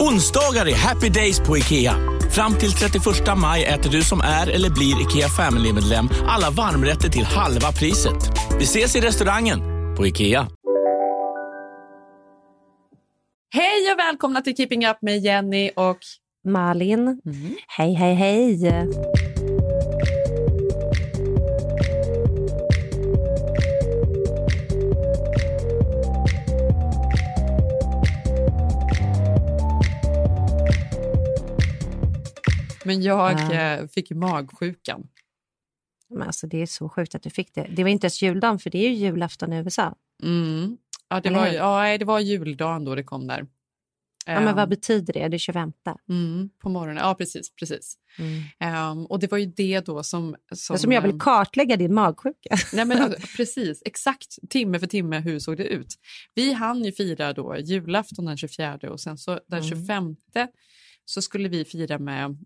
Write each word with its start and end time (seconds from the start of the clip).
Onsdagar 0.00 0.68
är 0.68 0.74
happy 0.74 1.08
days 1.08 1.40
på 1.40 1.58
IKEA. 1.58 1.94
Fram 2.30 2.54
till 2.54 2.72
31 2.72 3.04
maj 3.36 3.64
äter 3.64 3.90
du 3.90 4.02
som 4.02 4.20
är 4.20 4.50
eller 4.50 4.70
blir 4.70 5.02
IKEA 5.02 5.28
Family-medlem 5.28 6.08
alla 6.28 6.50
varmrätter 6.50 7.08
till 7.08 7.24
halva 7.24 7.72
priset. 7.72 8.16
Vi 8.58 8.64
ses 8.64 8.96
i 8.96 9.00
restaurangen 9.00 9.60
på 9.96 10.06
IKEA. 10.06 10.48
Hej 13.52 13.92
och 13.92 13.98
välkomna 13.98 14.40
till 14.40 14.56
Keeping 14.56 14.86
Up 14.86 14.96
med 15.02 15.18
Jenny 15.18 15.70
och 15.76 15.98
Malin. 16.44 17.00
Mm. 17.00 17.56
Hej, 17.68 17.94
hej, 17.94 18.14
hej. 18.14 18.58
Men 32.84 33.02
jag 33.02 33.40
ja. 33.40 33.88
fick 33.88 34.10
magsjukan. 34.10 35.08
Men 36.08 36.22
alltså, 36.22 36.46
det 36.46 36.62
är 36.62 36.66
så 36.66 36.88
sjukt 36.88 37.14
att 37.14 37.22
du 37.22 37.30
fick 37.30 37.54
det. 37.54 37.70
Det 37.76 37.82
var 37.82 37.90
inte 37.90 38.04
ens 38.04 38.22
juldagen, 38.22 38.58
för 38.58 38.70
det 38.70 38.78
är 38.78 38.90
ju 38.90 38.94
julafton 38.94 39.52
i 39.52 39.56
USA. 39.56 39.94
Mm. 40.22 40.76
Ja, 41.08 41.20
det 41.20 41.30
var, 41.30 41.46
ja, 41.46 41.98
det 41.98 42.04
var 42.04 42.20
juldagen 42.20 42.84
då 42.84 42.94
det 42.94 43.04
kom 43.04 43.26
där. 43.26 43.46
Ja, 44.26 44.40
men 44.40 44.56
vad 44.56 44.68
betyder 44.68 45.12
det? 45.12 45.28
Det 45.28 45.36
är 45.36 45.38
25? 45.38 45.72
Mm, 46.08 46.50
på 46.58 46.68
morgonen, 46.68 46.96
ja 46.96 47.14
precis. 47.14 47.54
precis. 47.54 47.96
Mm. 48.18 48.90
Um, 48.90 49.06
och 49.06 49.18
det 49.18 49.30
var 49.30 49.38
ju 49.38 49.46
det 49.46 49.80
då 49.80 50.02
som... 50.02 50.36
Som, 50.54 50.78
som 50.78 50.92
jag 50.92 51.02
vill 51.02 51.10
ehm, 51.10 51.18
kartlägga 51.18 51.76
din 51.76 51.94
magsjuka. 51.94 52.56
Nej, 52.72 52.84
men, 52.84 53.14
precis, 53.36 53.82
exakt 53.84 54.38
timme 54.50 54.78
för 54.78 54.86
timme 54.86 55.20
hur 55.20 55.38
såg 55.38 55.56
det 55.56 55.64
ut. 55.64 55.94
Vi 56.34 56.52
hann 56.52 56.84
ju 56.84 56.92
fira 56.92 57.32
då 57.32 57.56
julafton 57.58 58.24
den 58.24 58.36
24 58.36 58.78
och 58.90 59.00
sen 59.00 59.18
så 59.18 59.40
den 59.46 59.62
25 59.62 60.16
mm. 60.34 60.48
så 61.04 61.22
skulle 61.22 61.48
vi 61.48 61.64
fira 61.64 61.98
med 61.98 62.38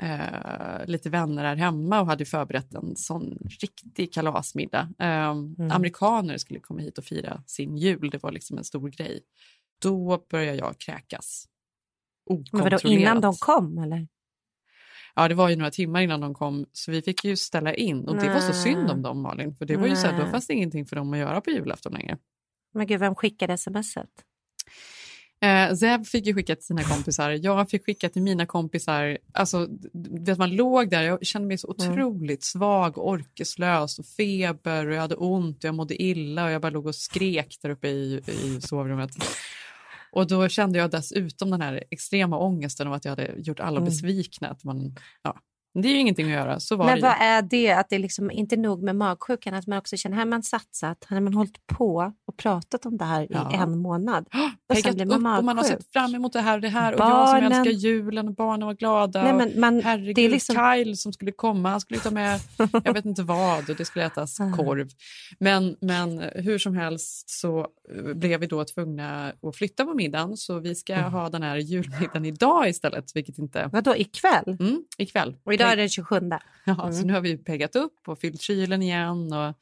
eh, 0.00 0.86
lite 0.86 1.10
vänner 1.10 1.44
här 1.44 1.56
hemma 1.56 2.00
och 2.00 2.06
hade 2.06 2.24
förberett 2.24 2.74
en 2.74 2.96
sån 2.96 3.38
riktig 3.60 4.12
kalasmiddag. 4.12 4.88
Eh, 4.98 5.30
mm. 5.30 5.70
Amerikaner 5.70 6.38
skulle 6.38 6.60
komma 6.60 6.80
hit 6.80 6.98
och 6.98 7.04
fira 7.04 7.42
sin 7.46 7.76
jul, 7.76 8.10
det 8.10 8.22
var 8.22 8.32
liksom 8.32 8.58
en 8.58 8.64
stor 8.64 8.88
grej. 8.88 9.20
Då 9.82 10.24
började 10.30 10.58
jag 10.58 10.78
kräkas. 10.78 11.46
Okontrollerat. 12.26 12.84
Men 12.84 12.90
vadå, 12.92 13.00
innan 13.00 13.20
de 13.20 13.34
kom 13.34 13.78
eller? 13.78 14.08
Ja, 15.14 15.28
det 15.28 15.34
var 15.34 15.48
ju 15.48 15.56
några 15.56 15.70
timmar 15.70 16.00
innan 16.00 16.20
de 16.20 16.34
kom 16.34 16.66
så 16.72 16.90
vi 16.90 17.02
fick 17.02 17.24
ju 17.24 17.36
ställa 17.36 17.74
in 17.74 18.08
och 18.08 18.16
det 18.16 18.28
var 18.28 18.40
så 18.40 18.52
synd 18.52 18.90
om 18.90 19.02
dem 19.02 19.22
Malin 19.22 19.54
för 19.54 19.66
det 19.66 19.76
var 19.76 19.86
ju 19.86 19.96
så 19.96 20.06
här, 20.06 20.24
då 20.24 20.30
fanns 20.30 20.46
det 20.46 20.54
ingenting 20.54 20.86
för 20.86 20.96
dem 20.96 21.12
att 21.12 21.18
göra 21.18 21.40
på 21.40 21.50
julafton 21.50 21.92
längre. 21.92 22.18
Men 22.72 22.86
gud, 22.86 23.00
vem 23.00 23.14
skickade 23.14 23.58
smset? 23.58 24.24
Eh, 25.42 25.74
Zeb 25.74 26.06
fick 26.06 26.26
ju 26.26 26.34
skicka 26.34 26.56
till 26.56 26.64
sina 26.64 26.82
kompisar, 26.82 27.30
jag 27.30 27.70
fick 27.70 27.86
skicka 27.86 28.08
till 28.08 28.22
mina 28.22 28.46
kompisar. 28.46 29.18
Alltså, 29.32 29.68
vet, 29.92 30.38
man 30.38 30.56
låg 30.56 30.90
där, 30.90 31.02
jag 31.02 31.26
kände 31.26 31.48
mig 31.48 31.58
så 31.58 31.74
mm. 31.78 31.92
otroligt 31.92 32.30
mm. 32.30 32.40
svag, 32.40 32.98
orkeslös 32.98 33.98
och 33.98 34.06
feber 34.06 34.86
och 34.86 34.94
jag 34.94 35.00
hade 35.00 35.14
ont 35.14 35.56
och 35.56 35.64
jag 35.64 35.74
mådde 35.74 36.02
illa 36.02 36.44
och 36.44 36.50
jag 36.50 36.62
bara 36.62 36.70
låg 36.70 36.86
och 36.86 36.94
skrek 36.94 37.58
där 37.62 37.70
uppe 37.70 37.88
i, 37.88 38.22
i 38.26 38.60
sovrummet. 38.60 39.10
Och 40.12 40.26
då 40.26 40.48
kände 40.48 40.78
jag 40.78 40.90
dessutom 40.90 41.50
den 41.50 41.60
här 41.60 41.84
extrema 41.90 42.38
ångesten 42.38 42.86
om 42.86 42.92
att 42.92 43.04
jag 43.04 43.12
hade 43.12 43.34
gjort 43.36 43.60
alla 43.60 43.76
mm. 43.76 43.84
besvikna. 43.84 44.48
Att 44.48 44.64
man, 44.64 44.96
ja, 45.22 45.40
det 45.74 45.88
är 45.88 45.92
ju 45.92 45.98
ingenting 45.98 46.26
att 46.26 46.32
göra. 46.32 46.60
Så 46.60 46.76
var 46.76 46.86
Men 46.86 46.94
det 46.94 47.02
vad 47.02 47.16
är 47.20 47.42
det? 47.42 47.70
Att 47.70 47.88
det 47.88 47.96
är 47.96 48.00
liksom 48.00 48.30
inte 48.30 48.56
nog 48.56 48.82
med 48.82 48.96
magsjukan, 48.96 49.54
att 49.54 49.66
man 49.66 49.78
också 49.78 49.96
känner 49.96 50.16
här 50.16 50.24
man 50.24 50.42
satsat, 50.42 51.06
har 51.08 51.20
man 51.20 51.34
hållit 51.34 51.66
på 51.66 52.12
och 52.26 52.36
pratat 52.36 52.86
om 52.86 52.96
det 52.96 53.04
här 53.04 53.26
ja. 53.30 53.52
i 53.52 53.56
en 53.56 53.78
månad. 53.78 54.28
Och 54.68 54.76
sen 54.76 54.94
blir 54.94 55.06
man 55.06 55.22
magsjuk. 55.22 55.38
Och 55.38 55.44
man 55.44 55.56
har 55.56 55.64
sett 55.64 55.92
fram 55.92 56.14
emot 56.14 56.32
det 56.32 56.40
här 56.40 56.54
och 56.54 56.60
det 56.60 56.68
här 56.68 56.96
barnen. 56.96 57.12
och 57.12 57.42
jag 57.42 57.52
som 57.52 57.52
älskar 57.52 57.70
julen 57.70 58.28
och 58.28 58.34
barnen 58.34 58.66
var 58.66 58.74
glada. 58.74 59.22
Nej, 59.22 59.32
men 59.32 59.60
man, 59.60 59.82
herregud, 59.82 60.16
det 60.16 60.22
är 60.22 60.30
liksom... 60.30 60.56
Kyle 60.56 60.96
som 60.96 61.12
skulle 61.12 61.32
komma, 61.32 61.70
han 61.70 61.80
skulle 61.80 62.00
ta 62.00 62.10
med 62.10 62.40
jag 62.84 62.94
vet 62.94 63.04
inte 63.04 63.22
vad 63.22 63.70
och 63.70 63.76
det 63.76 63.84
skulle 63.84 64.04
ätas 64.04 64.38
korv. 64.56 64.88
Men, 65.38 65.76
men 65.80 66.24
hur 66.34 66.58
som 66.58 66.76
helst 66.76 67.30
så 67.30 67.60
eh, 67.60 68.14
blev 68.14 68.40
vi 68.40 68.46
då 68.46 68.64
tvungna 68.64 69.32
att 69.42 69.56
flytta 69.56 69.84
på 69.84 69.94
middagen 69.94 70.36
så 70.36 70.58
vi 70.58 70.74
ska 70.74 70.94
mm. 70.94 71.12
ha 71.12 71.28
den 71.28 71.42
här 71.42 71.56
julmiddagen 71.56 72.24
idag 72.24 72.68
istället. 72.68 73.16
Vilket 73.16 73.38
inte... 73.38 73.70
Vadå, 73.72 73.96
ikväll? 73.96 74.56
Mm, 74.60 74.84
ikväll. 74.98 75.36
Och 75.44 75.52
idag 75.60 75.72
är 75.72 75.76
det 75.76 75.88
27. 75.88 76.30
Ja, 76.64 76.82
mm. 76.82 76.92
så 76.92 77.06
nu 77.06 77.12
har 77.12 77.20
vi 77.20 77.36
peggat 77.36 77.76
upp 77.76 78.08
och 78.08 78.18
fyllt 78.18 78.40
kylen 78.40 78.82
igen 78.82 79.32
och, 79.32 79.54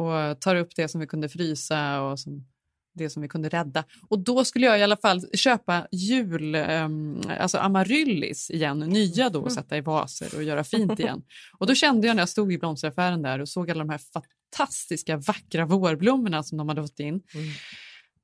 och 0.00 0.40
tar 0.40 0.56
upp 0.56 0.76
det 0.76 0.88
som 0.88 1.00
vi 1.00 1.06
kunde 1.06 1.28
frysa 1.28 2.02
och 2.02 2.20
som, 2.20 2.46
det 2.94 3.10
som 3.10 3.22
vi 3.22 3.28
kunde 3.28 3.48
rädda. 3.48 3.84
Och 4.08 4.18
då 4.18 4.44
skulle 4.44 4.66
jag 4.66 4.78
i 4.78 4.82
alla 4.82 4.96
fall 4.96 5.36
köpa 5.36 5.86
jul, 5.92 6.54
um, 6.54 7.22
alltså 7.38 7.58
amaryllis 7.58 8.50
igen, 8.50 8.78
nya 8.78 9.30
då, 9.30 9.40
och 9.40 9.52
sätta 9.52 9.76
i 9.76 9.80
vaser 9.80 10.36
och 10.36 10.42
göra 10.42 10.64
fint 10.64 11.00
igen. 11.00 11.22
Och 11.58 11.66
då 11.66 11.74
kände 11.74 12.06
jag 12.06 12.16
när 12.16 12.22
jag 12.22 12.28
stod 12.28 12.52
i 12.52 12.58
blomsteraffären 12.58 13.22
där 13.22 13.38
och 13.38 13.48
såg 13.48 13.70
alla 13.70 13.84
de 13.84 13.90
här 13.90 14.00
fantastiska 14.12 15.16
vackra 15.16 15.66
vårblommorna 15.66 16.42
som 16.42 16.58
de 16.58 16.68
hade 16.68 16.82
fått 16.82 17.00
in, 17.00 17.08
mm. 17.08 17.48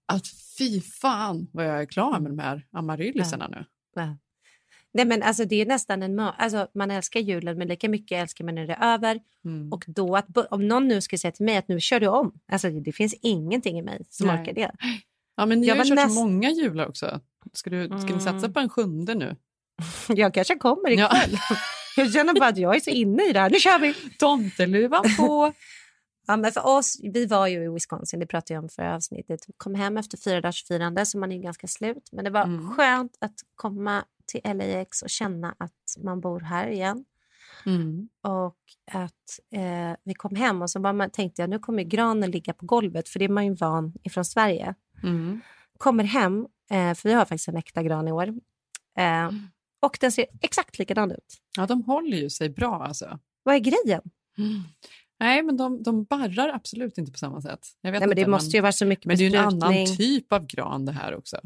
att 0.07 0.27
fy 0.59 0.81
fan 0.81 1.49
vad 1.53 1.67
jag 1.67 1.81
är 1.81 1.87
klar 1.87 2.21
med 2.21 2.31
de 2.31 2.39
här 2.39 2.67
amaryllisarna 2.73 3.49
nu. 3.49 3.65
Ja. 3.95 4.17
Nej, 4.95 5.05
men 5.05 5.23
alltså, 5.23 5.45
det 5.45 5.61
är 5.61 5.67
nästan 5.67 6.03
en 6.03 6.21
alltså, 6.21 6.69
Man 6.75 6.91
älskar 6.91 7.21
julen, 7.21 7.59
men 7.59 7.69
lika 7.69 7.89
mycket 7.89 8.23
älskar 8.23 8.45
man 8.45 8.55
när 8.55 8.67
det 8.67 8.73
är 8.73 8.95
över. 8.95 9.21
Mm. 9.45 9.73
Och 9.73 9.85
då 9.87 10.17
att, 10.17 10.27
om 10.51 10.69
någon 10.69 10.89
nu 10.89 11.01
skulle 11.01 11.19
säga 11.19 11.33
till 11.33 11.45
mig 11.45 11.57
att 11.57 11.69
nu 11.69 11.81
kör 11.81 12.01
du 12.01 12.07
om, 12.07 12.33
alltså, 12.53 12.71
det 12.71 12.93
finns 12.93 13.15
ingenting 13.23 13.79
i 13.79 13.83
mig 13.83 14.05
som 14.09 14.27
Nej. 14.27 14.41
orkar 14.41 14.53
det. 14.53 14.71
Ja, 15.37 15.47
men 15.47 15.61
ni 15.61 15.69
har 15.69 15.77
ju 15.77 15.85
kört 15.85 15.95
näst... 15.95 16.15
så 16.15 16.21
många 16.21 16.51
jular 16.51 16.89
också. 16.89 17.21
Ska, 17.53 17.71
du, 17.71 17.87
ska 17.87 17.97
mm. 17.97 18.15
ni 18.15 18.21
satsa 18.21 18.49
på 18.49 18.61
en 18.61 18.69
sjunde 18.69 19.15
nu? 19.15 19.37
Jag 20.09 20.35
kanske 20.35 20.55
kommer 20.55 20.91
ikväll. 20.91 21.31
Ja. 21.31 21.57
jag 21.97 22.13
känner 22.13 22.35
bara 22.35 22.49
att 22.49 22.59
jag 22.59 22.77
är 22.77 22.81
så 22.81 22.91
inne 22.91 23.29
i 23.29 23.33
det 23.33 23.41
här. 23.41 23.51
Nu 23.51 23.59
kör 23.59 23.79
vi! 23.79 23.95
Tomteluvan 24.19 25.05
på! 25.19 25.53
Ja, 26.27 26.37
men 26.37 26.53
för 26.53 26.67
oss, 26.67 27.01
vi 27.03 27.27
var 27.27 27.47
ju 27.47 27.65
i 27.65 27.69
Wisconsin, 27.69 28.21
det 28.21 28.27
pratade 28.27 28.55
jag 28.55 28.63
om 28.63 28.69
förra 28.69 28.95
avsnittet. 28.95 29.41
Kom 29.57 29.75
hem 29.75 29.97
efter 29.97 30.19
fyra 30.19 30.41
dagars 30.41 30.65
firande, 30.65 31.07
så 31.07 31.19
man 31.19 31.33
är 31.33 31.39
ganska 31.39 31.67
slut. 31.67 32.09
Men 32.13 32.25
det 32.25 32.31
var 32.31 32.43
mm. 32.43 32.71
skönt 32.71 33.17
att 33.21 33.35
komma 33.55 34.05
till 34.29 34.41
LAX 34.45 35.03
och 35.03 35.11
känna 35.11 35.55
att 35.59 36.05
man 36.05 36.21
bor 36.21 36.41
här 36.41 36.69
igen. 36.69 37.05
Mm. 37.67 38.09
Och 38.23 38.59
att 38.93 39.41
eh, 39.53 39.97
vi 40.05 40.15
kom 40.15 40.37
hem 40.37 40.63
och 40.63 40.71
så 40.71 40.81
bara 40.81 40.93
man, 40.93 41.11
tänkte 41.11 41.43
jag 41.43 41.51
nu 41.51 41.59
kommer 41.59 41.83
granen 41.83 42.31
ligga 42.31 42.53
på 42.53 42.67
golvet, 42.67 43.09
för 43.09 43.19
det 43.19 43.25
är 43.25 43.29
man 43.29 43.47
ju 43.47 43.55
van 43.55 43.95
ifrån 44.03 44.25
Sverige. 44.25 44.75
Mm. 45.03 45.41
Kommer 45.79 46.05
hem, 46.05 46.47
eh, 46.71 46.95
för 46.95 47.09
vi 47.09 47.15
har 47.15 47.25
faktiskt 47.25 47.49
en 47.49 47.57
äkta 47.57 47.83
gran 47.83 48.09
i 48.09 48.13
år. 48.13 48.29
Eh, 48.99 49.05
mm. 49.05 49.49
och 49.81 49.99
den 50.01 50.13
ser 50.13 50.27
exakt 50.41 50.79
likadan 50.79 51.13
ut. 51.13 51.37
Ja, 51.57 51.67
de 51.67 51.83
håller 51.83 52.17
ju 52.17 52.31
sig 52.31 52.51
bra 52.51 52.85
alltså. 52.85 53.19
Vad 53.43 53.55
är 53.55 53.59
grejen? 53.59 54.03
Mm. 54.39 54.63
Nej, 55.21 55.43
men 55.43 55.57
de, 55.57 55.83
de 55.83 56.05
barrar 56.05 56.49
absolut 56.49 56.99
inte 56.99 57.13
på 57.13 57.19
samma 57.19 57.43
sätt. 57.43 57.67
Nej, 57.83 57.93
men 57.93 58.09
det 58.09 58.21
inte, 58.21 58.31
måste 58.31 58.57
ju 58.57 58.61
vara 58.61 58.73
så 58.73 58.87
mycket 58.87 59.07
Men 59.07 59.17
det 59.17 59.27
är 59.27 59.31
ju 59.31 59.37
en 59.37 59.45
annan 59.45 59.97
typ 59.97 60.33
av 60.33 60.47
gran 60.47 60.85
det 60.85 60.93
här 60.93 61.15
också. 61.15 61.41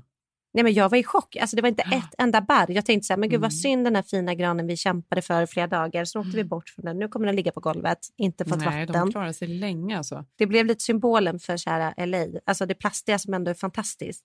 Nej, 0.54 0.64
men 0.64 0.72
jag 0.72 0.88
var 0.88 0.98
i 0.98 1.04
chock. 1.04 1.36
Alltså, 1.36 1.56
det 1.56 1.62
var 1.62 1.68
inte 1.68 1.82
ett 1.82 2.14
enda 2.18 2.40
barr. 2.40 2.70
Jag 2.70 2.86
tänkte 2.86 3.06
så 3.06 3.12
här, 3.12 3.18
men 3.18 3.28
gud 3.28 3.40
vad 3.40 3.50
mm. 3.50 3.58
synd 3.58 3.86
den 3.86 3.96
här 3.96 4.02
fina 4.02 4.34
granen 4.34 4.66
vi 4.66 4.76
kämpade 4.76 5.22
för 5.22 5.46
flera 5.46 5.66
dagar. 5.66 6.04
Så 6.04 6.20
åkte 6.20 6.30
vi 6.30 6.40
mm. 6.40 6.48
bort 6.48 6.68
från 6.68 6.84
den. 6.84 6.98
Nu 6.98 7.08
kommer 7.08 7.26
den 7.26 7.36
ligga 7.36 7.52
på 7.52 7.60
golvet, 7.60 7.98
inte 8.16 8.44
fått 8.44 8.58
Nej, 8.58 8.86
vatten. 8.86 9.00
de 9.00 9.12
klarar 9.12 9.32
sig 9.32 9.48
länge 9.48 9.98
alltså. 9.98 10.24
Det 10.36 10.46
blev 10.46 10.66
lite 10.66 10.84
symbolen 10.84 11.38
för 11.38 11.56
kära 11.56 12.06
LA. 12.06 12.26
Alltså 12.44 12.66
det 12.66 12.74
plastiga 12.74 13.18
som 13.18 13.34
ändå 13.34 13.50
är 13.50 13.54
fantastiskt. 13.54 14.24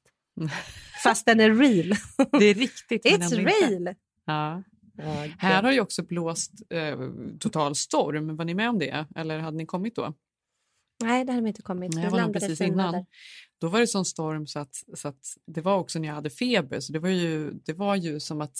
Fast 1.03 1.25
den 1.25 1.39
är 1.39 1.53
real. 1.53 1.95
det 2.39 2.45
är 2.45 2.53
riktigt. 2.53 3.05
It's 3.05 3.35
real! 3.35 3.95
Ja. 4.25 4.63
Okay. 4.97 5.31
Här 5.37 5.63
har 5.63 5.71
ju 5.71 5.79
också 5.79 6.03
blåst 6.03 6.51
eh, 6.69 6.97
total 7.39 7.75
storm. 7.75 8.35
Var 8.35 8.45
ni 8.45 8.53
med 8.53 8.69
om 8.69 8.79
det? 8.79 9.05
Eller 9.15 9.39
hade 9.39 9.57
ni 9.57 9.65
kommit 9.65 9.95
då? 9.95 10.13
Nej, 10.99 11.25
det 11.25 11.31
hade 11.31 11.43
de 11.43 11.47
inte 11.47 11.61
kommit. 11.61 11.93
Nej, 11.93 12.03
jag 12.03 12.11
var 12.11 12.21
nog 12.21 12.33
precis 12.33 12.61
innan. 12.61 13.05
Då 13.59 13.67
var 13.67 13.79
det 13.79 13.87
sån 13.87 14.05
storm 14.05 14.47
så 14.47 14.59
att, 14.59 14.83
så 14.93 15.07
att 15.07 15.37
det 15.47 15.61
var 15.61 15.77
också 15.77 15.99
när 15.99 16.07
jag 16.07 16.15
hade 16.15 16.29
feber. 16.29 16.79
Så 16.79 16.93
det 16.93 16.99
var 16.99 17.09
ju, 17.09 17.51
det 17.51 17.73
var 17.73 17.95
ju 17.95 18.19
som 18.19 18.41
att 18.41 18.57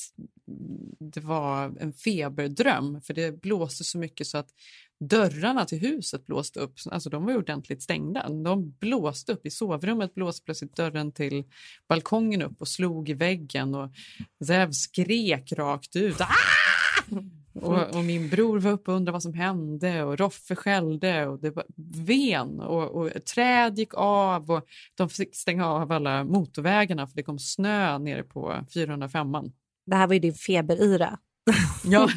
det 1.00 1.20
var 1.20 1.76
en 1.80 1.94
feberdröm. 1.94 3.02
För 3.02 3.14
det 3.14 3.42
blåste 3.42 3.84
så 3.84 3.98
mycket 3.98 4.28
så 4.28 4.38
att 4.38 4.50
dörrarna 5.00 5.66
till 5.66 5.80
huset 5.80 6.26
blåste 6.26 6.60
upp. 6.60 6.74
Alltså 6.92 7.10
de 7.10 7.26
var 7.26 7.32
ju 7.32 7.38
ordentligt 7.38 7.84
stängda. 7.84 8.30
De 8.30 8.72
blåste 8.72 9.32
upp. 9.32 9.46
I 9.46 9.50
sovrummet 9.50 10.16
blåste 10.16 10.46
plötsligt 10.46 10.76
dörren 10.76 11.12
till 11.12 11.44
balkongen 11.88 12.42
upp 12.42 12.62
och 12.62 12.68
slog 12.68 13.10
i 13.10 13.14
väggen. 13.14 13.76
Och 13.76 13.92
Zev 14.48 14.72
skrek 14.72 15.52
rakt 15.52 15.96
ut. 15.96 16.22
Ah! 16.22 16.28
Och, 17.60 17.96
och 17.96 18.04
min 18.04 18.30
bror 18.30 18.60
var 18.60 18.72
uppe 18.72 18.92
och 18.92 18.98
undrade 18.98 19.14
vad 19.14 19.24
som 19.24 19.34
hände 19.34 20.04
och 20.04 20.18
Roffe 20.20 20.56
skällde 20.56 21.28
och 21.28 21.40
det 21.40 21.50
var 21.50 21.66
ven 22.06 22.60
och, 22.60 22.92
och 22.92 23.26
träd 23.26 23.78
gick 23.80 23.94
av 23.94 24.52
och 24.52 24.66
de 24.96 25.10
fick 25.10 25.36
stänga 25.36 25.68
av 25.68 25.92
alla 25.92 26.24
motorvägarna 26.24 27.08
för 27.08 27.16
det 27.16 27.24
kom 27.24 27.40
snö 27.40 27.98
nere 27.98 28.24
på 28.24 28.56
405 28.74 29.28
Det 29.86 29.96
här 29.96 30.08
var 30.08 30.14
ju 30.14 30.20
din 30.20 30.34
feberyra. 30.34 31.18
Ja, 31.84 32.10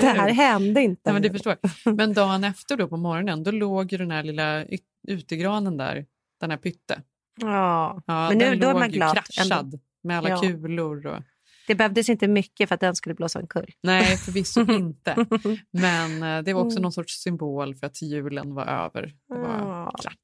Det 0.00 0.06
här 0.06 0.30
hände 0.30 0.82
inte. 0.82 1.00
Nej, 1.04 1.12
men 1.12 1.22
det 1.22 1.30
förstår. 1.30 1.56
Men 1.92 2.12
dagen 2.14 2.44
efter 2.44 2.76
då 2.76 2.88
på 2.88 2.96
morgonen 2.96 3.42
då 3.42 3.50
låg 3.50 3.92
ju 3.92 3.98
den 3.98 4.10
här 4.10 4.22
lilla 4.22 4.64
utegranen 5.08 5.76
där, 5.76 6.06
den 6.40 6.50
här 6.50 6.58
pytte. 6.58 7.02
Ja. 7.40 8.02
Ja, 8.06 8.28
Men 8.28 8.38
nu- 8.38 8.56
då 8.56 8.68
är 8.68 8.74
man 8.74 8.90
glad 8.90 9.14
kraschad 9.14 9.52
ändå. 9.64 9.78
med 10.02 10.18
alla 10.18 10.28
Ja. 10.28 10.40
kulor. 10.40 11.06
Och... 11.06 11.22
Det 11.70 11.74
behövdes 11.74 12.08
inte 12.08 12.28
mycket 12.28 12.68
för 12.68 12.74
att 12.74 12.80
den 12.80 12.94
skulle 12.96 13.14
blåsa 13.14 13.38
omkull. 13.38 13.70
Nej, 13.82 14.16
förvisso 14.16 14.60
inte. 14.72 15.26
Men 15.70 16.22
eh, 16.22 16.42
det 16.42 16.52
var 16.52 16.60
också 16.60 16.74
Mm. 16.76 16.82
någon 16.82 16.92
sorts 16.92 17.22
symbol 17.22 17.74
för 17.74 17.86
att 17.86 18.02
julen 18.02 18.54
var 18.54 18.66
över. 18.66 19.02
Det 19.28 19.38
var 19.38 19.92
klart. 20.00 20.16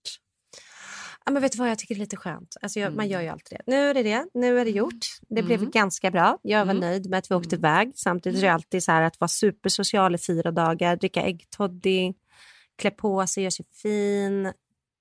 Ja, 1.25 1.33
men 1.33 1.43
vet 1.43 1.53
du 1.53 1.59
vad, 1.59 1.71
jag 1.71 1.79
tycker 1.79 1.95
det 1.95 1.99
är 1.99 2.01
lite 2.01 2.17
skönt. 2.17 2.57
Alltså 2.63 2.81
jag, 2.81 2.91
Man 2.91 3.05
Mm. 3.07 3.11
gör 3.13 3.21
ju 3.21 3.29
alltid 3.29 3.59
det. 3.59 3.71
Nu 3.73 3.77
är 3.91 3.95
det 3.95 4.03
det, 4.03 4.27
nu 4.35 4.59
är 4.61 4.65
det 4.65 4.71
gjort. 4.71 5.05
Det 5.29 5.43
blev 5.43 5.59
Mm. 5.59 5.71
ganska 5.71 6.11
bra. 6.11 6.39
Jag 6.43 6.65
var 6.65 6.73
Mm. 6.75 6.81
nöjd 6.81 7.11
med 7.11 7.19
att 7.19 7.31
vi 7.31 7.35
åkte 7.35 7.57
iväg. 7.57 7.93
Samtidigt 7.95 8.39
är 8.43 8.47
det 8.47 8.53
alltid 8.53 8.83
så 8.83 8.93
här 8.93 9.03
att 9.03 9.21
vara 9.21 9.29
supersocial 9.29 10.15
i 10.15 10.19
fyra 10.19 10.51
dagar, 10.51 10.97
dricka 10.97 11.23
äggtoddy, 11.23 12.13
klä 12.79 12.91
på 12.91 13.27
sig, 13.27 13.43
göra 13.43 13.51
sig 13.51 13.67
fin, 13.83 14.53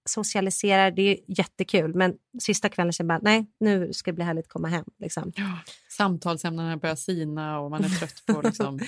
socialisera. 0.05 0.91
Det 0.91 1.01
är 1.01 1.17
jättekul. 1.27 1.93
Men 1.95 2.13
sista 2.41 2.69
kvällen 2.69 2.93
så 2.93 3.03
bara, 3.03 3.19
nej, 3.21 3.45
nu 3.59 3.93
ska 3.93 4.11
det 4.11 4.15
bli 4.15 4.23
härligt 4.23 4.45
att 4.45 4.51
komma 4.51 4.67
hem. 4.67 4.85
Liksom. 4.99 5.31
Ja, 5.35 5.59
samtalsämnena 5.89 6.77
börjar 6.77 6.95
sina 6.95 7.59
och 7.59 7.71
man 7.71 7.83
är 7.83 7.89
trött 7.89 8.23
på 8.25 8.39
att 8.39 8.45
liksom 8.45 8.79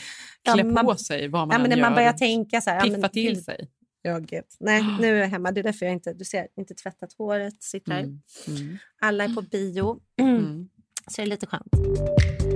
Ja, 0.43 0.53
klä 0.53 0.63
man- 0.63 0.85
på 0.85 0.95
sig 0.95 1.27
vad 1.27 1.47
man 1.47 1.55
Ja, 1.55 1.59
men 1.61 1.69
när 1.69 1.77
man 1.77 1.91
gör. 1.91 1.95
börjar 1.95 2.13
tänka 2.13 2.61
så 2.61 2.69
här, 2.69 2.77
ja, 2.77 2.83
Piffa 2.83 2.97
men, 2.97 3.09
till 3.09 3.43
sig. 3.43 3.67
Ja, 4.01 4.19
gud. 4.19 4.43
Nej, 4.59 4.83
nu 5.01 5.15
är 5.17 5.21
jag 5.21 5.27
hemma. 5.27 5.51
Det 5.51 5.61
är 5.61 5.63
därför 5.63 5.85
jag 5.85 5.93
inte, 5.93 6.13
du 6.13 6.25
ser, 6.25 6.47
inte 6.57 6.73
tvättat 6.75 7.13
håret, 7.17 7.63
sitter. 7.63 7.99
Mm. 7.99 8.21
Mm. 8.47 8.77
Alla 9.01 9.23
är 9.23 9.35
på 9.35 9.41
bio. 9.41 9.99
Mm. 10.21 10.69
Så 11.07 11.21
det 11.21 11.21
är 11.21 11.27
lite 11.27 11.45
skönt. 11.47 12.46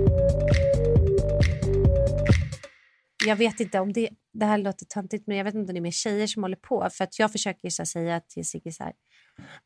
Jag 3.26 3.36
vet 3.36 3.60
inte 3.60 3.80
om 3.80 3.92
det, 3.92 4.08
det 4.32 4.46
här 4.46 4.58
låter 4.58 4.86
töntigt 4.86 5.26
men 5.26 5.36
jag 5.36 5.44
vet 5.44 5.54
inte 5.54 5.70
om 5.70 5.74
det 5.74 5.78
är 5.78 5.82
mer 5.82 5.90
tjejer 5.90 6.26
som 6.26 6.42
håller 6.42 6.56
på. 6.56 6.88
För 6.92 7.04
att 7.04 7.18
jag 7.18 7.32
försöker 7.32 7.70
så 7.70 7.86
säga 7.86 8.20
till 8.20 8.46
Sigge 8.48 8.72
så 8.72 8.84
här. 8.84 8.92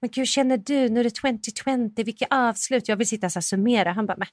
Men 0.00 0.10
gud 0.10 0.28
känner 0.28 0.56
du 0.56 0.88
nu 0.88 1.00
är 1.00 1.04
det 1.04 1.14
2020 1.14 2.02
vilka 2.04 2.26
avslut. 2.30 2.88
Jag 2.88 2.96
vill 2.96 3.06
sitta 3.06 3.30
så 3.30 3.36
här 3.38 3.42
summera. 3.42 3.92
Han 3.92 4.06
bara 4.06 4.16
men, 4.16 4.28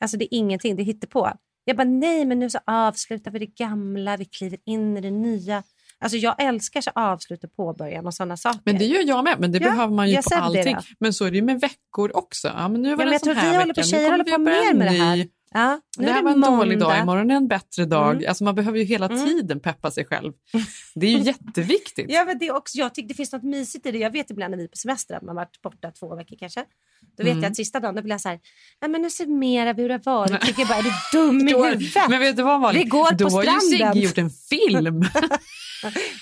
alltså 0.00 0.16
det 0.16 0.24
är 0.24 0.38
ingenting 0.38 0.76
det 0.76 0.82
hittar 0.82 1.08
på. 1.08 1.32
Jag 1.64 1.76
bara 1.76 1.84
nej 1.84 2.24
men 2.24 2.38
nu 2.38 2.50
så 2.50 2.58
avslutar 2.66 3.30
vi 3.30 3.38
det 3.38 3.46
gamla. 3.46 4.16
Vi 4.16 4.24
kliver 4.24 4.58
in 4.64 4.96
i 4.96 5.00
det 5.00 5.10
nya. 5.10 5.62
Alltså 5.98 6.18
jag 6.18 6.42
älskar 6.42 6.80
så 6.80 6.90
avslut 6.94 7.44
och 7.44 7.56
påbörjan 7.56 8.06
och 8.06 8.14
sådana 8.14 8.36
saker. 8.36 8.60
Men 8.64 8.78
det 8.78 8.84
gör 8.84 9.02
jag 9.02 9.24
med, 9.24 9.40
men 9.40 9.52
det 9.52 9.58
Ja, 9.58 9.70
behöver 9.70 9.94
man 9.94 10.10
ju 10.10 10.16
på 10.16 10.28
det 10.30 10.36
allting. 10.36 10.76
Men 10.98 11.12
så 11.12 11.24
är 11.24 11.30
det 11.30 11.36
ju 11.36 11.42
med 11.42 11.60
veckor 11.60 12.16
också. 12.16 12.48
Ja, 12.48 12.68
men 12.68 12.82
nu 12.82 12.88
var 12.88 12.92
Ja, 12.92 12.96
men 12.96 13.06
en 13.06 13.12
jag 13.12 13.22
tror 13.22 13.34
vi 13.34 13.56
håller 13.56 13.74
på, 13.74 13.82
tjejer 13.82 14.10
håller 14.10 14.24
på 14.24 14.38
mer 14.38 14.74
med 14.74 14.86
det 14.86 14.98
här. 14.98 15.26
Ja, 15.56 15.80
nu 15.98 16.04
Det 16.04 16.10
är 16.10 16.14
här 16.14 16.22
var 16.22 16.30
en 16.30 16.40
dålig 16.40 16.78
dag, 16.78 16.86
måndag. 16.88 17.02
imorgon 17.02 17.30
är 17.30 17.34
en 17.34 17.48
bättre 17.48 17.84
dag. 17.84 18.12
Mm. 18.14 18.24
Alltså 18.28 18.44
man 18.44 18.54
behöver 18.54 18.78
ju 18.78 18.84
hela 18.84 19.06
Mm. 19.06 19.26
tiden 19.26 19.60
peppa 19.60 19.90
sig 19.90 20.04
själv. 20.04 20.32
Det 20.94 21.06
är 21.06 21.10
ju 21.10 21.18
jätteviktigt. 21.18 22.06
Ja, 22.08 22.24
men 22.24 22.38
det 22.38 22.50
också, 22.50 22.78
jag 22.78 22.94
tycker 22.94 23.08
det 23.08 23.14
finns 23.14 23.32
något 23.32 23.42
mysigt 23.42 23.86
i 23.86 23.90
det. 23.92 23.98
Jag 23.98 24.10
vet 24.10 24.30
ibland 24.30 24.50
när 24.50 24.58
vi 24.58 24.64
är 24.64 24.68
på 24.68 24.76
semester 24.76 25.14
att 25.14 25.22
man 25.22 25.36
varit 25.36 25.62
borta 25.62 25.90
två 25.90 26.16
veckor 26.16 26.36
kanske. 26.38 26.64
Då 27.18 27.24
vet 27.24 27.32
Mm. 27.32 27.42
jag 27.42 27.50
att 27.50 27.56
sista 27.56 27.80
dagen 27.80 27.94
då 27.94 28.02
blir 28.02 28.12
jag 28.12 28.20
så 28.20 28.28
här, 28.28 28.40
ja, 28.80 28.88
men 28.88 29.02
nu 29.02 29.10
summerar 29.10 29.74
vi 29.74 29.82
hur 29.82 29.88
det 29.88 30.00
har 30.06 30.18
varit. 30.28 30.40
Tycker 30.40 30.60
jag 30.60 30.68
bara, 30.68 30.78
är 30.78 30.82
du 30.82 30.90
dum 31.18 31.48
i 31.48 31.52
Då- 31.52 31.64
huvudet? 31.64 32.08
Men 32.08 32.20
vet 32.20 32.36
du 32.36 32.42
vad 32.42 32.60
Malin? 32.60 32.82
Vi 32.82 32.88
går 32.88 33.10
på 33.10 33.14
Då 33.16 33.28
har 33.28 33.42
ju 33.44 33.50
stranden. 33.60 33.92
Sigge 33.92 34.06
gjort 34.06 34.18
en 34.18 34.30
film. 34.30 35.00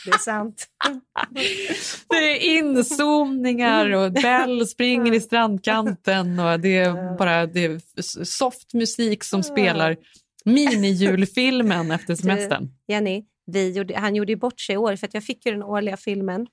Det 0.04 0.10
är 0.10 0.18
sant. 0.18 0.66
Det 2.08 2.16
är 2.16 2.58
inzoomningar 2.58 3.90
och 3.90 4.12
Bell 4.12 4.66
springer 4.66 5.12
i 5.14 5.20
strandkanten 5.20 6.38
och 6.38 6.60
det 6.60 6.76
är 6.76 7.16
bara 7.18 7.46
det 7.46 7.64
är 7.64 7.80
soft 8.24 8.74
musik 8.74 9.24
som 9.24 9.42
spelar 9.42 9.96
minijulfilmen 10.44 11.90
efter 11.90 12.14
semestern. 12.14 12.68
Jenny, 12.88 13.24
vi 13.46 13.70
gjorde, 13.72 13.96
han 13.98 14.14
gjorde 14.14 14.32
ju 14.32 14.36
bort 14.36 14.60
sig 14.60 14.74
i 14.74 14.76
år 14.78 14.96
för 14.96 15.08
jag 15.12 15.24
fick 15.24 15.46
ju 15.46 15.52
den 15.52 15.62
årliga 15.62 15.96
filmen. 15.96 16.46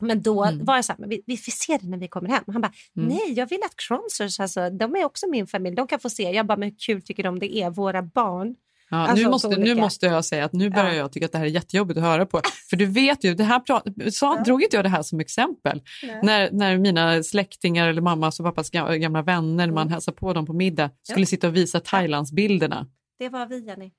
Men 0.00 0.22
då 0.22 0.44
Mm. 0.44 0.64
var 0.64 0.76
jag 0.76 0.84
så 0.84 0.92
här, 0.98 1.06
vi, 1.08 1.22
vi 1.26 1.36
får 1.36 1.50
se 1.52 1.78
det 1.82 1.88
när 1.88 1.98
vi 1.98 2.08
kommer 2.08 2.28
hem. 2.28 2.42
Han 2.46 2.60
bara, 2.60 2.72
Mm. 2.96 3.08
nej 3.08 3.32
jag 3.36 3.46
vill 3.46 3.60
att 3.64 3.76
Cronsers, 3.76 4.40
alltså, 4.40 4.70
de 4.70 4.96
är 4.96 5.04
också 5.04 5.28
min 5.28 5.46
familj, 5.46 5.76
de 5.76 5.86
kan 5.86 6.00
få 6.00 6.10
se. 6.10 6.22
Jag 6.22 6.46
bara, 6.46 6.56
men 6.58 6.68
hur 6.68 6.76
kul 6.78 7.02
tycker 7.02 7.22
de 7.22 7.38
det 7.38 7.56
är, 7.56 7.70
våra 7.70 8.02
barn? 8.02 8.54
Ja, 8.92 8.96
Alltså, 8.96 9.24
nu, 9.24 9.30
måste, 9.30 9.48
nu 9.48 9.74
måste 9.74 10.06
jag 10.06 10.24
säga 10.24 10.44
att 10.44 10.52
nu 10.52 10.70
börjar 10.70 10.88
Ja. 10.88 10.94
jag 10.94 11.12
tycka 11.12 11.26
att 11.26 11.32
det 11.32 11.38
här 11.38 11.44
är 11.44 11.48
jättejobbigt 11.50 11.98
att 11.98 12.04
höra 12.04 12.26
på. 12.26 12.40
För 12.70 12.76
du 12.76 12.86
vet 12.86 13.24
ju, 13.24 13.34
det 13.34 13.44
här 13.44 13.60
pra- 13.60 14.10
sa, 14.10 14.36
Ja. 14.38 14.42
drog 14.44 14.62
inte 14.62 14.76
jag 14.76 14.84
det 14.84 14.88
här 14.88 15.02
som 15.02 15.20
exempel. 15.20 15.82
När, 16.22 16.50
när 16.52 16.78
mina 16.78 17.22
släktingar 17.22 17.88
eller 17.88 18.02
mammas 18.02 18.40
och 18.40 18.46
pappas 18.46 18.72
ga- 18.72 18.96
gamla 18.96 19.22
vänner, 19.22 19.66
man 19.66 19.78
Mm. 19.82 19.92
hälsade 19.92 20.16
på 20.16 20.32
dem 20.32 20.46
på 20.46 20.52
middag, 20.52 20.90
skulle 21.02 21.26
sitta 21.26 21.48
och 21.48 21.56
visa 21.56 21.80
Thailandsbilderna. 21.80 22.86
Det 23.18 23.28
var 23.28 23.46
vi, 23.46 23.66
Jenny. 23.66 23.90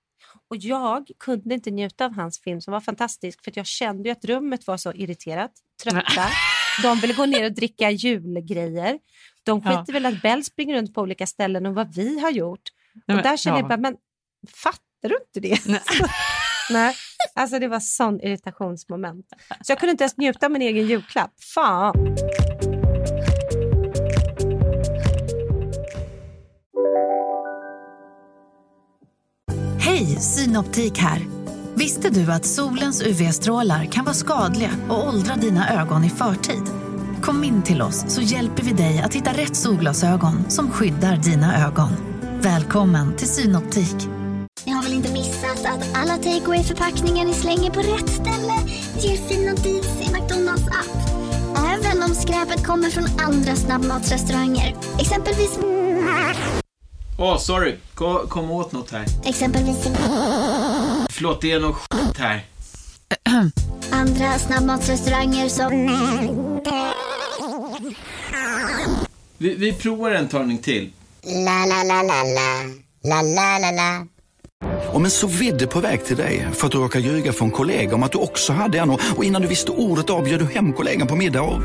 Och 0.49 0.57
jag 0.57 1.07
kunde 1.19 1.55
inte 1.55 1.71
njuta 1.71 2.05
av 2.05 2.13
hans 2.13 2.39
film 2.41 2.61
som 2.61 2.71
var 2.71 2.81
fantastisk 2.81 3.43
för 3.43 3.53
jag 3.55 3.65
kände 3.65 4.09
ju 4.09 4.13
att 4.13 4.25
rummet 4.25 4.67
var 4.67 4.77
så 4.77 4.93
irriterat, 4.93 5.51
trötta. 5.83 6.25
De 6.83 6.99
ville 6.99 7.13
gå 7.13 7.25
ner 7.25 7.45
och 7.45 7.51
dricka 7.51 7.91
julgrejer. 7.91 8.99
De 9.43 9.61
Ja. 9.65 9.77
skiter 9.79 9.93
väl 9.93 10.05
att 10.05 10.21
Bell 10.21 10.43
springer 10.43 10.75
runt 10.75 10.93
på 10.93 11.01
olika 11.01 11.27
ställen 11.27 11.65
och 11.65 11.75
vad 11.75 11.95
vi 11.95 12.19
har 12.19 12.31
gjort. 12.31 12.61
Nej, 13.07 13.17
och 13.17 13.23
där 13.23 13.37
kände 13.37 13.59
ja. 13.59 13.63
jag 13.63 13.69
bara, 13.69 13.77
men 13.77 13.95
fattar 14.63 15.09
du 15.09 15.17
inte 15.27 15.39
det? 15.39 15.65
Nej. 15.65 15.81
Nej, 16.69 16.95
alltså 17.35 17.59
det 17.59 17.67
var 17.67 17.79
sån 17.79 18.21
irritationsmoment. 18.21 19.25
Så 19.61 19.71
jag 19.71 19.79
kunde 19.79 19.91
inte 19.91 20.03
ens 20.03 20.17
njuta 20.17 20.45
av 20.45 20.51
min 20.51 20.61
egen 20.61 20.87
julklapp. 20.87 21.31
Fan! 21.53 22.15
Synoptik 30.21 30.97
här. 30.97 31.27
Visste 31.75 32.09
du 32.09 32.31
att 32.31 32.45
solens 32.45 33.01
UV-strålar 33.01 33.85
kan 33.85 34.05
vara 34.05 34.15
skadliga 34.15 34.69
och 34.89 35.07
åldra 35.07 35.35
dina 35.35 35.81
ögon 35.81 36.03
i 36.03 36.09
förtid? 36.09 36.63
Kom 37.21 37.43
in 37.43 37.63
till 37.63 37.81
oss 37.81 38.05
så 38.07 38.21
hjälper 38.21 38.63
vi 38.63 38.71
dig 38.71 39.01
att 39.01 39.13
hitta 39.13 39.31
rätt 39.31 39.55
solglasögon 39.55 40.49
som 40.49 40.71
skyddar 40.71 41.17
dina 41.17 41.67
ögon. 41.67 41.89
Välkommen 42.41 43.15
till 43.15 43.27
Synoptik. 43.27 43.95
Ni 44.65 44.71
har 44.71 44.83
väl 44.83 44.93
inte 44.93 45.13
missat 45.13 45.65
att 45.65 45.97
alla 45.97 46.17
takeaway 46.17 46.63
förpackningar 46.63 47.25
ni 47.25 47.33
slänger 47.33 47.71
på 47.71 47.79
rätt 47.79 48.09
ställe 48.09 48.53
ger 48.99 49.17
fina 49.17 49.51
deals 49.51 50.01
i 50.01 50.13
McDonalds 50.13 50.67
app. 50.67 50.97
Även 51.57 52.03
om 52.03 52.15
skräpet 52.15 52.65
kommer 52.65 52.89
från 52.89 53.05
andra 53.19 53.55
snabbmatsrestauranger. 53.55 54.75
Exempelvis... 54.99 55.59
Åh, 57.23 57.37
sorry. 57.37 57.75
Kom, 57.95 58.27
kom 58.27 58.51
åt 58.51 58.71
något 58.71 58.91
här. 58.91 59.05
Exempelvis... 59.25 59.87
Förlåt, 61.09 61.41
det 61.41 61.51
är 61.51 61.59
något 61.59 61.75
skit 61.75 62.17
här. 62.17 62.45
Andra 63.91 64.39
snabbmatsrestauranger 64.39 65.49
som... 65.49 65.71
Vi, 69.37 69.55
vi 69.55 69.73
provar 69.73 70.11
en 70.11 70.27
talning 70.27 70.57
till. 70.57 70.91
La, 71.23 71.65
la, 71.65 71.83
la, 71.83 72.03
la, 72.03 72.23
la. 72.23 72.63
La, 73.03 73.21
la, 73.21 73.59
la, 73.59 73.71
la. 73.71 74.07
Om 74.93 75.05
en 75.05 75.11
så 75.11 75.27
vidde 75.27 75.67
på 75.67 75.79
väg 75.79 76.05
till 76.05 76.17
dig 76.17 76.47
för 76.53 76.65
att 76.65 76.71
du 76.71 76.77
råkar 76.77 76.99
ljuga 76.99 77.33
från 77.33 77.51
kollega 77.51 77.95
om 77.95 78.03
att 78.03 78.11
du 78.11 78.17
också 78.17 78.53
hade 78.53 78.79
en 78.79 78.89
och 78.89 79.23
innan 79.23 79.41
du 79.41 79.47
visste 79.47 79.71
ordet 79.71 80.09
av 80.09 80.23
du 80.23 80.45
hem 80.45 80.73
kollegan 80.73 81.07
på 81.07 81.15
middag 81.15 81.41
och... 81.41 81.61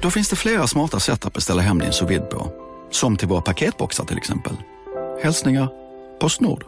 Då 0.00 0.10
finns 0.10 0.28
det 0.28 0.36
flera 0.36 0.66
smarta 0.66 1.00
sätt 1.00 1.26
att 1.26 1.32
beställa 1.32 1.62
hem 1.62 1.78
din 1.78 1.92
sous 1.92 2.20
på. 2.30 2.67
Som 2.90 3.16
till 3.16 3.28
våra 3.28 3.40
paketboxar 3.40 4.04
till 4.04 4.16
exempel. 4.18 4.52
Hälsningar 5.22 5.68
Postnord. 6.20 6.64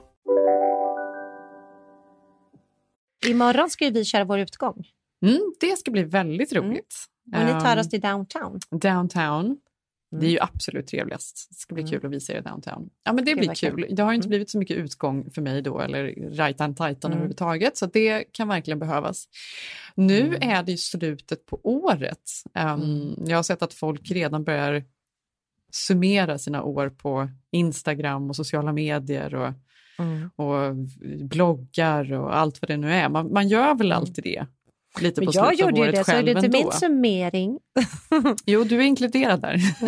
Imorgon 3.26 3.70
ska 3.70 3.84
ju 3.84 3.90
vi 3.90 4.04
köra 4.04 4.24
vår 4.24 4.38
utgång. 4.38 4.86
Mm, 5.26 5.40
det 5.60 5.78
ska 5.78 5.90
bli 5.90 6.02
väldigt 6.02 6.52
roligt. 6.52 6.94
Och 7.36 7.44
ni 7.44 7.50
tar 7.50 7.72
Ehm, 7.72 7.78
oss 7.78 7.88
till 7.88 8.00
downtown. 8.00 8.60
Downtown. 8.70 9.56
Det 10.20 10.26
är 10.26 10.30
ju 10.30 10.38
absolut 10.40 10.86
trevligast. 10.86 11.46
Det 11.50 11.54
ska 11.56 11.74
bli 11.74 11.82
Mm. 11.82 11.90
kul 11.92 12.06
att 12.06 12.12
visa 12.12 12.32
er 12.32 12.40
downtown. 12.42 12.90
Ja, 13.04 13.12
men 13.12 13.24
det 13.24 13.34
blir 13.34 13.54
kul. 13.54 13.86
Det 13.90 14.02
har 14.02 14.10
ju 14.10 14.14
inte 14.14 14.24
Mm. 14.26 14.28
blivit 14.30 14.50
så 14.50 14.58
mycket 14.58 14.76
utgång 14.76 15.30
för 15.30 15.42
mig 15.42 15.62
då, 15.62 15.80
eller 15.80 16.14
rajtan 16.36 16.74
tajtan 16.74 17.10
Mm. 17.10 17.18
överhuvudtaget, 17.18 17.76
så 17.76 17.86
det 17.86 18.24
kan 18.32 18.48
verkligen 18.48 18.78
behövas. 18.78 19.24
Nu 19.94 20.20
Mm. 20.20 20.50
är 20.50 20.62
det 20.62 20.70
ju 20.72 20.78
slutet 20.78 21.46
på 21.46 21.60
året. 21.62 22.30
Um, 22.58 23.14
Jag 23.26 23.38
har 23.38 23.42
sett 23.42 23.62
att 23.62 23.74
folk 23.74 24.10
redan 24.10 24.44
börjar 24.44 24.84
summera 25.70 26.38
sina 26.38 26.62
år 26.62 26.88
på 26.88 27.28
Instagram 27.50 28.28
och 28.28 28.36
sociala 28.36 28.72
medier 28.72 29.34
och, 29.34 29.52
Mm. 29.98 30.30
och 30.36 30.76
bloggar 31.28 32.12
och 32.12 32.36
allt 32.36 32.62
vad 32.62 32.68
det 32.70 32.76
nu 32.76 32.92
är. 32.92 33.08
Man, 33.08 33.32
man 33.32 33.48
gör 33.48 33.74
väl 33.74 33.92
alltid 33.92 34.24
det? 34.24 34.46
Lite 35.00 35.20
på 35.24 35.30
jag 35.34 35.54
gjorde 35.54 35.80
ju 35.86 35.90
det, 35.92 36.04
så 36.04 36.12
är 36.12 36.22
det 36.22 36.30
inte 36.30 36.46
ändå. 36.46 36.58
min 36.58 36.72
summering. 36.72 37.58
Jo, 38.46 38.64
du 38.64 38.76
är 38.76 38.80
inkluderad 38.80 39.40
där. 39.40 39.56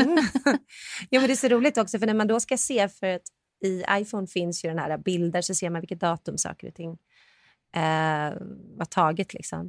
ja, 1.11 1.21
men 1.21 1.27
det 1.27 1.33
är 1.33 1.37
så 1.37 1.49
roligt 1.49 1.79
också, 1.79 1.99
för 1.99 2.07
när 2.07 2.15
man 2.15 2.27
då 2.27 2.41
ska 2.41 2.57
se, 2.57 2.89
för 2.89 3.07
att 3.07 3.23
i 3.65 3.85
iPhone 3.91 4.27
finns 4.27 4.65
ju 4.65 4.69
den 4.69 4.79
här 4.79 4.99
bilder, 4.99 5.43
så 5.43 5.55
ser 5.55 5.71
man 5.71 5.81
vilket 5.81 6.01
datum 6.01 6.39
saker 6.39 6.69
och 6.69 6.75
ting 6.75 6.91
eh, 7.77 8.33
var 8.77 8.85
taget. 8.91 9.35
Liksom. 9.35 9.67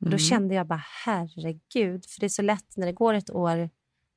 Och 0.00 0.06
då 0.06 0.16
Mm. 0.16 0.18
kände 0.18 0.54
jag 0.54 0.66
bara, 0.66 0.82
herregud, 1.04 2.04
för 2.06 2.20
det 2.20 2.26
är 2.26 2.28
så 2.28 2.42
lätt 2.42 2.76
när 2.76 2.86
det 2.86 2.92
går 2.92 3.14
ett 3.14 3.30
år 3.30 3.70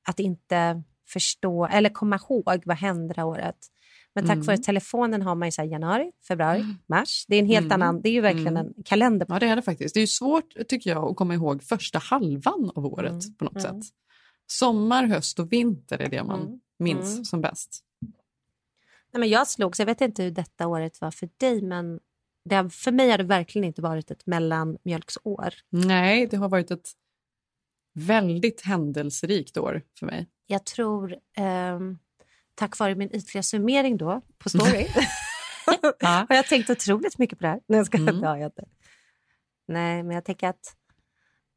att 0.07 0.19
inte 0.19 0.83
förstå 1.13 1.65
eller 1.65 1.89
komma 1.89 2.15
ihåg 2.15 2.61
vad 2.65 2.77
hände 2.77 3.23
året. 3.23 3.57
Men 4.15 4.23
tack 4.25 4.35
Mm. 4.35 4.45
vare 4.45 4.57
telefonen 4.57 5.21
har 5.21 5.35
man 5.35 5.47
ju 5.47 5.51
så 5.51 5.63
januari, 5.63 6.11
februari, 6.27 6.65
mars. 6.87 7.25
Det 7.27 7.35
är 7.35 7.39
en 7.39 7.45
helt 7.45 7.65
Mm. 7.65 7.81
annan, 7.81 8.01
det 8.01 8.09
är 8.09 8.13
ju 8.13 8.21
verkligen 8.21 8.57
Mm. 8.57 8.73
en 8.77 8.83
kalender. 8.83 9.25
Ja, 9.29 9.39
det 9.39 9.45
är 9.47 9.55
det 9.55 9.61
faktiskt. 9.61 9.93
Det 9.93 10.01
är 10.01 10.07
svårt, 10.07 10.53
tycker 10.67 10.89
jag, 10.89 11.11
att 11.11 11.15
komma 11.15 11.33
ihåg 11.33 11.63
första 11.63 11.99
halvan 11.99 12.71
av 12.75 12.85
året 12.85 13.11
Mm, 13.11 13.35
på 13.37 13.45
något 13.45 13.65
mm. 13.65 13.81
sätt. 13.81 13.93
Sommar, 14.47 15.05
höst 15.05 15.39
och 15.39 15.53
vinter 15.53 16.01
är 16.01 16.09
det 16.09 16.23
man 16.23 16.41
Mm, 16.41 16.59
minns 16.79 17.11
mm. 17.13 17.25
som 17.25 17.41
bäst. 17.41 17.83
Nej, 19.13 19.19
men 19.19 19.29
jag 19.29 19.47
slogs, 19.47 19.79
jag 19.79 19.85
vet 19.85 20.01
inte 20.01 20.23
hur 20.23 20.31
detta 20.31 20.67
året 20.67 21.01
var 21.01 21.11
för 21.11 21.29
dig, 21.37 21.61
men 21.61 21.99
det, 22.49 22.69
för 22.69 22.91
mig 22.91 23.09
har 23.11 23.17
det 23.17 23.23
verkligen 23.23 23.65
inte 23.67 23.81
varit 23.81 24.11
ett 24.11 24.25
mellanmjölksår. 24.25 25.53
Nej, 25.69 26.27
det 26.27 26.37
har 26.37 26.49
varit 26.49 26.71
ett 26.71 26.89
väldigt 27.93 28.61
händelserikt 28.61 29.57
år 29.57 29.81
för 29.99 30.05
mig. 30.05 30.27
Jag 30.51 30.65
tror, 30.65 31.15
ehm, 31.37 31.97
tack 32.55 32.79
vare 32.79 32.95
min 32.95 33.15
ytliga 33.15 33.43
summering 33.43 33.97
då 33.97 34.21
på 34.37 34.49
story, 34.49 34.87
Ja. 35.99 36.25
har 36.29 36.35
jag 36.35 36.47
tänkt 36.47 36.69
otroligt 36.69 37.17
mycket 37.17 37.37
på 37.39 37.43
det 37.43 37.47
här. 37.49 37.59
Nej, 37.67 37.77
jag, 37.77 37.85
ska, 37.85 37.97
Mm. 37.97 38.21
det 38.21 38.27
har 38.27 38.37
jag. 38.37 38.51
Nej, 39.67 40.03
men 40.03 40.15
jag 40.15 40.25
tänker 40.25 40.47
att 40.49 40.75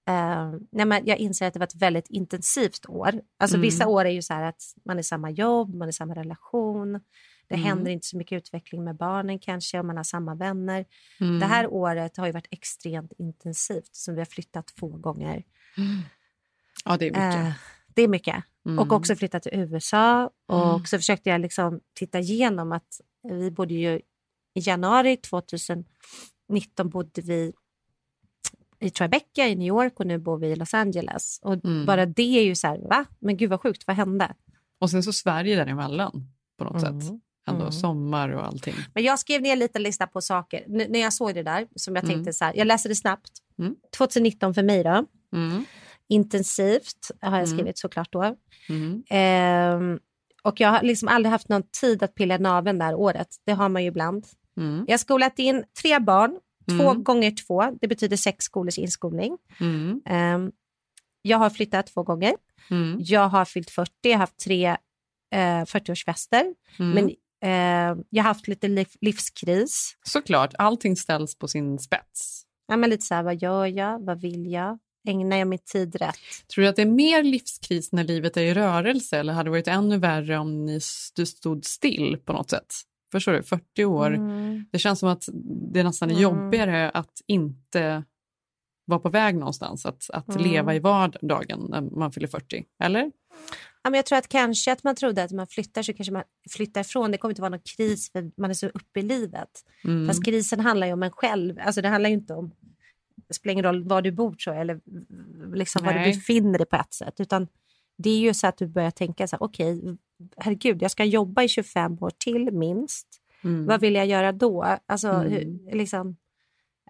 ehm, 0.06 0.60
nej, 0.72 0.86
men 0.86 1.06
jag 1.06 1.18
inser 1.18 1.46
att 1.46 1.52
det 1.52 1.58
var 1.58 1.66
ett 1.66 1.74
väldigt 1.82 2.06
intensivt 2.10 2.86
år. 2.88 3.20
Alltså, 3.38 3.56
Mm. 3.56 3.62
Vissa 3.62 3.86
år 3.86 4.04
är 4.04 4.10
ju 4.10 4.22
så 4.22 4.34
att 4.34 4.62
man 4.84 4.96
är 4.96 5.00
i 5.00 5.04
samma 5.04 5.30
jobb, 5.30 5.74
man 5.74 5.88
är 5.88 5.90
i 5.90 5.92
samma 5.92 6.14
relation. 6.14 6.92
Det 7.48 7.54
Mm. 7.54 7.66
händer 7.66 7.90
inte 7.90 8.06
så 8.06 8.16
mycket 8.16 8.36
utveckling 8.36 8.84
med 8.84 8.96
barnen 8.96 9.38
kanske, 9.38 9.78
och 9.78 9.84
man 9.84 9.96
har 9.96 10.04
samma 10.04 10.34
vänner. 10.34 10.84
Mm. 11.20 11.40
Det 11.40 11.46
här 11.46 11.66
året 11.66 12.16
har 12.16 12.26
ju 12.26 12.32
varit 12.32 12.48
extremt 12.50 13.12
intensivt, 13.18 13.88
så 13.96 14.12
vi 14.12 14.18
har 14.18 14.24
flyttat 14.24 14.66
två 14.78 14.88
gånger. 14.88 15.42
Ja, 16.84 16.96
det 16.96 17.06
är 17.06 17.10
mycket. 17.10 17.34
Eh, 17.46 17.52
det 17.94 18.02
är 18.02 18.08
mycket. 18.08 18.44
Mm. 18.66 18.78
Och 18.78 18.92
också 18.92 19.16
flyttat 19.16 19.42
till 19.42 19.52
USA. 19.54 20.30
Och 20.46 20.68
Mm. 20.74 20.86
så 20.86 20.98
försökte 20.98 21.30
jag 21.30 21.40
liksom 21.40 21.80
titta 21.94 22.18
igenom 22.18 22.72
att 22.72 23.00
vi 23.28 23.50
bodde 23.50 23.74
ju 23.74 23.94
i 24.54 24.60
januari 24.60 25.16
2019 25.16 25.84
bodde 26.90 27.22
vi 27.22 27.52
i 28.80 28.90
Tribeca 28.90 29.46
i 29.48 29.54
New 29.56 29.68
York 29.68 30.00
och 30.00 30.06
nu 30.06 30.18
bor 30.18 30.38
vi 30.38 30.46
i 30.46 30.56
Los 30.56 30.74
Angeles. 30.74 31.38
Och 31.42 31.64
Mm. 31.64 31.86
bara 31.86 32.06
det 32.06 32.38
är 32.38 32.42
ju 32.44 32.54
så 32.54 32.66
här, 32.66 32.78
va? 32.78 33.04
Men 33.18 33.36
gud 33.36 33.50
vad 33.50 33.60
sjukt, 33.60 33.86
vad 33.86 33.96
hände? 33.96 34.34
Och 34.78 34.90
sen 34.90 35.02
så 35.02 35.12
Sverige 35.12 35.56
däremellan 35.56 36.28
på 36.58 36.64
något 36.64 36.82
Mm. 36.82 37.00
sätt. 37.00 37.12
Ändå 37.48 37.60
Mm. 37.60 37.72
sommar 37.72 38.28
och 38.28 38.46
allting. 38.46 38.74
Men 38.94 39.02
jag 39.04 39.18
skrev 39.18 39.42
ner 39.42 39.52
en 39.52 39.58
liten 39.58 39.82
lista 39.82 40.06
på 40.06 40.20
saker. 40.20 40.64
N- 40.66 40.86
när 40.90 40.98
jag 41.00 41.12
såg 41.12 41.34
det 41.34 41.42
där, 41.42 41.68
som 41.76 41.96
jag 41.96 42.04
Mm. 42.04 42.14
tänkte 42.14 42.32
så 42.32 42.44
här, 42.44 42.54
jag 42.56 42.66
läser 42.66 42.88
det 42.88 42.94
snabbt. 42.94 43.30
Mm. 43.58 43.76
2019 43.96 44.54
för 44.54 44.62
mig 44.62 44.82
då. 44.84 45.06
Intensivt 46.08 47.10
har 47.20 47.38
jag 47.38 47.48
Mm. 47.48 47.56
skrivit 47.58 47.78
såklart 47.78 48.12
då. 48.12 48.36
Ehm, 49.10 49.98
och 50.42 50.60
jag 50.60 50.68
har 50.68 50.82
liksom 50.82 51.08
aldrig 51.08 51.30
haft 51.30 51.48
någon 51.48 51.62
tid 51.80 52.02
att 52.02 52.14
pilla 52.14 52.38
naveln 52.38 52.78
det 52.78 52.84
här 52.84 52.94
året. 52.94 53.28
Det 53.46 53.52
har 53.52 53.68
man 53.68 53.82
ju 53.82 53.88
ibland. 53.88 54.26
Mm. 54.56 54.84
Jag 54.86 54.92
har 54.92 54.98
skolat 54.98 55.38
in 55.38 55.64
tre 55.82 55.98
barn, 55.98 56.38
två 56.68 56.90
Mm. 56.90 57.04
gånger 57.04 57.30
två. 57.46 57.70
Det 57.80 57.88
betyder 57.88 58.16
sex 58.16 58.44
skolors 58.44 58.78
inskolning. 58.78 59.38
Mm. 59.60 60.00
Ehm, 60.06 60.52
jag 61.22 61.38
har 61.38 61.50
flyttat 61.50 61.86
två 61.86 62.02
gånger. 62.02 62.34
Mm. 62.70 62.96
Jag 63.00 63.28
har 63.28 63.44
fyllt 63.44 63.70
40, 63.70 63.90
jag 64.02 64.12
har 64.12 64.18
haft 64.18 64.38
tre 64.38 64.66
eh, 65.34 65.64
40-årsfester. 65.64 66.54
Mm. 66.78 66.90
Men 66.90 67.08
eh, 67.42 68.04
jag 68.10 68.22
har 68.22 68.28
haft 68.28 68.48
lite 68.48 68.68
liv, 68.68 68.86
livskris. 69.00 69.96
Såklart, 70.02 70.54
allting 70.58 70.96
ställs 70.96 71.38
på 71.38 71.48
sin 71.48 71.78
spets. 71.78 72.42
Ja, 72.66 72.76
men 72.76 72.90
lite 72.90 73.02
så 73.04 73.14
här, 73.14 73.22
vad 73.22 73.42
gör 73.42 73.66
jag? 73.66 74.04
Vad 74.04 74.20
vill 74.20 74.50
jag? 74.52 74.78
Ägnar 75.08 75.36
jag 75.36 75.48
min 75.48 75.58
tid 75.58 75.96
rätt? 75.96 76.16
Tror 76.54 76.62
du 76.62 76.68
att 76.68 76.76
det 76.76 76.82
är 76.82 76.86
mer 76.86 77.22
livskris 77.22 77.92
när 77.92 78.04
livet 78.04 78.36
är 78.36 78.40
i 78.42 78.54
rörelse 78.54 79.18
eller 79.18 79.32
hade 79.32 79.46
det 79.46 79.50
varit 79.50 79.68
ännu 79.68 79.98
värre 79.98 80.38
om 80.38 80.66
ni, 80.66 80.80
du 81.14 81.26
stod 81.26 81.64
still 81.64 82.16
på 82.24 82.32
något 82.32 82.50
sätt? 82.50 82.74
Förstår 83.12 83.32
du? 83.32 83.42
40 83.42 83.84
år. 83.84 84.14
Mm. 84.14 84.64
Det 84.72 84.78
känns 84.78 84.98
som 84.98 85.08
att 85.08 85.28
det 85.72 85.82
nästan 85.82 86.10
är 86.10 86.14
Mm. 86.14 86.22
jobbigare 86.22 86.90
att 86.90 87.20
inte 87.26 88.04
vara 88.86 89.00
på 89.00 89.08
väg 89.08 89.34
någonstans, 89.36 89.86
att, 89.86 90.10
att 90.10 90.28
Mm. 90.28 90.42
leva 90.42 90.74
i 90.74 90.78
vardagen 90.78 91.66
när 91.68 91.80
man 91.80 92.12
fyller 92.12 92.28
40. 92.28 92.64
Eller? 92.84 93.12
Ja, 93.82 93.90
men 93.90 93.94
jag 93.94 94.06
tror 94.06 94.18
att 94.18 94.28
kanske 94.28 94.72
att 94.72 94.84
man 94.84 94.94
trodde 94.96 95.22
att 95.24 95.32
man 95.32 95.46
flyttar 95.46 95.82
så 95.82 95.92
kanske 95.92 96.12
man 96.12 96.22
flyttar 96.50 96.80
ifrån. 96.80 97.10
Det 97.10 97.18
kommer 97.18 97.32
inte 97.32 97.42
vara 97.42 97.50
någon 97.50 97.60
kris 97.76 98.12
för 98.12 98.30
man 98.40 98.50
är 98.50 98.54
så 98.54 98.66
uppe 98.66 99.00
i 99.00 99.02
livet. 99.02 99.48
Mm. 99.84 100.06
Fast 100.06 100.24
krisen 100.24 100.60
handlar 100.60 100.86
ju 100.86 100.92
om 100.92 101.02
en 101.02 101.10
själv. 101.10 101.58
Alltså 101.60 101.82
det 101.82 101.88
handlar 101.88 102.10
ju 102.10 102.16
inte 102.16 102.34
om, 102.34 102.50
spelar 103.34 103.52
ingen 103.52 103.64
roll 103.64 103.84
var 103.88 104.02
du 104.02 104.12
bor 104.12 104.36
jag, 104.46 104.60
eller 104.60 104.80
liksom 105.56 105.84
var 105.84 105.92
du 105.92 105.98
befinner 106.04 106.58
dig 106.58 106.66
på 106.66 106.76
ett 106.76 106.94
sätt. 106.94 107.20
Utan 107.20 107.48
det 107.98 108.10
är 108.10 108.18
ju 108.18 108.34
så 108.34 108.46
att 108.46 108.58
du 108.58 108.66
börjar 108.66 108.90
tänka 108.90 109.26
så 109.28 109.36
här, 109.36 109.42
okej, 109.42 109.96
herregud, 110.36 110.82
jag 110.82 110.90
ska 110.90 111.04
jobba 111.04 111.42
i 111.42 111.48
25 111.48 111.98
år 112.02 112.10
till 112.18 112.52
minst. 112.52 113.08
Mm. 113.44 113.66
Vad 113.66 113.80
vill 113.80 113.94
jag 113.94 114.06
göra 114.06 114.32
då? 114.32 114.78
Alltså, 114.86 115.08
Mm. 115.08 115.32
hur, 115.32 115.74
liksom, 115.76 116.16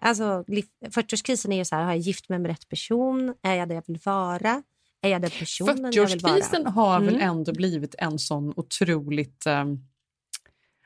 alltså, 0.01 0.43
liv- 0.47 0.65
40-årskrisen 0.89 1.53
är 1.53 1.57
ju 1.57 1.65
så 1.65 1.75
här, 1.75 1.83
har 1.83 1.91
jag 1.91 1.99
gift 1.99 2.29
mig 2.29 2.39
med 2.39 2.49
rätt 2.51 2.69
person? 2.69 3.33
Är 3.41 3.53
jag 3.55 3.67
det 3.69 3.73
jag 3.75 3.83
vill 3.87 3.99
vara? 4.05 4.63
Är 5.01 5.09
jag 5.09 5.21
den 5.21 5.31
personen 5.31 5.91
jag 5.93 6.07
vill 6.07 6.19
vara? 6.19 6.33
40-årskrisen 6.35 6.65
har 6.67 6.99
väl 6.99 7.15
Mm. 7.15 7.29
ändå 7.29 7.53
blivit 7.53 7.95
en 7.97 8.19
sån 8.19 8.53
otroligt 8.55 9.45
eh, 9.45 9.65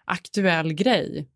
aktuell 0.06 0.74
grej. 0.74 1.30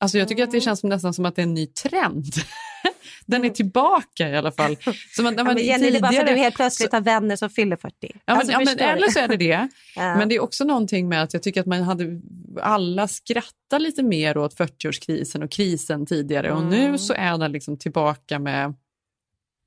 Alltså 0.00 0.18
jag 0.18 0.28
tycker 0.28 0.42
att 0.44 0.50
det 0.50 0.60
känns 0.60 0.80
som, 0.80 0.88
nästan 0.88 1.14
som 1.14 1.24
att 1.24 1.36
det 1.36 1.42
är 1.42 1.46
en 1.46 1.54
ny 1.54 1.66
trend. 1.66 2.24
Den 3.26 3.44
är 3.44 3.50
tillbaka 3.50 4.28
i 4.28 4.36
alla 4.36 4.52
fall. 4.52 4.76
Som 5.16 5.26
att, 5.26 5.34
när 5.36 5.44
man 5.44 5.54
men 5.54 5.64
Jenny, 5.64 5.90
det 5.90 5.96
är 5.96 6.00
bara 6.00 6.12
för 6.12 6.18
att 6.20 6.26
tidigare- 6.26 6.36
du 6.36 6.42
helt 6.42 6.56
plötsligt 6.56 6.92
har 6.92 7.00
vänner 7.00 7.36
som 7.36 7.50
fyller 7.50 7.76
40. 7.76 7.94
Ja, 8.00 8.08
men, 8.26 8.36
Alltså, 8.36 8.52
ja, 8.52 8.58
men, 8.64 8.78
eller 8.78 9.08
så 9.08 9.18
är 9.18 9.28
det 9.28 9.36
det. 9.36 9.68
Ja. 9.96 10.16
Men 10.16 10.28
det 10.28 10.34
är 10.34 10.40
också 10.40 10.64
någonting 10.64 11.08
med 11.08 11.22
att 11.22 11.32
jag 11.32 11.42
tycker 11.42 11.60
att 11.60 11.66
man 11.66 11.82
hade 11.82 12.20
alla 12.62 13.08
skrattat 13.08 13.82
lite 13.82 14.02
mer 14.02 14.38
åt 14.38 14.58
40-årskrisen 14.58 15.44
och 15.44 15.50
krisen 15.50 16.06
tidigare 16.06 16.52
och 16.52 16.58
Mm. 16.62 16.70
nu 16.70 16.98
så 16.98 17.12
är 17.14 17.38
den 17.38 17.52
liksom 17.52 17.76
tillbaka 17.78 18.38
med 18.38 18.74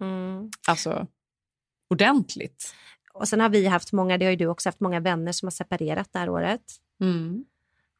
Mm. 0.01 0.49
alltså 0.67 1.07
ordentligt. 1.89 2.75
Och 3.13 3.27
sen 3.27 3.39
har 3.39 3.49
vi 3.49 3.67
haft 3.67 3.91
många, 3.91 4.17
det 4.17 4.25
har 4.25 4.29
ju 4.31 4.35
du 4.37 4.47
också 4.47 4.69
haft 4.69 4.79
många 4.79 4.99
vänner 4.99 5.31
som 5.31 5.45
har 5.45 5.51
separerat 5.51 6.09
det 6.13 6.19
här 6.19 6.29
året. 6.29 6.61
Mm. 7.01 7.45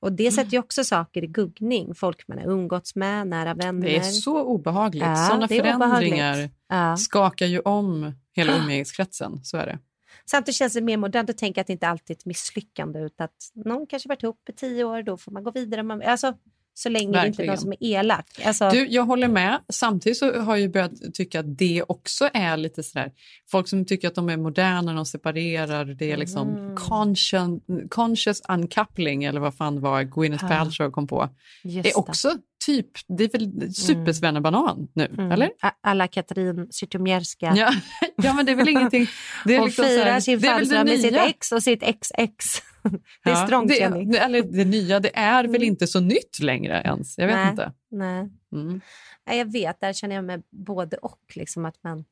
Och 0.01 0.11
det 0.11 0.31
sätter 0.31 0.51
ju 0.51 0.59
också 0.59 0.83
saker 0.83 1.23
i 1.23 1.27
guggning. 1.27 1.95
Folk 1.95 2.27
man 2.27 2.37
har 2.37 2.45
umgåtts 2.45 2.95
med, 2.95 3.27
nära 3.27 3.53
vänner. 3.53 3.87
Det 3.87 3.97
är 3.97 4.01
så 4.01 4.41
obehagligt. 4.43 5.03
Ja, 5.03 5.15
Sådana 5.15 5.47
förändringar 5.47 5.75
obehagligt. 5.75 6.53
Ja. 6.67 6.97
skakar 6.97 7.45
ju 7.45 7.59
om 7.59 8.11
hela 8.35 8.57
umgängeskretsen. 8.57 9.43
Så 9.43 9.57
är 9.57 9.65
det. 9.65 9.79
Samtidigt 10.25 10.55
känns 10.55 10.73
det 10.73 10.81
mer 10.81 10.97
modernt 10.97 11.29
att 11.29 11.37
tänka 11.37 11.61
att 11.61 11.67
det 11.67 11.73
inte 11.73 11.87
alltid 11.87 12.15
är 12.15 12.19
ett 12.19 12.25
misslyckande 12.25 12.99
utan 12.99 13.25
att 13.25 13.51
någon 13.65 13.87
kanske 13.87 14.09
varit 14.09 14.23
ihop 14.23 14.49
i 14.49 14.53
tio 14.53 14.83
år, 14.83 15.03
då 15.03 15.17
får 15.17 15.31
man 15.31 15.43
gå 15.43 15.51
vidare. 15.51 15.83
Man, 15.83 16.01
alltså, 16.01 16.33
så 16.73 16.89
länge 16.89 17.21
det 17.21 17.27
inte 17.27 17.43
är 17.43 17.47
Verkligen. 17.47 17.47
någon 17.47 17.57
som 17.57 17.71
är 17.71 17.77
elak. 17.99 18.25
Alltså, 18.45 18.69
Du, 18.69 18.87
jag 18.87 19.03
håller 19.03 19.27
med. 19.27 19.59
Samtidigt 19.73 20.17
så 20.17 20.39
har 20.41 20.55
jag 20.57 20.71
börjat 20.71 20.91
tycka 21.13 21.39
att 21.39 21.57
det 21.57 21.83
också 21.87 22.29
är 22.33 22.57
lite 22.57 22.83
sådär, 22.83 23.11
folk 23.51 23.67
som 23.67 23.85
tycker 23.85 24.07
att 24.07 24.15
de 24.15 24.29
är 24.29 24.37
moderna 24.37 24.81
när 24.81 24.93
de 24.95 25.05
separerar, 25.05 25.85
det 25.85 26.11
är 26.11 26.17
liksom 26.17 26.49
Mm. 26.57 26.75
conscious, 26.75 27.61
conscious 27.89 28.41
uncoupling 28.49 29.23
eller 29.23 29.39
vad 29.39 29.55
fan 29.55 29.81
var 29.81 30.03
Gwyneth 30.03 30.47
Paltrow 30.47 30.91
kom 30.91 31.07
på. 31.07 31.29
just 31.63 31.83
Det 31.83 31.89
är 31.89 31.99
också 31.99 32.31
typ, 32.65 32.87
det 33.17 33.23
är 33.23 33.29
väl 33.39 33.73
supersvennebanan 33.73 34.87
nu, 34.93 35.05
Mm. 35.05 35.31
eller? 35.31 35.49
Alla 35.81 36.07
Katrin 36.07 36.67
Zytomierska. 36.71 37.53
Ja. 37.55 37.71
ja, 38.15 38.33
men 38.33 38.45
det 38.45 38.51
är 38.51 38.55
väl 38.55 38.69
ingenting. 38.69 39.07
Det 39.45 39.53
är 39.55 39.59
Hon 39.59 39.67
liksom 39.67 39.85
firar 39.85 40.19
sin 40.19 40.39
födelsedag 40.39 40.85
med 40.85 40.99
sitt 40.99 41.13
ex 41.15 41.51
och 41.51 41.63
sitt 41.63 41.81
XX. 41.83 42.13
det 43.23 43.29
är 43.29 43.33
Ja, 43.33 43.45
strångt, 43.45 43.67
det, 43.69 43.81
eller 43.81 44.41
det 44.57 44.65
nya, 44.65 44.99
det 44.99 45.11
är 45.17 45.43
väl 45.43 45.55
Mm. 45.55 45.67
inte 45.67 45.87
så 45.87 45.99
nytt 45.99 46.39
längre 46.41 46.81
ens. 46.85 47.17
Jag 47.17 47.27
vet 47.27 47.35
Nej. 47.35 47.49
inte. 47.49 47.73
Nej. 47.91 48.29
Mm. 48.53 48.81
Nej, 49.27 49.37
jag 49.37 49.51
vet, 49.51 49.81
där 49.81 49.93
känner 49.93 50.15
jag 50.15 50.25
mig 50.25 50.41
både 50.51 50.97
och. 50.97 51.19
Liksom 51.35 51.65
att 51.65 51.75
man... 51.83 52.05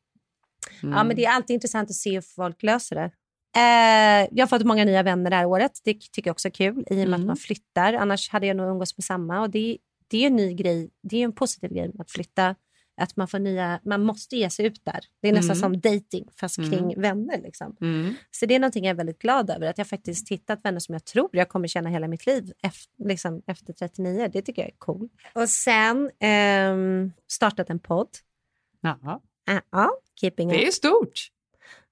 Mm. 0.84 0.96
ja, 0.98 1.03
men 1.03 1.15
det 1.15 1.25
är 1.25 1.32
alltid 1.32 1.53
intressant 1.53 1.89
att 1.89 1.96
se 1.96 2.12
hur 2.13 2.22
folk 2.36 2.63
löser 2.63 2.96
det. 2.96 3.12
Eh, 3.58 4.27
jag 4.32 4.46
har 4.46 4.48
fått 4.48 4.63
många 4.63 4.86
nya 4.86 5.03
vänner 5.03 5.29
det 5.29 5.36
här 5.36 5.46
året. 5.46 5.72
Det 5.84 5.94
tycker 5.94 6.27
jag 6.27 6.34
också 6.34 6.48
är 6.48 6.51
kul 6.51 6.84
i 6.89 6.94
och 6.94 6.96
med 6.98 7.08
Mm. 7.08 7.20
att 7.22 7.25
man 7.27 7.38
flyttar. 7.38 7.94
Annars 7.94 8.29
hade 8.29 8.48
jag 8.48 8.58
nog 8.58 8.70
umgås 8.72 8.98
med 8.98 9.03
samma. 9.03 9.41
Och 9.41 9.50
det, 9.50 9.77
det 10.10 10.24
är 10.24 10.28
en 10.28 10.36
ny 10.36 10.54
grej. 10.54 10.89
Det 11.04 11.18
är 11.18 11.24
en 11.25 11.34
positiv 11.36 11.74
grej 11.74 11.92
att 12.00 12.12
flytta. 12.12 12.56
Att 13.01 13.16
man 13.16 13.28
får 13.28 13.39
nya, 13.39 13.80
man 13.86 14.04
måste 14.04 14.38
ge 14.38 14.50
sig 14.50 14.66
ut 14.66 14.86
där. 14.86 15.00
Det 15.22 15.28
är 15.30 15.34
nästan 15.34 15.58
Mm. 15.58 15.62
som 15.62 15.80
dating 15.82 16.28
fast 16.36 16.58
Mm. 16.58 16.70
kring 16.72 17.01
vänner. 17.01 17.42
Liksom. 17.42 17.75
Mm. 17.82 18.13
Så 18.32 18.46
det 18.46 18.56
är 18.56 18.60
någonting 18.60 18.84
jag 18.86 18.92
är 18.92 18.96
väldigt 18.98 19.20
glad 19.20 19.50
över. 19.50 19.68
Att 19.68 19.78
jag 19.78 19.88
faktiskt 19.88 20.30
hittat 20.30 20.66
vänner 20.66 20.80
som 20.80 20.94
jag 20.94 21.06
tror 21.06 21.30
jag 21.32 21.50
kommer 21.50 21.68
känna 21.68 21.89
hela 21.89 22.08
mitt 22.08 22.25
liv 22.25 22.51
efter, 22.63 23.04
liksom, 23.08 23.42
efter 23.48 23.74
39. 23.74 24.30
Det 24.34 24.42
tycker 24.42 24.62
jag 24.62 24.70
är 24.72 24.75
cool. 24.78 25.10
Och 25.34 25.50
sen 25.50 26.12
ehm, 26.20 27.12
startat 27.28 27.70
en 27.70 27.80
podd. 27.80 28.10
Ja, 28.82 29.22
Uh, 29.51 29.60
ja, 29.72 29.89
keeping 30.22 30.50
det 30.50 30.63
är 30.63 30.68
up. 30.68 30.74
stort. 30.74 31.28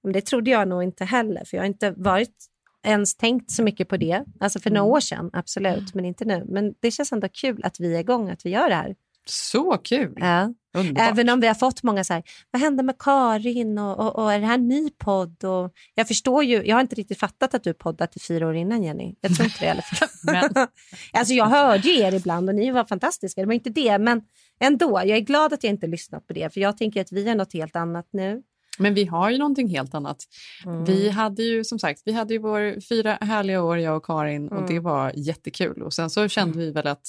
Men 0.04 0.12
det 0.14 0.22
trodde 0.26 0.52
jag 0.52 0.68
nog 0.68 0.84
inte 0.84 1.06
heller. 1.06 1.46
För 1.46 1.58
jag 1.58 1.62
har 1.64 1.68
inte 1.68 1.92
varit 1.92 2.46
ens 2.88 3.16
tänkt 3.16 3.52
så 3.52 3.64
mycket 3.64 3.88
på 3.90 3.98
det. 3.98 4.24
Alltså 4.40 4.60
för 4.60 4.70
några 4.70 4.82
Mm. 4.82 4.92
år 4.92 5.00
sedan, 5.00 5.30
absolut. 5.34 5.94
Men 5.94 6.06
inte 6.06 6.26
nu. 6.26 6.46
Men 6.48 6.74
det 6.80 6.92
känns 6.92 7.12
ändå 7.12 7.28
kul 7.34 7.62
att 7.64 7.80
vi 7.80 7.96
är 7.96 8.00
igång, 8.00 8.30
att 8.30 8.46
vi 8.46 8.50
gör 8.50 8.70
det 8.70 8.76
här. 8.76 8.96
Så 9.30 9.78
kul. 9.78 10.14
Ja. 10.16 10.54
Underbart. 10.78 11.10
Även 11.12 11.30
om 11.30 11.40
vi 11.40 11.48
har 11.48 11.54
fått 11.56 11.84
många 11.84 12.04
så 12.04 12.14
här, 12.14 12.24
vad 12.52 12.62
hände 12.62 12.84
med 12.84 12.96
Karin 13.00 13.78
och, 13.78 14.00
och, 14.00 14.16
och 14.24 14.34
är 14.34 14.40
det 14.40 14.46
här 14.46 14.54
en 14.54 14.68
ny 14.68 14.90
podd? 14.90 15.44
Och 15.44 15.74
jag 15.96 16.08
förstår 16.08 16.44
ju, 16.44 16.64
jag 16.66 16.76
har 16.76 16.82
inte 16.82 16.96
riktigt 16.96 17.20
fattat 17.20 17.54
att 17.54 17.64
du 17.64 17.74
poddat 17.74 18.16
i 18.16 18.20
fyra 18.20 18.48
år 18.48 18.56
innan 18.56 18.84
Jenny. 18.84 19.16
Jag 19.22 19.36
tror 19.36 19.46
inte 19.46 19.58
det 19.60 19.66
i 19.66 19.70
alla 19.70 19.82
fall. 19.82 20.10
Men- 20.24 20.68
alltså 21.14 21.34
jag 21.34 21.46
hörde 21.46 21.88
er 21.90 22.14
ibland 22.14 22.50
och 22.50 22.56
ni 22.56 22.72
var 22.72 22.86
fantastiska, 22.86 23.42
det 23.42 23.48
var 23.48 23.54
inte 23.54 23.70
det. 23.70 23.98
Men 23.98 24.22
ändå, 24.60 24.90
jag 25.06 25.10
är 25.18 25.20
glad 25.20 25.54
att 25.54 25.64
jag 25.64 25.74
inte 25.74 25.88
lyssnat 25.88 26.28
på 26.28 26.34
det. 26.34 26.54
För 26.54 26.62
jag 26.62 26.78
tänker 26.78 27.02
att 27.02 27.12
vi 27.12 27.28
är 27.30 27.36
något 27.36 27.54
helt 27.54 27.76
annat 27.76 28.08
nu. 28.12 28.42
Men 28.80 28.94
vi 28.94 29.06
har 29.06 29.30
ju 29.30 29.38
någonting 29.38 29.68
helt 29.70 29.94
annat. 29.94 30.24
Mm. 30.66 30.84
Vi 30.86 31.10
hade 31.10 31.44
ju 31.44 31.64
som 31.64 31.80
sagt, 31.80 32.02
vi 32.06 32.12
hade 32.12 32.34
ju 32.34 32.40
vår 32.40 32.82
fyra 32.90 33.18
härliga 33.22 33.64
år 33.64 33.80
jag 33.80 33.98
och 33.98 34.06
Karin 34.06 34.48
och 34.48 34.58
Mm. 34.58 34.70
det 34.70 34.80
var 34.80 35.12
jättekul. 35.16 35.84
Och 35.84 35.94
sen 35.94 36.10
så 36.10 36.28
kände 36.28 36.58
vi 36.60 36.72
väl 36.72 36.88
att, 36.88 37.08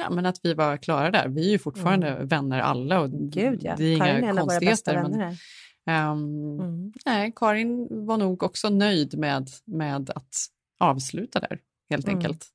ja, 0.00 0.10
men 0.10 0.26
att 0.26 0.40
vi 0.42 0.54
var 0.54 0.76
klara 0.76 1.10
där. 1.10 1.28
Vi 1.28 1.46
är 1.46 1.50
ju 1.50 1.58
fortfarande 1.58 2.18
vänner 2.24 2.60
alla 2.60 3.00
och 3.00 3.06
Mm. 3.06 3.30
Gud 3.30 3.60
ja, 3.62 3.74
det 3.76 3.84
är 3.84 3.98
Karin 3.98 4.14
är 4.14 4.18
inga 4.18 4.32
våra 4.32 4.44
bästa 4.44 4.60
konstigheter. 4.60 5.02
vänner 5.02 5.36
Men, 5.86 6.60
Mm. 6.60 6.92
nej, 7.06 7.32
Karin 7.36 7.88
var 8.06 8.16
nog 8.18 8.42
också 8.42 8.68
nöjd 8.68 9.18
med, 9.18 9.48
med 9.64 10.10
att 10.10 10.34
avsluta 10.80 11.40
där 11.40 11.58
helt 11.90 12.06
Mm. 12.08 12.16
enkelt. 12.18 12.46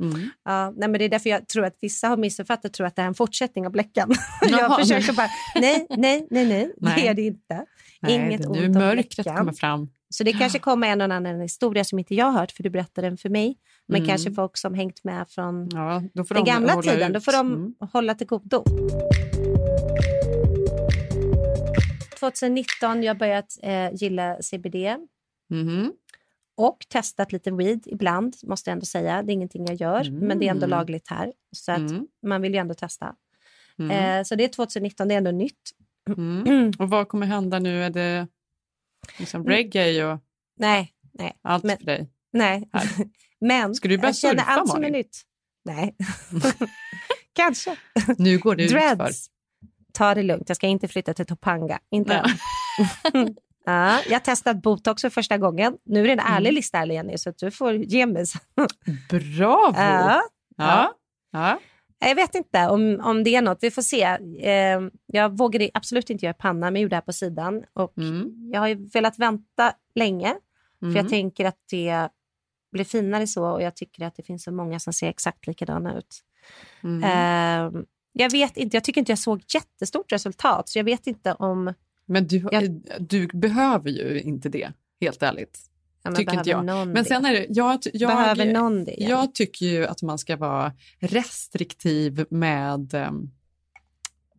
Mm. 0.00 0.14
Mm. 0.14 0.28
Ja, 0.44 0.70
nej, 0.76 0.88
men 0.88 0.98
det 0.98 1.04
är 1.04 1.08
därför 1.08 1.30
jag 1.30 1.48
tror 1.48 1.64
att 1.64 1.76
vissa 1.80 2.08
har 2.08 2.16
missuppfattat 2.16 2.64
och 2.64 2.72
tror 2.72 2.86
att 2.86 2.96
det 2.96 3.02
är 3.02 3.06
en 3.06 3.14
fortsättning 3.14 3.66
av 3.66 3.72
Bläckan. 3.72 4.10
jag 4.48 4.80
försöker 4.80 5.12
bara, 5.12 5.28
nej, 5.54 5.86
nej, 5.90 6.26
nej, 6.30 6.46
nej, 6.46 6.72
Nej. 6.80 6.94
det 7.02 7.08
är 7.08 7.14
det 7.14 7.22
inte. 7.22 7.64
Nej, 8.02 8.14
Inget 8.14 8.42
det, 8.42 8.48
ont 8.48 8.58
nu 8.58 8.66
om 8.66 8.72
mörkret 8.72 9.26
kommer 9.26 9.52
fram. 9.52 9.88
Så 10.12 10.24
det 10.24 10.32
kanske 10.32 10.58
kommer 10.58 10.88
en 10.88 11.00
och 11.00 11.04
annan 11.14 11.40
historia 11.40 11.84
som 11.84 11.98
inte 11.98 12.14
jag 12.14 12.26
har 12.26 12.40
hört, 12.40 12.52
för 12.52 12.62
du 12.62 12.70
berättade 12.70 13.06
den 13.08 13.16
för 13.16 13.28
mig. 13.28 13.56
Men 13.88 13.96
Mm. 13.96 14.08
kanske 14.08 14.32
folk 14.32 14.56
som 14.56 14.74
hängt 14.74 15.04
med 15.04 15.26
från 15.28 15.68
Ja, 15.72 16.02
då 16.14 16.22
den 16.22 16.36
de 16.36 16.44
gamla 16.44 16.82
tiden, 16.82 17.12
då 17.12 17.18
ut. 17.18 17.24
får 17.24 17.32
de 17.32 17.52
Mm. 17.54 17.74
hålla 17.92 18.14
till 18.14 18.26
godo. 18.26 18.64
2019 22.20 23.02
jag 23.02 23.14
har 23.14 23.18
börjat 23.18 23.58
eh, 23.62 23.94
gilla 23.94 24.36
CBD 24.42 24.96
Mhm. 25.50 25.92
Och 26.68 26.78
testat 26.88 27.32
lite 27.32 27.50
weed 27.50 27.82
ibland, 27.86 28.36
måste 28.42 28.70
jag 28.70 28.72
ändå 28.72 28.86
säga. 28.86 29.22
Det 29.22 29.32
är 29.32 29.34
ingenting 29.34 29.66
jag 29.66 29.74
gör, 29.76 30.10
men 30.10 30.38
det 30.38 30.46
är 30.46 30.50
ändå 30.50 30.66
Mm. 30.66 30.78
lagligt 30.78 31.08
här. 31.08 31.32
Så 31.56 31.72
att 31.72 31.78
Mm. 31.78 32.06
man 32.26 32.42
vill 32.42 32.52
ju 32.52 32.58
ändå 32.58 32.74
testa. 32.74 33.14
Mm. 33.78 33.90
Eh, 34.18 34.24
så 34.24 34.34
det 34.34 34.44
är 34.44 34.48
2019, 34.48 35.08
det 35.08 35.14
är 35.14 35.18
ändå 35.18 35.30
nytt. 35.30 35.70
Mm. 36.16 36.72
Och 36.78 36.90
vad 36.90 37.08
kommer 37.08 37.26
hända 37.26 37.58
nu? 37.58 37.84
Är 37.84 37.90
det 37.90 38.26
liksom 39.18 39.44
reggae 39.46 40.04
och 40.04 40.18
Nej, 40.58 40.92
nej, 41.12 41.36
allt 41.42 41.64
Men- 41.64 41.78
för 41.78 41.84
dig? 41.84 42.08
nej. 42.32 42.68
Här. 42.72 42.88
men 43.40 43.74
Ska 43.74 43.88
du 43.88 43.96
börja 43.98 44.08
jag 44.08 44.16
känner 44.16 44.34
surfa, 44.38 44.50
allt 44.50 44.70
som 44.70 44.84
är 44.84 44.90
nytt. 44.90 45.22
Nej, 45.64 45.96
kanske. 47.32 47.76
Nu 48.18 48.38
går 48.38 48.56
det 48.56 48.64
utför. 48.64 48.78
Dreads. 48.96 49.26
Ta 49.92 50.14
det 50.14 50.22
lugnt, 50.22 50.44
jag 50.48 50.56
ska 50.56 50.66
inte 50.66 50.88
flytta 50.88 51.14
till 51.14 51.26
Topanga. 51.26 51.78
Inte 51.90 52.14
än. 52.14 52.24
ja, 53.70 54.00
jag 54.06 54.12
har 54.14 54.20
testat 54.20 54.62
botox 54.62 55.02
för 55.02 55.10
första 55.10 55.38
gången. 55.38 55.76
Nu 55.84 56.00
är 56.00 56.04
det 56.04 56.12
en 56.12 56.18
ärlig 56.20 56.48
Mm. 56.48 56.54
lista, 56.54 56.78
här, 56.78 56.86
Jenny, 56.86 57.18
så 57.18 57.32
du 57.38 57.50
får 57.50 57.74
ge 57.74 58.06
mig. 58.06 58.24
Bravo! 59.10 59.74
Ja. 59.76 60.22
Ja. 60.56 60.94
Ja. 61.32 61.58
Jag 61.98 62.14
vet 62.14 62.34
inte 62.34 62.66
om, 62.68 63.00
om 63.04 63.24
det 63.24 63.34
är 63.36 63.42
något. 63.42 63.58
Vi 63.60 63.70
får 63.70 63.82
se. 63.82 64.02
Eh, 64.40 64.80
jag 65.06 65.38
vågade 65.38 65.70
absolut 65.74 66.10
inte 66.10 66.26
göra 66.26 66.34
panna, 66.34 66.70
men 66.70 66.82
gjorde 66.82 66.92
det 66.92 66.96
här 66.96 67.00
på 67.02 67.12
sidan. 67.12 67.64
Och 67.72 67.98
Mm. 67.98 68.50
Jag 68.52 68.60
har 68.60 68.68
ju 68.68 68.88
velat 68.88 69.18
vänta 69.18 69.72
länge, 69.94 70.34
för 70.78 70.86
Mm. 70.86 70.96
jag 70.96 71.08
tänker 71.08 71.44
att 71.44 71.58
det 71.70 72.08
blir 72.72 72.84
finare 72.84 73.26
så 73.26 73.46
och 73.50 73.62
jag 73.62 73.76
tycker 73.76 74.06
att 74.06 74.16
det 74.16 74.22
finns 74.22 74.44
så 74.44 74.52
många 74.52 74.78
som 74.80 74.92
ser 74.92 75.08
exakt 75.08 75.46
likadana 75.46 75.98
ut. 75.98 76.20
Mm. 76.84 77.04
Eh, 77.04 77.82
jag 78.12 78.30
vet 78.32 78.56
inte, 78.56 78.76
jag 78.76 78.84
tycker 78.84 79.00
inte 79.00 79.12
jag 79.12 79.18
såg 79.18 79.42
jättestort 79.54 80.12
resultat, 80.12 80.68
så 80.68 80.78
jag 80.78 80.84
vet 80.84 81.06
inte 81.06 81.32
om... 81.32 81.74
Men 82.10 82.26
du, 82.26 82.48
jag- 82.52 82.82
du 83.00 83.26
behöver 83.26 83.90
ju 83.90 84.20
inte 84.20 84.48
det, 84.48 84.72
helt 85.00 85.22
ärligt. 85.22 85.58
Ja, 86.02 86.12
Tycker 86.14 86.34
inte 86.38 86.50
jag. 86.50 86.64
Men 86.88 87.04
sen 87.04 87.24
är 87.24 87.32
det, 87.32 87.46
jag, 87.48 87.78
jag, 87.92 88.08
behöver 88.10 88.52
någon 88.52 88.84
det? 88.84 88.94
jag 88.98 89.34
tycker 89.34 89.66
ju 89.66 89.86
att 89.86 90.02
man 90.02 90.18
ska 90.18 90.36
vara 90.36 90.72
restriktiv 90.98 92.24
med... 92.30 92.94
ehm, 92.94 93.30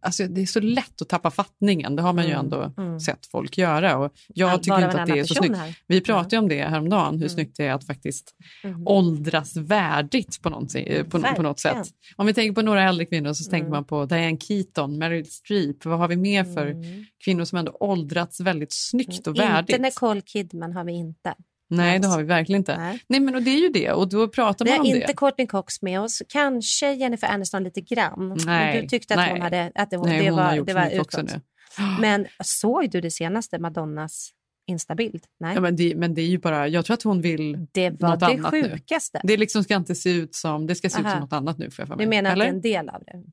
Alltså 0.04 0.28
det 0.28 0.42
är 0.42 0.46
så 0.46 0.60
lätt 0.60 1.02
att 1.02 1.10
tappa 1.10 1.32
fattningen, 1.32 1.96
det 1.96 2.02
har 2.02 2.14
man 2.14 2.24
ju 2.26 2.32
Mm, 2.32 2.46
ändå 2.46 2.74
mm. 2.78 3.00
sett 3.00 3.26
folk 3.26 3.58
göra. 3.58 3.98
Och 3.98 4.12
jag 4.28 4.54
Ja, 4.54 4.58
tycker 4.58 4.86
inte 4.86 5.02
att 5.02 5.08
det 5.08 5.20
är 5.20 5.24
så 5.24 5.34
snyggt. 5.36 5.58
här. 5.58 5.76
Vi 5.88 6.02
pratade 6.02 6.36
ju 6.36 6.40
om 6.40 6.50
det 6.50 6.62
häromdagen, 6.64 7.14
hur 7.14 7.22
Mm. 7.22 7.30
snyggt 7.30 7.58
det 7.58 7.66
är 7.66 7.74
att 7.74 7.86
faktiskt 7.88 8.36
Mm. 8.64 8.88
åldras 8.88 9.56
värdigt 9.58 10.42
på, 10.42 10.50
eh, 10.76 11.04
på, 11.04 11.20
på 11.36 11.42
något 11.42 11.60
sätt. 11.60 11.88
Om 12.16 12.26
vi 12.26 12.34
tänker 12.34 12.54
på 12.56 12.62
några 12.62 12.84
äldre 12.90 13.06
kvinnor 13.06 13.34
så 13.34 13.50
tänker 13.50 13.66
Mm. 13.68 13.72
man 13.72 13.84
på 13.86 14.06
Diane 14.06 14.38
Keaton, 14.38 14.98
Meryl 14.98 15.26
Streep. 15.26 15.86
Vad 15.86 16.00
har 16.00 16.08
vi 16.08 16.16
mer 16.16 16.44
för 16.44 16.68
Mm. 16.68 17.06
kvinnor 17.26 17.46
som 17.46 17.58
ändå 17.58 17.78
åldrats 17.80 18.40
väldigt 18.40 18.74
snyggt 18.74 19.28
och 19.28 19.40
värdigt? 19.40 19.70
Inte 19.70 19.82
Nicole 19.82 20.22
Kidman 20.22 20.72
har 20.74 20.84
vi 20.84 20.92
inte. 20.94 21.34
Nej, 21.71 21.99
det 21.99 22.07
har 22.07 22.17
vi 22.17 22.23
verkligen 22.23 22.62
inte. 22.62 22.77
Nej. 22.77 22.99
Nej, 23.07 23.19
men 23.19 23.36
och 23.36 23.41
det 23.41 23.49
är 23.51 23.60
ju 23.62 23.69
det 23.69 23.91
och 23.91 24.10
då 24.10 24.27
pratar 24.27 24.65
Vi 24.65 24.71
man 24.71 24.79
har 24.79 24.86
om 24.86 24.95
inte 24.95 25.07
det. 25.07 25.13
Courtney 25.13 25.47
Cox 25.47 25.81
med 25.81 26.01
oss. 26.01 26.21
Kanske 26.29 26.93
Jennifer 26.93 27.27
Aniston 27.27 27.63
lite 27.63 27.81
grann. 27.81 28.27
Men 28.27 28.38
Nej, 28.45 28.81
du 28.81 28.88
tyckte 28.88 29.13
att 29.13 29.17
nej. 29.17 29.31
hon 29.31 29.41
hade... 29.41 29.71
Att 29.75 29.89
det, 29.89 29.97
Nej, 29.97 30.19
det 30.23 30.29
hon 30.29 30.38
var, 30.38 30.43
har 30.45 30.55
gjort 30.55 30.67
det 30.67 30.73
var 30.73 30.84
mycket 30.86 31.01
också 31.01 31.21
utåt. 31.21 31.31
nu. 31.36 31.41
Men 32.01 32.27
såg 32.43 32.89
du 32.91 33.01
det 33.01 33.12
senaste 33.12 33.60
Madonnas 33.60 34.29
instabild? 34.67 35.23
Nej. 35.39 35.55
Ja, 35.55 35.62
men, 35.62 35.75
det, 35.75 35.95
men 35.95 36.13
det 36.13 36.21
är 36.21 36.25
ju 36.27 36.38
bara, 36.38 36.67
jag 36.67 36.86
tror 36.86 36.93
att 36.93 37.03
hon 37.03 37.21
vill 37.21 37.67
det 37.71 37.89
var 37.89 38.17
det 38.17 38.25
annat 38.25 38.53
nu. 38.53 38.63
sjukaste. 38.63 39.21
Det 39.23 39.38
liksom 39.38 39.63
ska 39.63 39.75
inte 39.75 39.95
se 39.95 40.10
ut 40.12 40.36
som, 40.36 40.67
det 40.67 40.75
ska 40.75 40.89
se 40.89 40.99
ut 40.99 41.05
Aha. 41.05 41.12
som 41.13 41.21
något 41.21 41.34
annat 41.34 41.57
nu 41.57 41.71
får 41.71 41.84
jag 41.84 41.88
för 41.88 41.95
Du 41.95 41.97
mig. 41.97 42.07
menar 42.07 42.31
Eller? 42.31 42.45
att 42.55 42.62
det 42.63 42.73
är 42.75 42.79
en 42.79 42.86
del 42.86 42.89
av 42.95 43.03
det? 43.05 43.23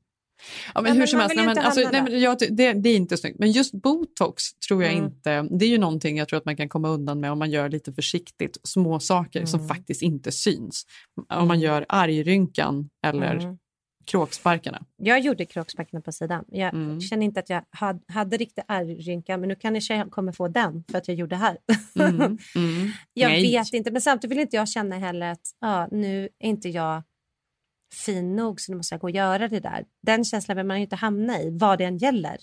Ja, 0.75 0.81
men 0.81 0.85
Ja, 0.85 0.91
hur 0.93 0.99
men 0.99 1.07
som 1.07 1.19
helst, 1.19 1.35
nej, 1.35 1.45
men, 1.45 1.57
alltså, 1.57 1.89
nej, 1.91 2.01
men 2.03 2.19
jag, 2.19 2.37
det, 2.49 2.73
det 2.73 2.89
är 2.89 2.95
inte 2.95 3.17
snyggt. 3.17 3.39
Men 3.39 3.51
just 3.51 3.73
botox 3.73 4.43
tror 4.67 4.83
jag 4.83 4.93
Mm. 4.93 5.05
inte, 5.05 5.41
det 5.57 5.65
är 5.65 5.69
ju 5.69 5.77
någonting 5.77 6.17
jag 6.17 6.27
tror 6.27 6.37
att 6.37 6.45
man 6.45 6.57
kan 6.57 6.69
komma 6.69 6.89
undan 6.89 7.19
med 7.19 7.31
om 7.31 7.39
man 7.39 7.51
gör 7.51 7.69
lite 7.69 7.93
försiktigt 7.93 8.57
små 8.63 8.99
saker 8.99 9.45
som 9.45 9.59
Mm. 9.59 9.67
faktiskt 9.67 10.01
inte 10.01 10.31
syns. 10.31 10.85
Om 11.29 11.47
man 11.47 11.59
gör 11.59 11.85
argrynkan 11.89 12.89
eller 13.07 13.35
Mm. 13.35 13.57
kråksparkarna. 14.05 14.81
Jag 14.97 15.19
gjorde 15.19 15.45
kråksparkarna 15.45 16.01
på 16.01 16.11
sidan. 16.11 16.45
Jag 16.47 16.73
Mm. 16.73 17.01
känner 17.01 17.25
inte 17.25 17.39
att 17.39 17.49
jag 17.49 17.63
hade, 17.69 17.99
hade 18.07 18.37
riktigt 18.37 18.65
ärrynka, 18.67 19.37
men 19.37 19.49
nu 19.49 19.55
kanske 19.55 19.95
jag 19.95 20.11
kommer 20.11 20.31
få 20.31 20.47
den 20.47 20.83
för 20.91 20.97
att 20.97 21.07
jag 21.07 21.17
gjorde 21.17 21.35
här. 21.35 21.57
Mm. 21.99 22.15
Mm. 22.55 22.91
Jag 23.13 23.29
Nej. 23.29 23.41
vet 23.41 23.73
inte, 23.73 23.91
men 23.91 24.01
samtidigt 24.01 24.31
vill 24.37 24.41
inte 24.41 24.55
jag 24.55 24.69
känna 24.69 24.97
heller 24.97 25.31
att 25.31 25.41
ja, 25.61 25.87
nu 25.91 26.29
är 26.39 26.47
inte 26.49 26.69
jag 26.69 27.03
fin 27.93 28.35
nog 28.35 28.61
så 28.61 28.71
nu 28.71 28.75
måste 28.77 28.93
jag 28.93 29.01
gå 29.01 29.07
och 29.07 29.11
göra 29.11 29.47
det 29.47 29.59
där. 29.59 29.85
Den 30.01 30.25
känslan 30.25 30.57
vill 30.57 30.65
man 30.65 30.77
ju 30.77 30.83
inte 30.83 30.95
hamna 30.95 31.41
i, 31.41 31.49
vad 31.59 31.77
det 31.77 31.83
än 31.83 31.97
gäller. 31.97 32.37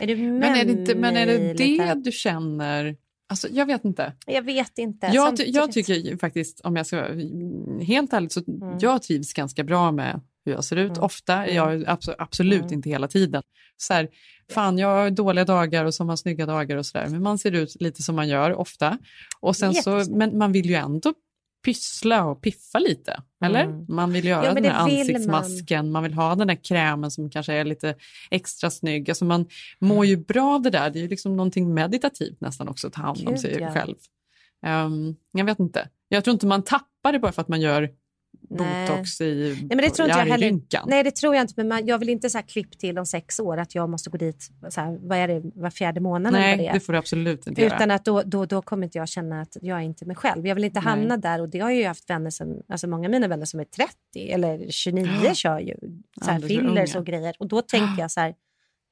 Är 0.00 0.06
du 0.06 0.16
med 0.16 0.32
Men 0.32 0.54
är 0.56 0.64
det, 0.64 0.70
inte, 0.72 0.94
men 0.94 1.16
är 1.16 1.26
det 1.26 1.52
det 1.54 1.94
du 1.94 2.12
känner? 2.12 2.96
Alltså, 3.28 3.48
jag 3.50 3.66
vet 3.66 3.84
inte. 3.84 4.12
Jag 4.26 4.42
vet 4.42 4.78
inte. 4.78 5.06
Jag, 5.06 5.36
ty- 5.36 5.44
jag 5.50 5.72
tycker 5.72 6.16
faktiskt, 6.18 6.60
om 6.60 6.76
jag 6.76 6.86
ska 6.86 6.96
vara 6.96 7.08
mm, 7.08 7.80
helt 7.80 8.12
ärligt, 8.12 8.32
så 8.32 8.40
Mm. 8.48 8.78
jag 8.80 9.02
trivs 9.02 9.32
ganska 9.32 9.64
bra 9.64 9.92
med 9.92 10.20
hur 10.44 10.52
jag 10.52 10.64
ser 10.64 10.76
ut. 10.76 10.90
Mm. 10.90 11.02
Ofta, 11.02 11.34
Mm. 11.44 11.56
jag, 11.56 11.84
abso- 11.84 12.14
absolut 12.18 12.60
Mm. 12.62 12.72
inte 12.72 12.88
hela 12.90 13.08
tiden. 13.08 13.42
Så 13.76 13.94
här, 13.94 14.08
fan, 14.50 14.78
jag 14.78 14.88
har 14.88 15.10
dåliga 15.10 15.44
dagar 15.44 15.84
och 15.84 15.94
så 15.94 16.02
har 16.02 16.06
man 16.06 16.16
snygga 16.18 16.46
dagar 16.46 16.76
och 16.76 16.86
sådär. 16.86 17.08
Men 17.08 17.22
man 17.22 17.38
ser 17.38 17.52
ut 17.52 17.76
lite 17.80 18.02
som 18.02 18.16
man 18.16 18.28
gör 18.28 18.54
ofta. 18.54 18.98
Och 19.40 19.56
sen 19.56 19.74
så, 19.74 20.04
men 20.10 20.38
man 20.38 20.52
vill 20.52 20.66
ju 20.66 20.74
ändå 20.74 21.14
pyssla 21.64 22.24
och 22.24 22.42
piffa 22.42 22.78
lite. 22.78 23.22
Eller? 23.44 23.64
Mm. 23.64 23.84
Man 23.88 24.12
vill 24.12 24.24
göra 24.24 24.44
Ja, 24.44 24.54
den 24.54 24.64
här 24.64 24.72
ansiktsmasken, 24.72 25.90
man. 25.90 26.02
vill 26.02 26.14
ha 26.14 26.34
den 26.34 26.48
där 26.48 26.64
krämen 26.64 27.10
som 27.10 27.30
kanske 27.30 27.52
är 27.52 27.64
lite 27.64 27.94
extra 28.30 28.70
snygg. 28.70 29.10
Alltså 29.10 29.24
man 29.24 29.46
mår 29.78 30.06
ju 30.06 30.16
bra 30.16 30.54
av 30.54 30.62
det 30.62 30.70
där. 30.70 30.90
Det 30.90 30.98
är 30.98 31.02
ju 31.02 31.08
liksom 31.08 31.36
någonting 31.36 31.74
meditativt 31.74 32.40
nästan 32.40 32.68
också 32.68 32.86
att 32.86 32.92
ta 32.92 33.02
hand 33.02 33.18
om 33.18 33.32
Gud, 33.32 33.40
sig 33.40 33.56
ja. 33.60 33.72
själv. 33.72 33.94
Ehm, 34.66 35.16
jag 35.32 35.44
vet 35.44 35.60
inte. 35.60 35.88
Jag 36.08 36.24
tror 36.24 36.32
inte 36.32 36.46
man 36.46 36.62
tappar 36.62 37.12
det 37.12 37.18
bara 37.18 37.32
för 37.32 37.42
att 37.42 37.48
man 37.48 37.60
gör 37.60 37.90
Nej. 38.58 38.88
botox 38.88 39.20
i, 39.20 39.56
Nej, 39.58 39.68
men 39.68 39.76
det 39.76 39.90
tror 39.90 40.08
inte 40.08 40.18
jag 40.18 40.24
heller. 40.24 40.34
argrynkan. 40.34 40.84
Nej, 40.88 41.02
det 41.04 41.10
tror 41.10 41.34
jag 41.34 41.42
inte. 41.42 41.54
Men 41.56 41.68
man, 41.68 41.86
jag 41.86 41.98
vill 41.98 42.08
inte 42.08 42.30
så 42.30 42.38
här 42.38 42.42
klipp 42.42 42.78
till 42.78 42.98
om 42.98 43.06
sex 43.06 43.40
år 43.40 43.56
att 43.56 43.74
jag 43.74 43.90
måste 43.90 44.10
gå 44.10 44.18
dit 44.18 44.50
så 44.68 44.80
här, 44.80 44.98
vad 45.00 45.18
är 45.18 45.28
det, 45.28 45.42
var 45.54 45.70
fjärde 45.70 46.00
månad. 46.00 46.32
Nej, 46.32 46.56
det, 46.56 46.70
det 46.72 46.80
får 46.80 46.92
du 46.92 46.98
absolut 46.98 47.46
inte 47.46 47.62
göra. 47.62 47.76
Utan 47.76 47.90
att 47.90 48.04
då, 48.04 48.22
då, 48.22 48.46
då 48.46 48.62
kommer 48.62 48.84
inte 48.86 48.98
jag 48.98 49.08
känna 49.08 49.40
att 49.40 49.56
jag 49.60 49.78
är 49.78 49.82
inte 49.82 50.04
mig 50.06 50.16
själv. 50.16 50.46
Jag 50.46 50.54
vill 50.54 50.64
inte 50.64 50.80
Nej. 50.80 50.88
hamna 50.88 51.16
där. 51.16 51.40
Och 51.40 51.48
det 51.48 51.58
har 51.58 51.70
jag 51.70 51.78
ju 51.78 51.86
haft 51.86 52.10
vänner 52.10 52.30
som, 52.30 52.62
alltså 52.68 52.88
många 52.88 53.06
av 53.06 53.10
mina 53.10 53.28
vänner 53.28 53.46
som 53.46 53.60
är 53.60 53.64
30 53.64 53.92
eller 54.16 54.70
29 54.70 55.08
Ja. 55.24 55.34
kör 55.34 55.58
ju 55.58 55.74
så 56.24 56.30
här 56.30 56.40
fillers 56.40 56.96
och 56.96 57.06
grejer. 57.06 57.34
Och 57.38 57.48
då 57.48 57.62
tänker 57.62 58.02
jag 58.02 58.10
så 58.10 58.20
här, 58.20 58.34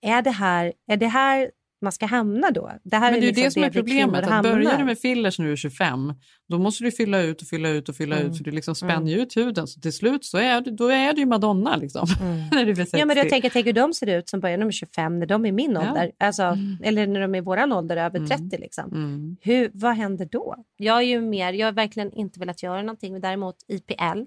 är 0.02 0.22
det 0.22 0.30
här, 0.30 0.72
är 0.88 0.96
det 0.96 1.06
här 1.06 1.50
man 1.82 1.92
ska 1.92 2.06
hamna 2.06 2.50
då? 2.50 2.70
Det 2.84 2.96
här 2.96 3.10
Men 3.12 3.20
det 3.20 3.26
är 3.26 3.28
liksom 3.28 3.44
det 3.44 3.50
som 3.50 3.62
är 3.62 3.70
problemet. 3.70 4.24
Att 4.28 4.42
börjar 4.42 4.78
du 4.78 4.84
med 4.84 4.98
fillers 4.98 5.38
när 5.38 5.46
du 5.46 5.52
är 5.52 5.56
25, 5.56 6.14
då 6.48 6.58
måste 6.58 6.84
du 6.84 6.90
fylla 6.90 7.20
ut 7.22 7.42
och 7.42 7.48
fylla 7.48 7.68
ut 7.68 7.88
och 7.88 7.96
fylla 7.96 8.16
Mm. 8.16 8.30
ut 8.30 8.36
så 8.36 8.42
du 8.42 8.50
liksom 8.50 8.74
spänner 8.74 8.94
Mm. 9.12 9.20
ut 9.20 9.36
huden. 9.36 9.66
Så 9.66 9.80
till 9.80 9.92
slut 9.92 10.24
så 10.24 10.38
är 10.38 10.60
du, 10.60 10.70
då 10.70 10.88
är 10.88 11.12
du 11.12 11.20
ju 11.20 11.26
Madonna 11.26 11.76
liksom. 11.76 12.06
när 12.52 12.64
du 12.64 12.74
blir 12.74 12.84
60. 12.84 12.98
Ja, 12.98 13.06
men 13.06 13.16
jag 13.16 13.28
tänker, 13.28 13.50
tänk 13.50 13.66
hur 13.66 13.72
de 13.72 13.94
ser 13.94 14.06
ut 14.18 14.28
som 14.28 14.40
börjar 14.40 14.56
när 14.56 14.64
de 14.64 14.68
är 14.68 14.72
25, 14.72 15.18
när 15.18 15.26
de 15.26 15.46
är 15.46 15.52
min 15.52 15.72
Ja. 15.72 15.88
ålder. 15.88 16.12
Alltså, 16.18 16.56
Eller 16.82 17.06
när 17.06 17.20
de 17.20 17.34
är 17.34 17.40
våran 17.40 17.72
ålder, 17.72 17.96
över 17.96 18.18
Mm. 18.18 18.28
30. 18.28 18.58
Liksom. 18.58 18.84
Mm. 18.92 19.36
Hur, 19.40 19.70
vad 19.74 19.94
händer 19.96 20.28
då? 20.32 20.56
Jag 20.76 20.96
är 20.98 21.02
ju 21.06 21.20
mer, 21.20 21.52
jag 21.52 21.66
har 21.66 21.72
verkligen 21.72 22.12
inte 22.12 22.40
velat 22.40 22.62
göra 22.62 22.82
någonting. 22.82 23.12
Men 23.12 23.22
däremot 23.22 23.56
IPL 23.68 24.24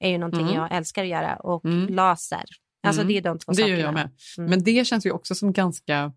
är 0.00 0.10
ju 0.10 0.18
någonting 0.18 0.42
Mm. 0.42 0.54
jag 0.54 0.76
älskar 0.76 1.02
att 1.02 1.08
göra. 1.08 1.36
Och 1.36 1.64
Mm. 1.64 1.94
laser. 1.94 2.42
Alltså 2.82 3.02
Mm. 3.02 3.12
det 3.12 3.18
är 3.18 3.22
de 3.22 3.38
två 3.38 3.52
Det 3.52 3.56
sakerna. 3.56 3.76
gör 3.78 3.84
jag 3.84 3.94
med. 3.94 4.10
Mm. 4.38 4.50
Men 4.50 4.62
det 4.64 4.86
känns 4.86 5.06
ju 5.06 5.10
också 5.10 5.34
som 5.34 5.52
ganska 5.52 6.12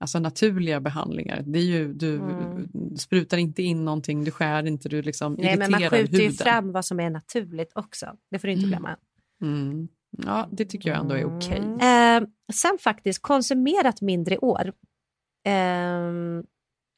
alltså, 0.00 0.18
naturliga 0.18 0.80
behandlingar. 0.80 1.42
Det 1.46 1.58
är 1.58 1.62
ju, 1.64 1.92
du 1.92 2.14
Mm. 2.16 2.96
sprutar 2.96 3.38
inte 3.38 3.62
in 3.62 3.84
någonting, 3.84 4.24
du 4.24 4.30
skär 4.30 4.66
inte, 4.66 4.88
du 4.88 5.02
liksom 5.02 5.34
Nej, 5.38 5.58
men 5.58 5.70
man 5.70 5.80
irriterar 5.80 6.00
skjuter 6.02 6.16
ju 6.18 6.22
huden. 6.24 6.36
fram 6.36 6.72
vad 6.72 6.84
som 6.84 7.00
är 7.00 7.10
naturligt 7.10 7.72
också. 7.74 8.16
Det 8.30 8.38
får 8.38 8.48
du 8.48 8.52
inte 8.52 8.66
Mm. 8.66 8.70
glömma. 8.70 8.96
Mm. 9.42 9.88
Ja, 10.26 10.48
det 10.52 10.64
tycker 10.64 10.90
jag 10.90 10.98
ändå 10.98 11.14
är 11.14 11.24
okej. 11.36 11.58
Eh, 11.58 12.22
sen 12.52 12.78
faktiskt 12.80 13.22
konsumerat 13.22 14.00
mindre 14.00 14.34
i 14.34 14.38
år. 14.38 14.72
Eh, 15.46 16.10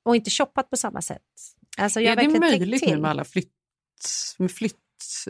och 0.05 0.17
inte 0.17 0.31
shoppat 0.31 0.71
på 0.71 0.77
samma 0.77 1.03
sätt. 1.03 1.23
Alltså, 1.79 2.01
jag 2.01 2.13
är 2.23 2.29
det 2.33 2.41
möjligt 2.41 2.87
nu 2.89 2.97
med 3.01 3.11
alla 3.11 3.25
flytt, 3.25 3.53
med 4.39 4.51
flytt 4.51 4.77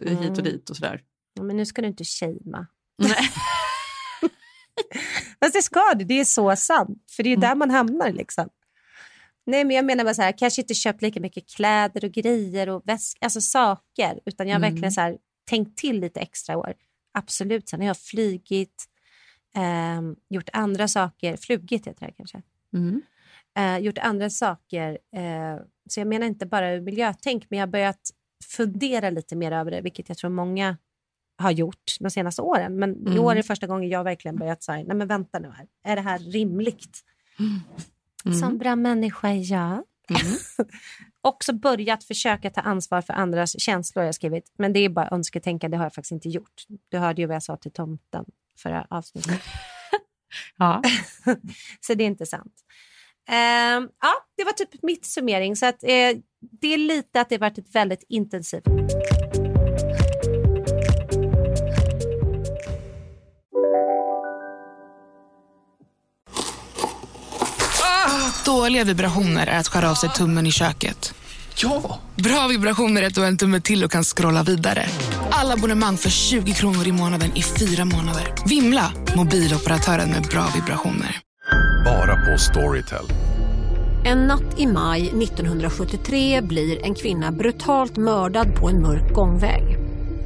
hit 0.01 0.07
och 0.07 0.23
Mm. 0.23 0.45
dit 0.45 0.71
och 0.71 0.77
sådär? 0.77 1.03
Ja, 1.35 1.43
men 1.43 1.57
nu 1.57 1.67
ska 1.67 1.83
du 1.83 1.89
inte 1.89 2.05
shamea. 2.05 2.67
Fast 5.43 5.55
det 5.55 5.63
ska 5.63 5.95
du, 5.97 6.05
det 6.05 6.21
är 6.21 6.25
så 6.25 6.57
sant. 6.57 7.05
För 7.11 7.23
det 7.23 7.29
är 7.29 7.37
Mm. 7.37 7.41
där 7.49 7.55
man 7.55 7.71
hamnar. 7.71 8.13
liksom. 8.13 8.49
Nej, 9.47 9.65
men 9.65 9.77
jag 9.77 9.85
menar 9.85 10.05
bara 10.05 10.15
så 10.15 10.23
här, 10.23 10.39
kanske 10.39 10.63
inte 10.63 10.75
köpt 10.75 11.03
lika 11.03 11.21
mycket 11.21 11.49
kläder 11.49 12.05
och 12.05 12.11
grejer 12.13 12.69
och 12.69 12.83
väsk, 12.85 13.19
alltså 13.21 13.41
saker. 13.41 14.21
Utan 14.25 14.49
jag 14.49 14.55
har 14.55 14.59
Mm. 14.61 14.71
verkligen 14.73 14.93
så 14.93 15.01
här, 15.01 15.19
tänkt 15.51 15.79
till 15.79 16.01
lite 16.01 16.21
extra 16.21 16.57
år. 16.57 16.75
Absolut. 17.13 17.69
Sen 17.69 17.81
har 17.81 17.87
jag 17.87 17.97
flygit, 17.99 18.85
ehm, 19.55 20.17
gjort 20.29 20.49
andra 20.53 20.89
saker. 20.89 21.37
Flugit 21.37 21.87
heter 21.87 22.07
det 22.07 22.13
kanske. 22.13 22.43
Mm. 22.75 23.03
Eh, 23.59 23.79
gjort 23.79 23.99
andra 23.99 24.31
saker. 24.31 24.99
Eh, 25.17 25.57
så 25.89 26.01
jag 26.01 26.07
menar 26.07 26.27
inte 26.27 26.47
bara 26.47 26.71
ur 26.73 26.81
miljötänk, 26.81 27.47
men 27.51 27.59
jag 27.59 27.67
har 27.67 27.71
börjat 27.73 28.11
fundera 28.45 29.11
lite 29.11 29.37
mer 29.37 29.53
över 29.53 29.71
det, 29.71 29.81
vilket 29.81 30.09
jag 30.09 30.19
tror 30.19 30.31
många 30.31 30.77
har 31.43 31.51
gjort 31.51 31.97
de 32.01 32.11
senaste 32.11 32.43
åren. 32.43 32.77
Men 32.79 32.97
i 32.97 33.11
Mm. 33.11 33.19
år 33.25 33.33
är 33.33 33.37
det 33.37 33.43
första 33.43 33.67
gången 33.67 33.91
jag 33.91 34.05
verkligen 34.05 34.37
börjat 34.37 34.63
säga, 34.63 34.85
nej 34.85 34.97
men 34.97 35.09
vänta 35.09 35.39
nu 35.39 35.51
här, 35.57 35.67
är 35.85 35.97
det 35.97 36.03
här 36.03 36.19
rimligt? 36.19 37.01
Mm. 38.27 38.39
Som 38.39 38.59
bra 38.59 38.77
människa 38.77 39.29
är 39.29 39.53
jag. 39.53 39.73
Mm. 39.73 39.85
Också 41.23 41.53
börjat 41.53 42.05
försöka 42.05 42.51
ta 42.51 42.61
ansvar 42.61 43.03
för 43.03 43.13
andras 43.13 43.61
känslor 43.61 44.01
har 44.03 44.07
jag 44.07 44.15
skrivit. 44.15 44.53
Men 44.59 44.73
det 44.73 44.81
är 44.81 44.89
bara 44.89 45.09
önsketänkande, 45.11 45.75
det 45.75 45.79
har 45.79 45.85
jag 45.85 45.95
faktiskt 45.95 46.13
inte 46.13 46.29
gjort. 46.29 46.63
Du 46.89 46.99
hörde 46.99 47.23
ju 47.23 47.27
vad 47.27 47.35
jag 47.37 47.43
sa 47.43 47.57
till 47.57 47.73
tomten 47.73 48.25
förra 48.59 48.87
avsnittet. 48.91 49.41
Ja. 50.59 50.83
så 51.81 51.95
det 51.95 52.05
är 52.05 52.07
inte 52.07 52.27
sant. 52.27 52.53
Ehm, 53.29 53.89
ja, 54.01 54.13
det 54.37 54.45
var 54.45 54.53
typ 54.53 54.83
mitt 54.83 55.05
summering. 55.05 55.57
Så 55.57 55.67
att, 55.67 55.83
eh, 55.83 55.89
det 56.41 56.75
är 56.75 56.79
lite 56.79 57.21
att 57.21 57.29
det 57.29 57.39
varit 57.39 57.59
ett 57.59 57.75
väldigt 57.75 58.05
intensivt 58.09 58.65
Dåliga 68.45 68.85
vibrationer 68.85 69.47
är 69.47 69.59
att 69.59 69.69
skära 69.69 69.91
av 69.91 69.95
sig 69.95 70.09
tummen 70.11 70.47
i 70.47 70.53
köket. 70.53 71.15
Ja! 71.57 72.01
Bra 72.17 72.47
vibrationer 72.49 73.03
är 73.03 73.07
att 73.07 73.15
du 73.15 73.21
har 73.21 73.29
en 73.29 73.37
tumme 73.37 73.61
till 73.61 73.85
och 73.85 73.91
kan 73.91 74.05
scrolla 74.05 74.43
vidare. 74.43 74.87
Alla 75.31 75.55
abonnemang 75.55 75.97
för 75.97 76.11
20 76.11 76.53
kronor 76.53 76.87
i 76.87 76.93
månaden 76.93 77.37
i 77.37 77.43
fyra 77.43 77.85
månader. 77.85 78.35
Vimla! 78.47 78.93
Mobiloperatören 79.17 80.11
med 80.11 80.23
bra 80.23 80.45
vibrationer. 80.55 81.19
Bara 81.85 82.17
på 82.17 82.39
Storytel. 82.39 83.05
En 84.05 84.19
natt 84.19 84.59
i 84.59 84.67
maj 84.67 85.01
1973 85.09 86.41
blir 86.41 86.85
en 86.85 86.95
kvinna 86.95 87.33
brutalt 87.33 87.97
mördad 87.97 88.55
på 88.55 88.69
en 88.69 88.83
mörk 88.83 89.15
gångväg. 89.15 89.82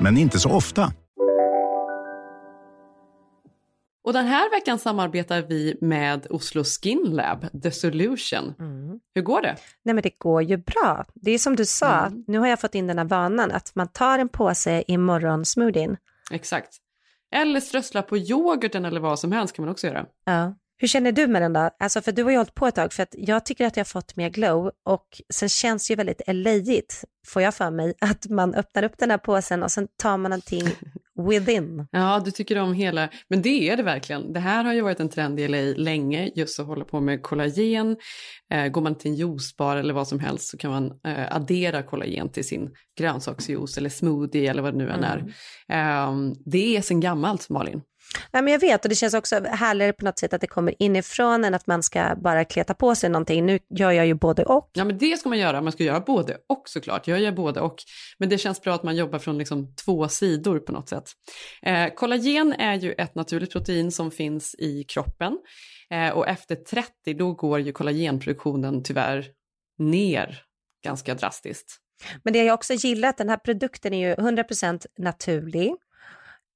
men 0.00 0.16
inte 0.18 0.38
så 0.38 0.50
ofta. 0.50 0.92
Och 4.04 4.12
den 4.12 4.26
här 4.26 4.50
veckan 4.50 4.78
samarbetar 4.78 5.42
vi 5.42 5.76
med 5.80 6.26
Oslo 6.30 6.64
Skin 6.64 7.02
Lab, 7.10 7.62
The 7.62 7.70
Solution. 7.70 8.54
Hur 9.14 9.22
går 9.22 9.42
det? 9.42 9.56
Nej, 9.82 9.94
men 9.94 10.02
det 10.02 10.18
går 10.18 10.42
ju 10.42 10.56
bra. 10.56 11.04
Det 11.14 11.30
är 11.30 11.38
som 11.38 11.56
du 11.56 11.64
sa, 11.66 12.06
Mm. 12.06 12.24
nu 12.26 12.38
har 12.38 12.46
jag 12.46 12.60
fått 12.60 12.74
in 12.74 12.86
den 12.86 12.98
här 12.98 13.04
vanan 13.04 13.50
att 13.50 13.74
man 13.74 13.88
tar 13.88 14.18
en 14.18 14.28
påse 14.28 14.84
i 14.88 14.96
morgonsmoothien. 14.98 15.96
Exakt. 16.30 16.76
Eller 17.34 17.60
strössla 17.60 18.02
på 18.02 18.16
yoghurten 18.16 18.84
eller 18.84 19.00
vad 19.00 19.18
som 19.18 19.32
helst 19.32 19.56
kan 19.56 19.64
man 19.64 19.72
också 19.72 19.86
göra. 19.86 20.06
Ja. 20.24 20.54
Hur 20.80 20.88
känner 20.88 21.12
du 21.12 21.26
med 21.26 21.42
den 21.42 21.52
då? 21.52 21.70
Alltså 21.78 22.00
för 22.00 22.12
du 22.12 22.22
har 22.22 22.30
ju 22.30 22.36
hållit 22.36 22.54
på 22.54 22.66
ett 22.66 22.74
tag 22.74 22.92
för 22.92 23.02
att 23.02 23.14
jag 23.18 23.44
tycker 23.46 23.66
att 23.66 23.76
jag 23.76 23.84
har 23.84 23.88
fått 23.88 24.16
mer 24.16 24.30
glow 24.30 24.70
och 24.84 25.06
sen 25.32 25.48
känns 25.48 25.86
det 25.86 25.92
ju 25.92 25.96
väldigt 25.96 26.22
LA-igt, 26.26 27.04
får 27.26 27.42
jag 27.42 27.54
för 27.54 27.70
mig, 27.70 27.94
att 28.00 28.30
man 28.30 28.54
öppnar 28.54 28.82
upp 28.82 28.98
den 28.98 29.10
här 29.10 29.18
påsen 29.18 29.62
och 29.62 29.70
sen 29.70 29.88
tar 30.02 30.16
man 30.16 30.30
någonting 30.30 30.62
within. 31.28 31.86
Ja, 31.92 32.22
du 32.24 32.30
tycker 32.30 32.58
om 32.58 32.74
hela, 32.74 33.08
men 33.28 33.42
det 33.42 33.70
är 33.70 33.76
det 33.76 33.82
verkligen. 33.82 34.32
Det 34.32 34.40
här 34.40 34.64
har 34.64 34.72
ju 34.72 34.80
varit 34.80 35.00
en 35.00 35.08
trend 35.08 35.40
i 35.40 35.48
LA 35.48 35.58
länge, 35.76 36.30
just 36.34 36.60
att 36.60 36.66
hålla 36.66 36.84
på 36.84 37.00
med 37.00 37.22
kollagen. 37.22 37.96
Eh, 38.50 38.68
går 38.68 38.80
man 38.80 38.94
till 38.94 39.10
en 39.10 39.16
juicebar 39.16 39.76
eller 39.76 39.94
vad 39.94 40.08
som 40.08 40.20
helst 40.20 40.48
så 40.48 40.58
kan 40.58 40.70
man 40.70 40.86
eh, 40.86 41.36
addera 41.36 41.82
kollagen 41.82 42.28
till 42.28 42.44
sin 42.44 42.70
grönsaksjuice 42.98 43.78
eller 43.78 43.90
smoothie 43.90 44.50
eller 44.50 44.62
vad 44.62 44.74
det 44.74 44.78
nu 44.78 44.90
än 44.90 45.04
är. 45.04 45.18
Eh, 45.68 46.14
det 46.44 46.76
är 46.76 46.82
sen 46.82 47.00
gammalt, 47.00 47.48
Malin. 47.48 47.82
Nej, 48.30 48.42
men 48.42 48.52
jag 48.52 48.60
vet 48.60 48.84
och 48.84 48.88
det 48.88 48.94
känns 48.94 49.14
också 49.14 49.40
härligare 49.44 49.92
på 49.92 50.04
något 50.04 50.18
sätt 50.18 50.32
att 50.32 50.40
det 50.40 50.46
kommer 50.46 50.82
inifrån 50.82 51.44
än 51.44 51.54
att 51.54 51.66
man 51.66 51.82
ska 51.82 52.16
bara 52.16 52.44
kleta 52.44 52.74
på 52.74 52.94
sig 52.94 53.10
någonting. 53.10 53.46
Nu 53.46 53.58
gör 53.70 53.90
jag 53.90 54.06
ju 54.06 54.14
både 54.14 54.44
och. 54.44 54.70
Ja, 54.72 54.84
men 54.84 54.98
det 54.98 55.18
ska 55.18 55.28
man 55.28 55.38
göra. 55.38 55.60
Man 55.60 55.72
ska 55.72 55.84
göra 55.84 56.00
både 56.00 56.36
och 56.48 56.62
såklart. 56.64 57.08
Jag 57.08 57.20
gör 57.20 57.32
både 57.32 57.60
och. 57.60 57.76
Men 58.18 58.28
det 58.28 58.38
känns 58.38 58.60
bra 58.62 58.74
att 58.74 58.82
man 58.82 58.96
jobbar 58.96 59.18
från 59.18 59.38
liksom 59.38 59.74
två 59.74 60.08
sidor 60.08 60.58
på 60.58 60.72
något 60.72 60.88
sätt. 60.88 61.10
Eh, 61.62 61.94
kollagen 61.94 62.52
är 62.52 62.74
ju 62.74 62.92
ett 62.92 63.14
naturligt 63.14 63.52
protein 63.52 63.92
som 63.92 64.10
finns 64.10 64.54
i 64.58 64.84
kroppen. 64.84 65.38
Eh, 65.90 66.10
och 66.10 66.28
efter 66.28 66.56
30 66.56 67.14
då 67.18 67.32
går 67.32 67.60
ju 67.60 67.72
kollagenproduktionen 67.72 68.82
tyvärr 68.82 69.26
ner 69.78 70.42
ganska 70.84 71.14
drastiskt. 71.14 71.76
Men 72.22 72.32
det 72.32 72.44
jag 72.44 72.54
också 72.54 72.74
gillar 72.74 73.08
att 73.08 73.18
den 73.18 73.28
här 73.28 73.36
produkten 73.36 73.94
är 73.94 74.08
ju 74.08 74.14
100% 74.14 74.86
naturlig 74.98 75.74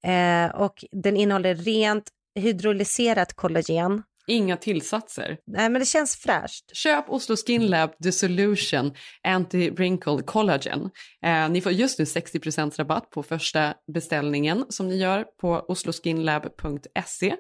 eh, 0.05 0.61
och 0.61 0.85
den 0.93 1.17
innehåller 1.17 1.55
rent 1.55 2.09
hydrolyserat 2.35 3.35
kollagen. 3.35 4.03
Inga 4.27 4.57
tillsatser. 4.57 5.39
Nej, 5.47 5.71
men 5.71 5.81
det 5.81 5.87
känns 5.87 6.17
fräscht. 6.17 6.77
Köp 6.77 7.11
Oslo 7.11 7.37
Skin 7.47 7.67
Lab 7.67 7.91
The 8.03 8.13
Solution 8.13 8.95
Anti-Wrinkle 9.29 10.23
Collagen. 10.23 10.91
Eh, 11.23 11.49
ni 11.49 11.61
får 11.61 11.73
just 11.73 11.99
nu 11.99 12.05
60% 12.05 12.77
rabatt 12.79 13.11
på 13.11 13.23
första 13.23 13.75
beställningen 13.95 14.65
som 14.69 14.89
ni 14.89 14.97
gör 14.97 15.25
på 15.41 15.65
osloskinlab.se. 15.69 17.37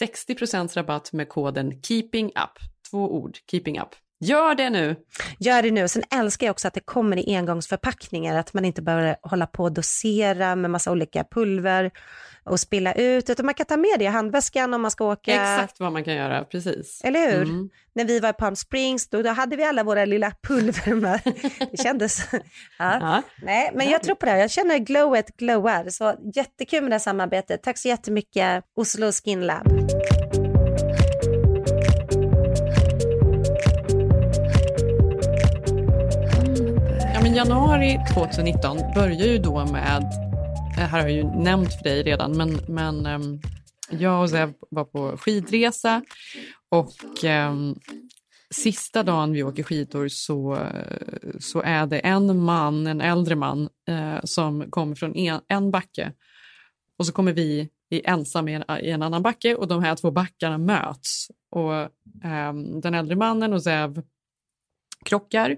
60% 0.00 0.74
rabatt 0.74 1.12
med 1.12 1.28
koden 1.28 1.82
KEEPINGUP. 1.82 2.58
Två 2.90 3.16
ord, 3.16 3.36
KEEPINGUP. 3.50 3.88
Gör 4.20 4.54
det 4.54 4.70
nu! 4.70 4.96
Gör 5.38 5.62
det 5.62 5.70
nu. 5.70 5.88
Sen 5.88 6.02
älskar 6.14 6.46
jag 6.46 6.52
också 6.52 6.68
att 6.68 6.74
det 6.74 6.80
kommer 6.80 7.28
i 7.28 7.36
engångsförpackningar, 7.36 8.36
att 8.36 8.54
man 8.54 8.64
inte 8.64 8.82
behöver 8.82 9.16
hålla 9.22 9.46
på 9.46 9.62
och 9.62 9.72
dosera 9.72 10.56
med 10.56 10.70
massa 10.70 10.92
olika 10.92 11.24
pulver 11.24 11.90
och 12.44 12.60
spilla 12.60 12.92
ut, 12.92 13.30
utan 13.30 13.46
man 13.46 13.54
kan 13.54 13.66
ta 13.66 13.76
med 13.76 13.98
det 13.98 14.04
i 14.04 14.08
handväskan 14.08 14.74
om 14.74 14.82
man 14.82 14.90
ska 14.90 15.04
åka. 15.04 15.32
Exakt 15.32 15.80
vad 15.80 15.92
man 15.92 16.04
kan 16.04 16.14
göra, 16.14 16.44
precis. 16.44 17.00
Eller 17.04 17.32
hur? 17.32 17.42
Mm. 17.42 17.70
När 17.94 18.04
vi 18.04 18.20
var 18.20 18.28
i 18.30 18.32
Palm 18.32 18.56
Springs, 18.56 19.08
då, 19.08 19.22
då 19.22 19.30
hade 19.30 19.56
vi 19.56 19.64
alla 19.64 19.82
våra 19.82 20.04
lilla 20.04 20.32
pulver 20.42 20.94
med. 20.94 21.20
Det 21.70 21.82
kändes... 21.82 22.28
ja. 22.32 22.40
Ja. 22.78 23.22
Nej, 23.42 23.70
men 23.74 23.90
jag 23.90 24.02
tror 24.02 24.14
på 24.14 24.26
det 24.26 24.32
här. 24.32 24.38
Jag 24.38 24.50
känner 24.50 24.78
glowet 24.78 25.36
glowar. 25.36 25.88
Så 25.88 26.14
jättekul 26.34 26.82
med 26.82 26.90
det 26.90 26.94
här 26.94 26.98
samarbetet. 26.98 27.62
Tack 27.62 27.78
så 27.78 27.88
jättemycket, 27.88 28.64
Oslo 28.76 29.12
Skin 29.12 29.46
Lab. 29.46 29.66
Januari 37.36 37.98
2019 38.14 38.76
börjar 38.94 39.26
ju 39.26 39.38
då 39.38 39.64
med, 39.64 40.02
det 40.76 40.80
här 40.80 40.88
har 40.88 40.98
jag 40.98 41.12
ju 41.12 41.24
nämnt 41.24 41.74
för 41.74 41.84
dig 41.84 42.02
redan, 42.02 42.36
men, 42.36 42.60
men 42.68 43.06
ehm, 43.06 43.40
jag 43.90 44.22
och 44.22 44.30
Zev 44.30 44.52
var 44.70 44.84
på 44.84 45.16
skidresa 45.16 46.02
och 46.68 47.24
ehm, 47.24 47.74
sista 48.50 49.02
dagen 49.02 49.32
vi 49.32 49.42
åker 49.42 49.62
skidor 49.62 50.08
så, 50.08 50.58
så 51.40 51.62
är 51.62 51.86
det 51.86 51.98
en 51.98 52.38
man, 52.38 52.86
en 52.86 53.00
äldre 53.00 53.34
man, 53.34 53.68
eh, 53.88 54.18
som 54.24 54.70
kommer 54.70 54.94
från 54.94 55.16
en, 55.16 55.40
en 55.48 55.70
backe 55.70 56.12
och 56.98 57.06
så 57.06 57.12
kommer 57.12 57.32
vi 57.32 57.68
i 57.90 58.02
ensam 58.04 58.48
i 58.48 58.54
en, 58.54 58.64
i 58.80 58.90
en 58.90 59.02
annan 59.02 59.22
backe 59.22 59.54
och 59.54 59.68
de 59.68 59.82
här 59.82 59.96
två 59.96 60.10
backarna 60.10 60.58
möts. 60.58 61.26
Och 61.50 61.74
ehm, 62.24 62.80
den 62.80 62.94
äldre 62.94 63.16
mannen 63.16 63.52
och 63.52 63.62
Zev 63.62 64.02
krockar. 65.04 65.56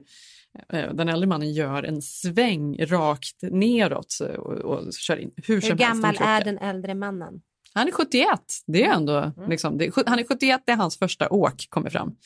Eh, 0.72 0.94
Den 0.94 1.08
äldre 1.08 1.26
mannen 1.26 1.52
gör 1.52 1.82
en 1.82 2.02
sväng 2.02 2.76
rakt 2.86 3.42
neråt 3.42 4.18
och, 4.38 4.52
och 4.52 4.92
kör 4.92 5.16
in 5.16 5.30
hur 5.36 5.60
Hur 5.60 5.74
gammal 5.74 6.16
är 6.20 6.44
den 6.44 6.58
äldre 6.58 6.94
mannen? 6.94 7.40
Han 7.74 7.88
är 7.88 7.92
71. 7.92 8.28
Det 8.66 8.84
är 8.84 8.92
ändå, 8.94 9.16
Mm. 9.16 9.50
liksom, 9.50 9.78
det, 9.78 9.90
han 10.06 10.18
är 10.18 10.24
71, 10.24 10.62
det 10.66 10.72
är 10.72 10.76
hans 10.76 10.98
första 10.98 11.28
åk 11.28 11.66
kommer 11.68 11.90
fram. 11.90 12.08
Mm. 12.08 12.16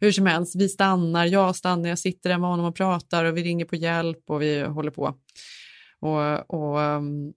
Hur 0.00 0.12
som 0.12 0.26
helst, 0.26 0.56
vi 0.56 0.68
stannar, 0.68 1.26
jag 1.26 1.56
stannar, 1.56 1.88
jag 1.88 1.98
sitter 1.98 2.30
där 2.30 2.38
med 2.38 2.50
honom 2.50 2.66
och 2.66 2.74
pratar 2.76 3.24
och 3.24 3.36
vi 3.36 3.42
ringer 3.42 3.64
på 3.64 3.76
hjälp 3.76 4.30
och 4.30 4.42
vi 4.42 4.60
håller 4.60 4.90
på. 4.90 5.14
Och, 6.00 6.50
och 6.54 6.78
um, 6.78 7.32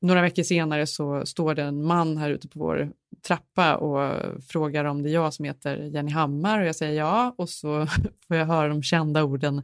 några 0.00 0.22
veckor 0.22 0.42
senare 0.42 0.86
så 0.86 1.26
står 1.26 1.54
det 1.54 1.62
en 1.62 1.84
man 1.84 2.16
här 2.16 2.30
ute 2.30 2.48
på 2.48 2.58
vår 2.58 2.92
trappa 3.22 3.76
och 3.76 4.20
frågar 4.48 4.84
om 4.84 5.02
det 5.02 5.10
är 5.10 5.14
jag 5.14 5.34
som 5.34 5.44
heter 5.44 5.76
Jenny 5.76 6.10
Hammar 6.10 6.60
och 6.60 6.66
jag 6.66 6.76
säger 6.76 6.98
ja 6.98 7.34
och 7.38 7.48
så 7.48 7.86
får 8.26 8.36
jag 8.36 8.46
höra 8.46 8.68
de 8.68 8.82
kända 8.82 9.24
orden 9.24 9.62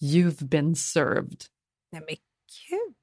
You've 0.00 0.44
been 0.44 0.76
served. 0.76 1.44
Nej 1.92 2.02
men 2.06 2.16
gud. 2.68 2.94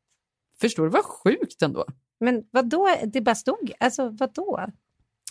Förstår 0.62 0.84
du 0.84 0.90
vad 0.90 1.06
sjukt 1.06 1.62
ändå? 1.62 1.86
Men 2.20 2.44
vad 2.52 2.70
då? 2.70 2.96
Det 3.06 3.22
bara 3.22 3.36
stod, 3.36 3.72
alltså 3.80 4.10
vad 4.10 4.34
då? 4.34 4.68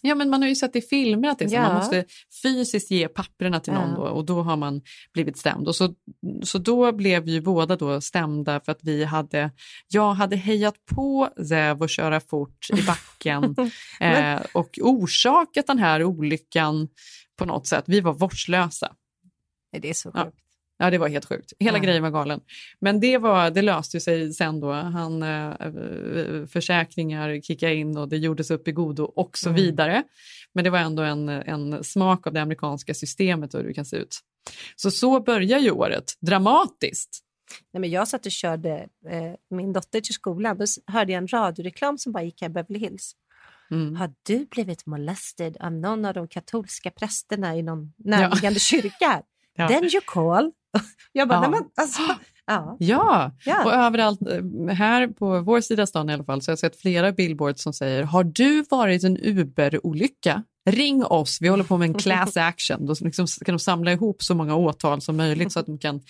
Ja, 0.03 0.15
men 0.15 0.31
man 0.31 0.43
har 0.43 0.49
ju 0.49 0.55
sett 0.55 0.77
i 0.77 0.81
filmer 0.81 1.29
att 1.29 1.39
det 1.39 1.45
är 1.45 1.49
så. 1.49 1.55
Ja. 1.55 1.63
Man 1.63 1.75
måste 1.75 2.05
fysiskt 2.43 2.91
ge 2.91 3.09
papperna 3.09 3.61
till 3.61 3.73
någon 3.73 3.91
Ja. 3.91 3.97
då, 3.97 4.03
och 4.03 4.25
då 4.25 4.43
har 4.43 4.57
man 4.57 4.83
blivit 5.15 5.37
stämd. 5.39 5.69
Och 5.69 5.77
så, 5.77 5.95
så 6.43 6.59
då 6.59 6.93
blev 6.93 7.29
ju 7.29 7.41
båda 7.41 7.77
då 7.77 8.01
stämda 8.01 8.61
för 8.61 8.73
att 8.73 8.81
vi 8.83 9.05
hade, 9.05 9.51
jag 9.89 10.15
hade 10.15 10.37
hejat 10.37 10.75
på 10.87 11.29
Zev 11.49 11.83
att 11.83 11.91
köra 11.91 12.21
fort 12.21 12.67
i 12.79 12.83
backen 12.83 13.57
eh, 14.01 14.41
och 14.53 14.79
orsakat 14.83 15.67
den 15.67 15.79
här 15.79 16.05
olyckan 16.05 16.89
på 17.39 17.45
något 17.45 17.67
sätt. 17.67 17.85
Vi 17.87 18.01
var 18.01 18.13
vårdslösa. 18.13 18.93
Det 19.73 19.91
är 19.91 19.95
så 19.95 20.11
Ja. 20.15 20.33
Ja, 20.79 20.91
det 20.91 20.99
var 20.99 21.09
helt 21.09 21.25
sjukt. 21.25 21.53
Hela 21.59 21.79
Ja. 21.79 21.85
grejen 21.85 22.03
var 22.03 22.11
galen. 22.11 22.41
Men 22.81 23.01
det, 23.01 23.19
var, 23.19 23.51
det 23.51 23.63
löste 23.63 24.01
sig 24.01 24.33
sen 24.33 24.61
då. 24.61 24.73
Han, 24.73 25.23
eh, 25.23 25.47
eh, 25.51 26.47
försäkringar 26.47 27.41
kickade 27.41 27.75
in 27.75 27.97
och 27.97 28.09
det 28.09 28.17
gjordes 28.17 28.51
upp 28.51 28.69
i 28.69 28.73
godo 28.73 29.03
och 29.05 29.39
så 29.39 29.49
Mm. 29.49 29.63
vidare. 29.63 30.03
Men 30.55 30.65
det 30.65 30.71
var 30.71 30.79
ändå 30.79 31.03
en, 31.03 31.29
en 31.29 31.85
smak 31.85 32.27
av 32.27 32.33
det 32.33 32.43
amerikanska 32.43 32.95
systemet 32.95 33.55
och 33.55 33.61
hur 33.61 33.69
det 33.69 33.75
kan 33.75 33.85
se 33.85 33.97
ut. 33.97 34.19
Så 34.77 34.91
så 34.91 35.21
börjar 35.21 35.59
ju 35.59 35.71
året, 35.71 36.13
dramatiskt. 36.21 37.19
Nej, 37.73 37.81
men 37.81 37.91
jag 37.91 38.09
satt 38.09 38.27
och 38.27 38.33
körde 38.33 38.75
eh, 39.11 39.33
min 39.51 39.73
dotter 39.73 40.01
till 40.01 40.15
skolan. 40.15 40.59
Då 40.59 40.65
hörde 40.87 41.13
jag 41.13 41.19
en 41.23 41.29
radioreklam 41.29 41.99
som 41.99 42.13
bara 42.13 42.23
gick 42.23 42.41
här 42.43 42.49
i 42.49 42.53
Beverly 42.53 42.79
Hills. 42.79 43.13
Mm. 43.71 43.97
Har 43.97 44.13
du 44.23 44.47
blivit 44.51 44.87
molested 44.87 45.57
av 45.61 45.73
någon 45.73 46.05
av 46.05 46.15
de 46.15 46.29
katolska 46.29 46.91
prästerna 46.91 47.57
i 47.57 47.63
någon 47.63 47.93
närliggande 47.97 48.61
kyrka? 48.61 49.23
Ja. 49.61 49.69
Then 49.69 49.85
you 49.85 50.01
call. 50.07 50.53
Jag 51.13 51.29
bara, 51.29 51.35
Ja. 51.37 51.41
nej 51.41 51.51
men 51.51 51.63
alltså. 51.77 52.03
Ja. 52.51 52.77
Ja, 52.79 53.33
Ja. 53.45 53.65
och 53.65 53.73
överallt, 53.73 54.21
eh, 54.23 54.75
här 54.75 55.07
på 55.09 55.41
vår 55.41 55.61
sida 55.61 55.87
stan 55.87 56.11
i 56.11 56.13
alla 56.13 56.25
fall, 56.25 56.43
så 56.43 56.51
har 56.51 56.53
jag 56.53 56.59
sett 56.59 56.81
flera 56.81 57.13
billboards 57.13 57.63
som 57.63 57.73
säger 57.73 58.03
Har 58.03 58.25
du 58.25 58.63
varit 58.71 59.05
en 59.05 59.17
Uber-olycka? 59.17 60.43
Ring 60.71 61.05
oss, 61.05 61.39
vi 61.41 61.49
håller 61.49 61.65
på 61.65 61.79
med 61.79 61.87
en 61.89 61.95
class 61.99 62.37
action. 62.37 62.87
Då 62.87 62.95
liksom 63.01 63.27
kan 63.45 63.53
de 63.55 63.59
samla 63.59 63.93
ihop 63.93 64.23
så 64.23 64.35
många 64.35 64.55
åtal 64.57 65.01
som 65.01 65.17
möjligt 65.17 65.53
så 65.53 65.61
att 65.61 65.67
de 65.67 65.79
kan 65.79 66.01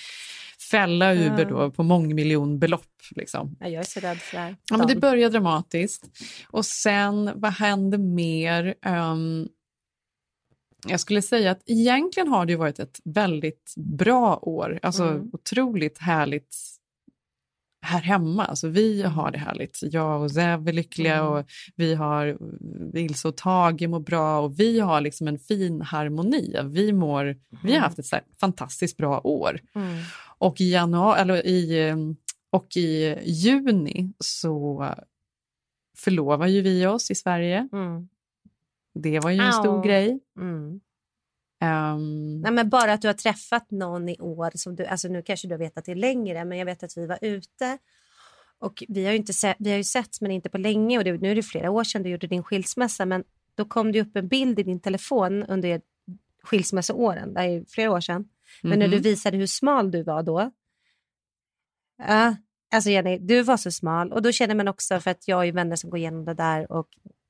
fälla 0.70 1.14
Uber 1.14 1.44
då 1.44 1.70
på 1.70 1.82
mångmiljonbelopp. 1.82 2.84
Liksom. 3.10 3.56
Ja, 3.60 3.68
jag 3.68 3.80
är 3.80 3.86
så 3.86 4.00
rädd 4.00 4.18
för 4.18 4.36
det 4.36 4.42
här. 4.42 4.56
Ja, 4.70 4.76
men 4.76 4.86
det 4.86 4.96
börjar 4.96 5.30
dramatiskt. 5.30 6.04
Och 6.50 6.66
sen, 6.66 7.30
vad 7.34 7.52
händer 7.52 7.98
mer? 7.98 8.74
Ehm, 8.86 9.48
jag 10.86 11.00
skulle 11.00 11.22
säga 11.22 11.50
att 11.50 11.62
egentligen 11.66 12.28
har 12.28 12.46
det 12.46 12.56
varit 12.56 12.78
ett 12.78 13.00
väldigt 13.04 13.74
bra 13.76 14.38
år. 14.42 14.78
Alltså 14.82 15.04
Mm. 15.04 15.30
otroligt 15.32 15.98
härligt 15.98 16.56
här 17.82 18.00
hemma. 18.00 18.44
Alltså, 18.44 18.68
vi 18.68 19.02
har 19.02 19.30
det 19.30 19.38
härligt. 19.38 19.78
Jag 19.82 20.22
och 20.22 20.30
Zev 20.30 20.68
är 20.68 20.72
lyckliga 20.72 21.14
Mm. 21.16 21.26
och 21.32 21.46
vi 21.76 21.94
har 21.94 22.38
Ilse 22.94 23.28
och 23.28 23.36
Tage 23.36 23.88
mår 23.88 24.00
bra 24.00 24.40
och 24.40 24.60
vi 24.60 24.80
har 24.80 25.00
liksom 25.00 25.28
en 25.28 25.38
fin 25.38 25.80
harmoni. 25.82 26.56
Vi, 26.64 26.92
mår, 26.92 27.36
vi 27.64 27.72
har 27.74 27.80
haft 27.80 27.98
ett 27.98 28.24
fantastiskt 28.40 28.96
bra 28.96 29.20
år. 29.24 29.60
Mm. 29.74 29.96
Och 30.38 30.60
i, 30.60 30.72
januari, 30.72 31.20
eller 31.20 31.46
i, 31.46 31.92
och 32.50 32.76
i 32.76 33.16
juni 33.24 34.12
så 34.18 34.86
förlovar 35.96 36.46
ju 36.46 36.60
vi 36.62 36.86
oss 36.86 37.10
i 37.10 37.14
Sverige. 37.14 37.68
Mm. 38.96 39.02
Det 39.02 39.20
var 39.20 39.30
ju 39.30 39.40
en 39.40 39.52
stor 39.52 39.76
Au. 39.76 39.82
grej. 39.82 40.20
Mm. 40.38 40.80
Ehm, 41.60 42.40
Nej, 42.40 42.52
men 42.52 42.68
bara 42.68 42.92
att 42.92 43.02
du 43.02 43.08
har 43.08 43.14
träffat 43.14 43.70
någon 43.70 44.08
i 44.08 44.16
år, 44.20 44.50
som 44.54 44.76
du, 44.76 44.84
alltså 44.86 45.08
nu 45.08 45.22
kanske 45.22 45.48
du 45.48 45.54
har 45.54 45.58
vetat 45.58 45.84
det 45.84 45.94
längre, 45.94 46.44
men 46.44 46.58
jag 46.58 46.66
vet 46.66 46.82
att 46.82 46.96
vi 46.96 47.06
var 47.06 47.18
ute 47.22 47.78
och 48.58 48.82
vi 48.88 49.04
har 49.04 49.12
ju, 49.12 49.16
inte 49.18 49.32
sett, 49.32 49.56
vi 49.58 49.70
har 49.70 49.76
ju 49.76 49.84
sett 49.84 50.20
men 50.20 50.30
inte 50.30 50.48
på 50.50 50.58
länge 50.58 50.98
och 50.98 51.04
det, 51.04 51.12
nu 51.18 51.30
är 51.30 51.34
det 51.34 51.42
flera 51.42 51.70
år 51.70 51.84
sedan 51.84 52.02
du 52.02 52.10
gjorde 52.10 52.26
din 52.26 52.42
skilsmässa, 52.42 53.06
men 53.06 53.24
då 53.54 53.64
kom 53.64 53.92
det 53.92 54.00
upp 54.00 54.16
en 54.16 54.28
bild 54.28 54.58
i 54.58 54.62
din 54.62 54.80
telefon 54.80 55.42
under 55.42 55.80
skilsmässoåren, 56.42 57.34
det 57.34 57.40
är 57.40 57.64
flera 57.68 57.90
år 57.90 58.00
sedan, 58.00 58.28
men 58.62 58.78
när 58.78 58.88
du 58.88 58.96
Mhm. 58.96 59.02
visade 59.02 59.36
hur 59.36 59.46
smal 59.46 59.90
du 59.90 60.02
var 60.02 60.22
då. 60.22 60.50
Ja, 61.98 62.36
alltså 62.72 62.90
Jenny, 62.90 63.18
du 63.18 63.42
var 63.42 63.56
så 63.56 63.70
smal 63.70 64.12
och 64.12 64.22
då 64.22 64.32
känner 64.32 64.54
man 64.54 64.68
också 64.68 65.00
för 65.00 65.10
att 65.10 65.28
jag 65.28 65.46
ju 65.46 65.52
vänner 65.52 65.76
som 65.76 65.90
går 65.90 65.98
igenom 65.98 66.24
det 66.24 66.34
där 66.34 66.72
och 66.72 66.88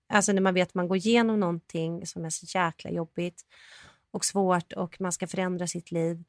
alltså 0.09 0.33
när 0.33 0.43
man 0.43 0.55
vet 0.55 0.69
att 0.69 0.75
man 0.75 0.89
går 0.89 0.97
igenom 0.97 1.41
någonting 1.41 2.07
som 2.07 2.25
är 2.25 2.31
så 2.31 2.59
jäkla 2.59 2.91
jobbigt 2.91 3.43
och 4.11 4.25
svårt 4.25 4.73
och 4.73 5.01
man 5.01 5.13
ska 5.13 5.27
förändra 5.27 5.67
sitt 5.67 5.91
liv. 5.93 6.25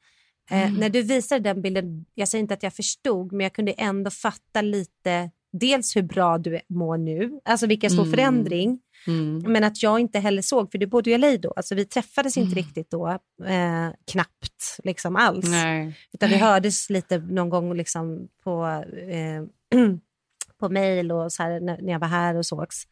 Eh, 0.50 0.62
Mm. 0.68 0.74
när 0.80 0.88
du 0.88 1.02
visade 1.02 1.40
den 1.40 1.62
bilden, 1.62 2.04
jag 2.14 2.28
säger 2.28 2.42
inte 2.42 2.54
att 2.54 2.62
jag 2.62 2.74
förstod, 2.74 3.32
men 3.32 3.44
jag 3.44 3.52
kunde 3.52 3.72
ändå 3.72 4.10
fatta 4.10 4.60
lite, 4.62 5.30
dels 5.52 5.96
hur 5.96 6.02
bra 6.02 6.38
du 6.38 6.60
mår 6.68 6.96
nu, 6.98 7.40
alltså 7.44 7.66
vilken 7.66 7.90
stor 7.90 8.02
Mm. 8.02 8.10
förändring, 8.12 8.80
mm. 9.06 9.52
men 9.52 9.64
att 9.64 9.82
jag 9.82 10.00
inte 10.00 10.18
heller 10.18 10.42
såg, 10.42 10.70
för 10.70 10.78
du 10.78 10.86
bodde 10.86 11.10
i 11.10 11.18
LA 11.18 11.36
då, 11.36 11.50
alltså 11.56 11.74
vi 11.74 11.84
träffades 11.84 12.36
inte 12.36 12.52
Mm. 12.52 12.64
riktigt 12.64 12.90
då, 12.90 13.08
eh, 13.46 13.88
knappt 14.12 14.76
liksom 14.84 15.16
alls. 15.16 15.46
Nej. 15.48 15.96
Utan 16.12 16.28
vi 16.30 16.36
hördes 16.36 16.90
lite 16.90 17.18
någon 17.18 17.48
gång 17.50 17.74
liksom 17.76 18.28
på, 18.44 18.84
eh, 19.08 19.44
på 20.58 20.68
mail 20.68 21.12
och 21.12 21.32
så 21.32 21.42
här, 21.42 21.60
när, 21.60 21.82
när 21.82 21.92
jag 21.92 21.98
var 22.00 22.08
här 22.08 22.34
och 22.34 22.46
sågs. 22.46 22.86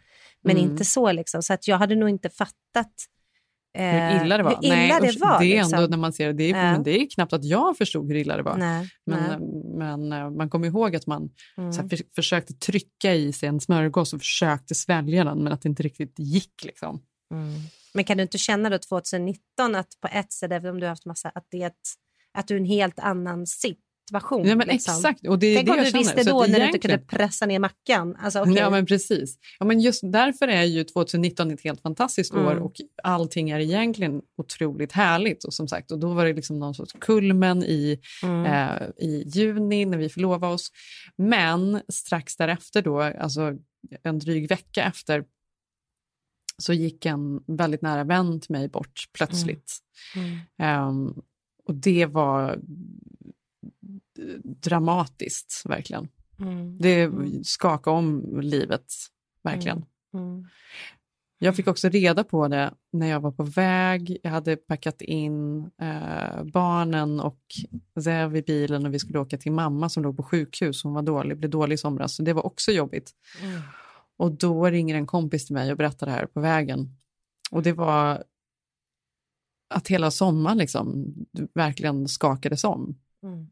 Men 0.44 0.56
Mm. 0.56 0.70
inte 0.70 0.84
så 0.84 1.12
liksom, 1.12 1.42
så 1.42 1.52
att 1.52 1.68
jag 1.68 1.78
hade 1.78 1.94
nog 1.94 2.08
inte 2.08 2.28
fattat 2.30 2.92
eh, 3.78 3.84
Hur 3.84 4.24
illa 4.24 4.36
det 4.36 4.42
var. 4.42 4.58
Illa 4.62 4.74
Nej, 4.74 4.98
det 5.00 5.08
usch, 5.08 5.20
var. 5.20 5.38
det 5.40 5.46
är 5.46 5.56
liksom. 5.62 5.74
ändå 5.78 5.88
när 5.90 5.96
man 5.96 6.12
ser 6.12 6.26
det. 6.26 6.32
Det 6.32 6.44
är, 6.44 6.48
Ja. 6.48 6.72
men 6.72 6.82
det 6.82 6.90
är 7.02 7.10
knappt 7.10 7.32
att 7.32 7.44
jag 7.44 7.76
förstod 7.78 8.08
hur 8.08 8.14
illa 8.16 8.36
det 8.36 8.42
var. 8.42 8.56
Nej, 8.56 8.88
Men, 9.06 9.18
nej. 9.40 9.48
men 9.98 10.12
eh, 10.12 10.30
man 10.30 10.50
kommer 10.50 10.66
ihåg 10.66 10.96
att 10.96 11.06
man 11.06 11.30
Mm. 11.58 11.72
så 11.72 11.80
här, 11.82 11.88
för, 11.88 11.98
försökte 12.14 12.54
trycka 12.54 13.14
i 13.14 13.32
sig 13.32 13.48
en 13.48 13.60
smörgås 13.60 14.12
och 14.12 14.20
försökte 14.20 14.74
svälja 14.74 15.24
den 15.24 15.42
men 15.44 15.52
att 15.52 15.62
det 15.62 15.68
inte 15.68 15.82
riktigt 15.82 16.14
gick. 16.18 16.64
Liksom. 16.64 17.02
Mm. 17.34 17.52
Men 17.94 18.04
kan 18.04 18.16
du 18.16 18.22
inte 18.22 18.38
känna 18.38 18.70
då 18.70 18.78
2019 18.78 19.74
att 19.74 19.88
på 20.00 20.08
ett 20.08 20.32
sätt, 20.32 20.52
även 20.52 20.70
om 20.70 20.80
du 20.80 20.86
har 20.86 20.90
haft 20.90 21.06
massa, 21.06 21.28
att, 21.28 21.46
det 21.50 21.72
att 22.32 22.48
du 22.48 22.54
är 22.54 22.58
en 22.60 22.64
helt 22.66 22.98
annan 22.98 23.46
sitt 23.46 23.80
motivation. 24.12 24.46
Ja, 24.46 24.56
men 24.56 24.66
liksom. 24.68 24.94
exakt, 24.94 25.26
och 25.26 25.38
det 25.38 25.46
är 25.46 25.54
Tänk 25.56 25.66
det 25.66 25.72
om 25.72 25.84
du 25.84 25.90
visste 25.98 26.22
då 26.22 26.46
när 26.48 26.60
du 26.60 26.66
inte 26.66 26.78
kunde 26.78 26.98
pressa 26.98 27.46
ner 27.46 27.58
mackan. 27.58 28.16
Alltså, 28.20 28.40
okej. 28.40 28.54
Ja, 28.54 28.70
men 28.70 28.86
precis. 28.86 29.38
Ja, 29.58 29.66
men 29.66 29.80
just 29.80 30.00
därför 30.12 30.48
är 30.48 30.62
ju 30.64 30.84
2019 30.84 31.50
ett 31.50 31.60
helt 31.64 31.80
fantastiskt 31.82 32.34
år 32.34 32.50
Mm. 32.52 32.62
och 32.62 32.72
allting 33.02 33.50
är 33.50 33.60
egentligen 33.60 34.22
otroligt 34.36 34.92
härligt. 34.92 35.44
Och 35.44 35.54
som 35.54 35.68
sagt, 35.68 35.90
och 35.90 35.98
då 35.98 36.12
var 36.14 36.24
det 36.24 36.32
liksom 36.32 36.58
någon 36.58 36.74
sorts 36.74 36.92
kulmen 37.00 37.62
i, 37.62 38.00
Mm. 38.22 38.46
eh, 38.46 38.88
i 38.98 39.22
juni 39.26 39.84
när 39.84 39.98
vi 39.98 40.08
förlovade 40.08 40.52
oss. 40.54 40.72
Men 41.16 41.80
strax 41.88 42.36
därefter 42.36 42.82
då, 42.82 43.00
alltså 43.02 43.54
en 44.02 44.18
dryg 44.18 44.48
vecka 44.48 44.84
efter, 44.84 45.24
så 46.62 46.72
gick 46.72 47.06
en 47.06 47.40
väldigt 47.46 47.82
nära 47.82 48.04
vän 48.04 48.40
till 48.40 48.52
mig 48.52 48.68
bort 48.68 49.04
plötsligt. 49.12 49.78
Mm. 50.16 50.38
Ehm, 50.58 51.14
och 51.64 51.74
det 51.74 52.06
var 52.06 52.58
dramatiskt, 54.44 55.62
verkligen. 55.64 56.08
Mm. 56.40 56.78
Det 56.78 57.10
skakade 57.42 57.96
om 57.96 58.40
livet, 58.40 58.92
verkligen. 59.42 59.84
Mm. 60.14 60.46
Jag 61.38 61.56
fick 61.56 61.68
också 61.68 61.88
reda 61.88 62.24
på 62.24 62.48
det 62.48 62.74
när 62.92 63.06
jag 63.06 63.20
var 63.20 63.32
på 63.32 63.42
väg. 63.42 64.18
Jag 64.22 64.30
hade 64.30 64.56
packat 64.56 65.02
in 65.02 65.70
eh, 65.80 66.44
barnen 66.44 67.20
och 67.20 67.40
Zev 68.04 68.36
i 68.36 68.42
bilen 68.42 68.86
och 68.86 68.94
vi 68.94 68.98
skulle 68.98 69.18
åka 69.18 69.38
till 69.38 69.52
mamma 69.52 69.88
som 69.88 70.02
låg 70.02 70.16
på 70.16 70.22
sjukhus. 70.22 70.84
Hon 70.84 70.94
var 70.94 71.02
dålig, 71.02 71.38
blev 71.38 71.50
dålig 71.50 71.74
i 71.74 71.78
somras, 71.78 72.16
så 72.16 72.22
det 72.22 72.32
var 72.32 72.46
också 72.46 72.72
jobbigt. 72.72 73.12
Mm. 73.42 73.60
Och 74.16 74.32
då 74.32 74.66
ringer 74.66 74.94
en 74.94 75.06
kompis 75.06 75.46
till 75.46 75.54
mig 75.54 75.70
och 75.70 75.76
berättar 75.76 76.06
det 76.06 76.12
här 76.12 76.26
på 76.26 76.40
vägen. 76.40 76.96
Och 77.50 77.62
det 77.62 77.72
var 77.72 78.24
att 79.74 79.88
hela 79.88 80.10
sommaren 80.10 80.58
liksom 80.58 81.14
verkligen 81.54 82.08
skakades 82.08 82.64
om. 82.64 82.98
Mm. 83.22 83.46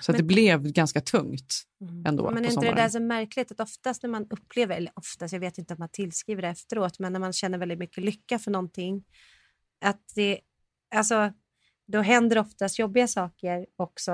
Så 0.00 0.12
att 0.12 0.16
det 0.16 0.22
Men- 0.22 0.26
blev 0.26 0.62
ganska 0.72 1.00
tungt 1.00 1.62
ändå 2.06 2.24
Men 2.30 2.42
på 2.42 2.48
är 2.48 2.52
inte 2.52 2.66
det 2.66 2.74
där 2.74 2.88
så 2.88 3.00
märkligt 3.00 3.50
att 3.52 3.60
oftast 3.60 4.02
när 4.02 4.10
man 4.10 4.26
upplever, 4.30 4.76
eller 4.76 4.92
oftast, 4.94 5.32
jag 5.32 5.40
vet 5.40 5.58
inte 5.58 5.74
om 5.74 5.78
man 5.78 5.88
tillskriver 5.88 6.42
det 6.42 6.48
efteråt, 6.48 6.98
men 6.98 7.12
när 7.12 7.20
man 7.20 7.32
känner 7.32 7.58
väldigt 7.58 7.78
mycket 7.78 8.04
lycka 8.04 8.38
för 8.38 8.50
någonting, 8.50 9.04
att 9.80 10.02
det, 10.14 10.40
alltså, 10.94 11.32
då 11.86 12.00
händer 12.00 12.38
oftast 12.38 12.78
jobbiga 12.78 13.08
saker 13.08 13.66
också. 13.76 14.12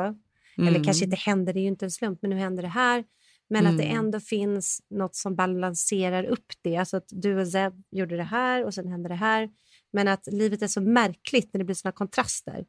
Eller 0.59 0.69
Mm. 0.69 0.85
kanske 0.85 1.05
inte 1.05 1.17
händer, 1.17 1.53
det 1.53 1.61
är 1.61 1.63
ju 1.63 1.69
inte 1.69 1.87
en 1.87 1.91
slump, 1.91 2.19
men 2.23 2.31
nu 2.31 2.37
händer 2.37 2.63
det 2.63 2.69
här. 2.69 3.05
Men 3.49 3.67
att 3.67 3.79
det 3.79 3.85
Mm. 3.85 3.99
ändå 3.99 4.21
finns 4.21 4.83
något 4.91 5.17
som 5.17 5.37
balanserar 5.37 6.25
upp 6.25 6.53
det. 6.63 6.77
Alltså 6.77 6.97
att 6.97 7.05
du 7.09 7.41
och 7.41 7.49
Zeb 7.49 7.83
gjorde 7.91 8.17
det 8.17 8.23
här 8.23 8.65
och 8.65 8.75
sen 8.75 8.89
hände 8.89 9.09
det 9.09 9.15
här. 9.15 9.51
Men 9.93 10.09
att 10.09 10.27
livet 10.27 10.63
är 10.63 10.67
så 10.67 10.81
märkligt 10.81 11.53
när 11.53 11.59
det 11.59 11.65
blir 11.65 11.75
såna 11.75 11.93
kontraster. 11.93 12.65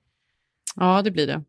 Ja, 0.75 1.01
det 1.01 1.11
blir 1.11 1.27
det. 1.27 1.43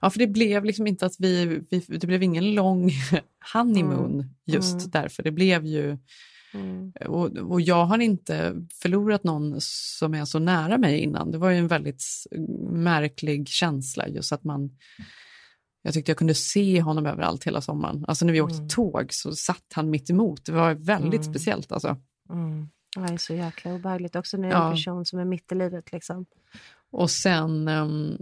Ja, 0.00 0.10
för 0.10 0.18
det 0.18 0.26
blev 0.26 0.64
liksom 0.64 0.86
inte 0.86 1.06
att 1.06 1.14
vi, 1.18 1.46
vi 1.70 1.78
det 1.98 2.06
blev 2.06 2.22
ingen 2.22 2.54
lång 2.54 2.90
honeymoon 3.52 4.14
Mm. 4.14 4.28
just 4.46 4.74
Mm. 4.74 4.90
därför. 4.90 5.22
Det 5.22 5.30
blev 5.30 5.66
ju, 5.66 5.98
Mm. 6.54 6.92
och, 7.06 7.26
och 7.36 7.60
jag 7.60 7.84
har 7.84 7.98
inte 7.98 8.66
förlorat 8.82 9.24
någon 9.24 9.56
som 9.60 10.14
är 10.14 10.24
så 10.24 10.38
nära 10.38 10.78
mig 10.78 10.98
innan. 10.98 11.30
Det 11.30 11.38
var 11.38 11.50
ju 11.50 11.58
en 11.58 11.68
väldigt 11.68 12.02
märklig 12.70 13.48
känsla 13.48 14.08
just 14.08 14.32
att 14.32 14.44
man, 14.44 14.70
jag 15.82 15.94
tyckte 15.94 16.10
jag 16.10 16.18
kunde 16.18 16.34
se 16.34 16.80
honom 16.80 17.06
överallt 17.06 17.44
hela 17.44 17.60
sommaren. 17.60 18.04
Alltså 18.08 18.24
när 18.24 18.32
vi 18.32 18.40
åkte 18.40 18.56
Mm. 18.56 18.68
tåg 18.68 19.12
så 19.12 19.32
satt 19.34 19.72
han 19.74 19.90
mitt 19.90 20.10
emot. 20.10 20.44
Det 20.44 20.52
var 20.52 20.74
väldigt 20.74 21.20
Mm. 21.20 21.32
speciellt 21.34 21.72
alltså. 21.72 21.96
Mm. 22.30 22.68
Ja, 22.96 23.02
Det 23.02 23.12
är 23.12 23.16
så 23.18 23.34
jäkla 23.34 23.74
obehagligt 23.74 24.16
också 24.16 24.36
när 24.36 24.48
det 24.48 24.54
är 24.54 24.58
Ja. 24.58 24.66
en 24.66 24.72
person 24.74 25.04
som 25.06 25.18
är 25.18 25.24
mitt 25.24 25.52
i 25.52 25.54
livet. 25.54 25.92
Liksom. 25.92 26.26
Och 26.90 27.10
sen 27.10 27.68
ehm, 27.68 28.18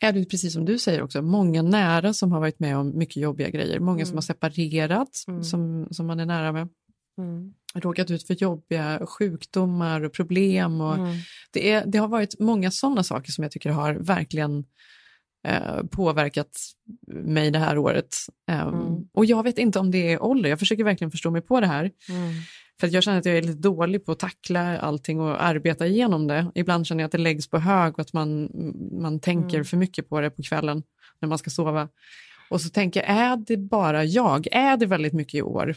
är 0.00 0.12
det 0.12 0.24
precis 0.24 0.52
som 0.52 0.64
du 0.64 0.78
säger 0.78 1.02
också, 1.02 1.22
många 1.22 1.62
nära 1.62 2.12
som 2.12 2.32
har 2.32 2.40
varit 2.40 2.60
med 2.60 2.76
om 2.76 2.98
mycket 2.98 3.16
jobbiga 3.16 3.50
grejer. 3.50 3.80
Många 3.80 4.04
som 4.04 4.12
Mm. 4.12 4.16
har 4.16 4.22
separerat, 4.22 5.24
Mm. 5.28 5.44
som, 5.44 5.88
som 5.90 6.06
man 6.06 6.20
är 6.20 6.26
nära 6.26 6.52
med. 6.52 6.68
Mm. 7.18 7.52
Råkat 7.74 8.10
ut 8.10 8.26
för 8.26 8.34
jobbiga 8.34 9.06
sjukdomar 9.06 10.00
och 10.04 10.12
problem. 10.12 10.80
Och 10.80 10.94
Mm. 10.94 11.16
det, 11.52 11.70
är, 11.70 11.86
det 11.86 11.98
har 11.98 12.08
varit 12.08 12.38
många 12.40 12.70
sådana 12.70 13.02
saker 13.02 13.32
som 13.32 13.42
jag 13.44 13.50
tycker 13.50 13.70
har 13.70 13.94
verkligen 13.94 14.64
eh, 15.48 15.82
påverkat 15.90 16.50
mig 17.06 17.50
det 17.50 17.58
här 17.58 17.78
året. 17.78 18.08
Mm. 18.50 19.08
Och 19.12 19.24
jag 19.24 19.42
vet 19.42 19.58
inte 19.58 19.78
om 19.78 19.90
det 19.90 20.12
är 20.12 20.22
ålder, 20.22 20.50
jag 20.50 20.58
försöker 20.58 20.84
verkligen 20.84 21.10
förstå 21.10 21.30
mig 21.30 21.42
på 21.42 21.60
det 21.60 21.66
här. 21.66 21.90
För 22.80 22.86
jag 22.94 23.02
känner 23.02 23.18
att 23.18 23.24
jag 23.24 23.36
är 23.38 23.42
lite 23.42 23.58
dålig 23.58 24.04
på 24.04 24.12
att 24.12 24.18
tackla 24.18 24.78
allting 24.78 25.20
och 25.20 25.42
arbeta 25.44 25.86
igenom 25.86 26.26
det. 26.26 26.52
Ibland 26.54 26.86
känner 26.86 27.02
jag 27.02 27.06
att 27.06 27.12
det 27.12 27.18
läggs 27.18 27.50
på 27.50 27.58
hög 27.58 27.92
och 27.94 28.00
att 28.00 28.12
man, 28.12 28.50
man 29.00 29.20
tänker 29.20 29.54
Mm. 29.56 29.64
för 29.64 29.76
mycket 29.76 30.08
på 30.08 30.20
det 30.20 30.30
på 30.30 30.42
kvällen 30.42 30.82
när 31.20 31.28
man 31.28 31.38
ska 31.38 31.50
sova. 31.50 31.88
Och 32.50 32.60
så 32.60 32.68
tänker 32.70 33.00
jag, 33.00 33.10
är 33.10 33.36
det 33.36 33.56
bara 33.56 34.04
jag? 34.04 34.46
Är 34.52 34.76
det 34.76 34.86
väldigt 34.86 35.12
mycket 35.12 35.34
i 35.34 35.42
år? 35.42 35.74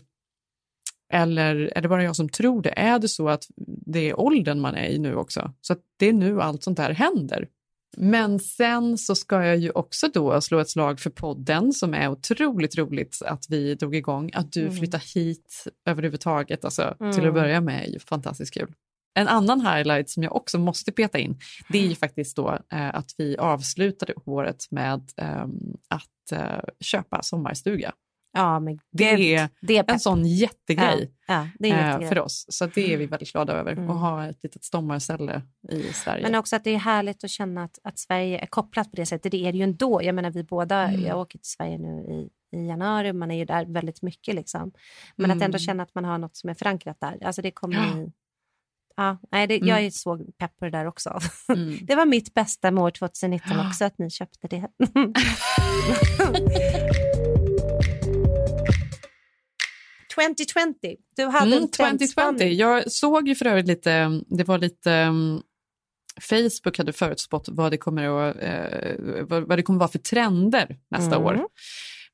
Eller 1.13 1.55
är 1.75 1.81
det 1.81 1.87
bara 1.87 2.03
jag 2.03 2.15
som 2.15 2.29
tror 2.29 2.61
det? 2.61 2.69
Är 2.69 2.99
det 2.99 3.07
så 3.07 3.29
att 3.29 3.43
det 3.85 4.09
är 4.09 4.19
åldern 4.19 4.59
man 4.61 4.75
är 4.75 4.87
i 4.87 4.99
nu 4.99 5.15
också? 5.15 5.53
Så 5.61 5.73
att 5.73 5.79
det 5.99 6.05
är 6.05 6.13
nu 6.13 6.41
allt 6.41 6.63
sånt 6.63 6.79
här 6.79 6.91
händer. 6.91 7.47
Men 7.97 8.39
sen 8.39 8.97
så 8.97 9.15
ska 9.15 9.45
jag 9.45 9.57
ju 9.57 9.69
också 9.71 10.07
då 10.13 10.41
slå 10.41 10.59
ett 10.59 10.69
slag 10.69 10.99
för 10.99 11.09
podden 11.09 11.73
som 11.73 11.93
är 11.93 12.07
otroligt 12.09 12.77
roligt 12.77 13.21
att 13.25 13.45
vi 13.49 13.75
drog 13.75 13.95
igång. 13.95 14.31
Att 14.33 14.51
du 14.51 14.61
Mm. 14.61 14.73
flyttar 14.73 15.15
hit 15.15 15.63
överhuvudtaget, 15.85 16.65
alltså, 16.65 16.95
till 16.99 17.07
Mm. 17.19 17.27
att 17.27 17.33
börja 17.33 17.61
med 17.61 17.83
är 17.83 17.87
ju 17.91 17.99
fantastiskt 17.99 18.53
kul. 18.53 18.73
En 19.15 19.27
annan 19.27 19.61
highlight 19.61 20.09
som 20.09 20.23
jag 20.23 20.35
också 20.35 20.57
måste 20.59 20.91
peta 20.91 21.19
in, 21.19 21.39
det 21.69 21.77
är 21.77 21.87
ju 21.87 21.95
faktiskt 21.95 22.35
då 22.35 22.49
eh, 22.73 22.95
att 22.95 23.11
vi 23.17 23.37
avslutade 23.37 24.13
året 24.25 24.65
med 24.71 25.01
ehm, 25.17 25.59
att 25.87 26.31
eh, 26.31 26.59
köpa 26.79 27.21
sommarstuga. 27.21 27.93
Ja, 28.35 28.59
men 28.59 28.79
Det 28.91 29.11
gud, 29.15 29.19
är 29.19 29.49
det 29.61 29.77
är 29.77 29.91
en 29.91 29.99
sån 29.99 30.25
jättegrej 30.25 31.11
Ja, 31.27 31.33
ja, 31.33 31.47
det 31.59 31.69
är 31.69 31.73
en 31.73 31.79
eh, 31.79 31.85
jättegrej. 31.87 32.09
för 32.09 32.19
oss. 32.19 32.45
Så 32.49 32.65
att 32.65 32.73
det 32.73 32.93
är 32.93 32.97
vi 32.97 33.05
väldigt 33.05 33.31
glada 33.31 33.53
över, 33.53 33.71
Mm. 33.71 33.89
att 33.89 33.99
ha 33.99 34.25
ett 34.25 34.43
litet 34.43 34.63
sommarställe 34.63 35.41
i 35.69 35.83
Sverige. 35.93 36.23
Men 36.23 36.35
också 36.35 36.55
att 36.55 36.63
det 36.63 36.69
är 36.73 36.77
härligt 36.77 37.23
att 37.23 37.29
känna 37.29 37.63
att, 37.63 37.79
att 37.83 37.99
Sverige 37.99 38.39
är 38.39 38.45
kopplat 38.45 38.89
på 38.91 38.95
det 38.95 39.05
sättet. 39.05 39.31
Det 39.31 39.45
är 39.47 39.51
det 39.51 39.57
ju 39.57 39.63
ändå. 39.63 40.03
Jag 40.03 40.15
menar 40.15 40.31
vi 40.31 40.43
båda, 40.43 40.87
Mm. 40.87 41.05
jag 41.05 41.19
åker 41.19 41.39
till 41.39 41.49
Sverige 41.49 41.77
nu 41.77 42.01
i, 42.03 42.29
i 42.57 42.67
januari, 42.67 43.13
man 43.13 43.31
är 43.31 43.35
ju 43.37 43.45
där 43.45 43.65
väldigt 43.65 44.01
mycket 44.01 44.35
liksom. 44.35 44.71
Men 45.15 45.31
att 45.31 45.35
Mm. 45.35 45.45
ändå 45.45 45.57
känna 45.57 45.83
att 45.83 45.95
man 45.95 46.05
har 46.05 46.17
något 46.17 46.35
som 46.37 46.49
är 46.49 46.53
förankrat 46.53 46.99
där. 46.99 47.17
Alltså 47.23 47.41
det 47.41 47.51
kommer 47.51 47.75
Ja. 47.75 48.07
Ja, 48.95 49.17
nej, 49.31 49.47
det, 49.47 49.55
Mm. 49.55 49.67
Jag 49.67 49.79
är 49.85 49.89
så 49.91 50.17
pepp 50.17 50.57
på 50.57 50.65
det 50.65 50.71
där 50.71 50.85
också. 50.85 51.19
Mm. 51.49 51.77
Det 51.85 51.95
var 51.95 52.05
mitt 52.05 52.33
bästa 52.33 52.71
med 52.71 52.83
år 52.83 52.91
2019 52.91 53.67
också, 53.67 53.85
att 53.85 53.97
ni 53.97 54.09
köpte 54.09 54.47
det. 54.47 54.67
2020, 60.15 60.95
du 61.15 61.25
hade 61.25 61.45
Mm, 61.45 61.63
en 61.63 61.67
2020. 61.69 61.77
trendspaning. 61.97 62.53
Jag 62.57 62.91
såg 62.91 63.27
ju 63.27 63.35
för 63.35 63.45
övrigt 63.45 63.67
lite, 63.67 64.21
det 64.27 64.43
var 64.43 64.57
lite, 64.57 64.91
um, 64.91 65.41
Facebook 66.21 66.77
hade 66.77 66.93
förutspått 66.93 67.49
vad 67.49 67.71
det 67.71 67.77
kommer 67.77 68.29
att, 68.29 68.35
eh, 68.39 68.95
vad, 69.21 69.43
vad 69.47 69.57
det 69.59 69.63
kommer 69.63 69.79
vara 69.79 69.89
för 69.89 69.99
trender 69.99 70.77
nästa 70.91 71.15
Mm. 71.15 71.27
år. 71.27 71.41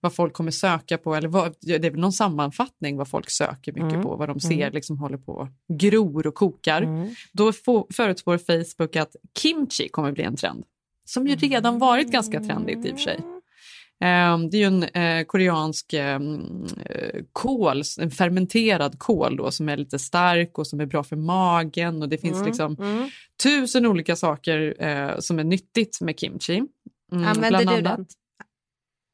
Vad 0.02 0.14
folk 0.16 0.34
kommer 0.34 0.52
söka 0.52 0.98
på, 0.98 1.16
eller 1.16 1.28
vad, 1.28 1.56
det 1.62 1.76
är 1.86 1.92
väl 1.92 2.00
någon 2.00 2.14
sammanfattning 2.14 2.98
vad 2.98 3.08
folk 3.10 3.30
söker 3.30 3.72
mycket 3.74 3.90
Mm. 3.94 4.02
på, 4.04 4.16
vad 4.16 4.30
de 4.30 4.40
ser 4.40 4.52
Mm. 4.62 4.74
liksom 4.74 4.98
håller 4.98 5.18
på 5.18 5.48
gror 5.74 6.28
och 6.28 6.36
kokar. 6.36 6.82
Mm. 6.82 7.10
Då 7.34 7.54
få, 7.54 7.88
förutspår 7.94 8.38
Facebook 8.38 8.96
att 8.96 9.16
kimchi 9.38 9.90
kommer 9.90 10.12
bli 10.12 10.24
en 10.24 10.36
trend. 10.36 10.64
Som 11.06 11.28
ju 11.28 11.36
redan 11.36 11.80
varit 11.80 12.12
ganska 12.12 12.40
trendigt 12.40 12.86
i 12.86 12.92
och 12.92 12.96
för 12.98 13.04
sig. 13.04 13.20
Ehm, 14.02 14.50
det 14.50 14.58
är 14.58 14.60
ju 14.60 14.66
en 14.66 14.84
eh, 14.84 15.26
koreansk 15.26 15.94
ehm, 15.94 16.66
eh, 16.86 17.22
kål, 17.34 17.82
en 18.00 18.12
fermenterad 18.12 19.00
kål 19.00 19.36
då, 19.38 19.52
som 19.52 19.70
är 19.70 19.78
lite 19.78 20.00
stark 20.00 20.58
och 20.58 20.68
som 20.68 20.80
är 20.80 20.86
bra 20.86 21.04
för 21.04 21.16
magen. 21.16 22.02
Och 22.02 22.10
Det 22.10 22.18
finns 22.18 22.36
Mm, 22.38 22.48
liksom 22.48 22.76
mm. 22.80 23.10
tusen 23.44 23.86
olika 23.86 24.16
saker 24.16 24.76
eh, 24.84 25.20
som 25.20 25.40
är 25.40 25.44
nyttigt 25.44 26.02
med 26.02 26.20
kimchi. 26.20 26.58
Mm, 27.12 27.26
Använder 27.28 27.60
du 27.66 27.68
annat- 27.68 27.84
den? 27.98 28.06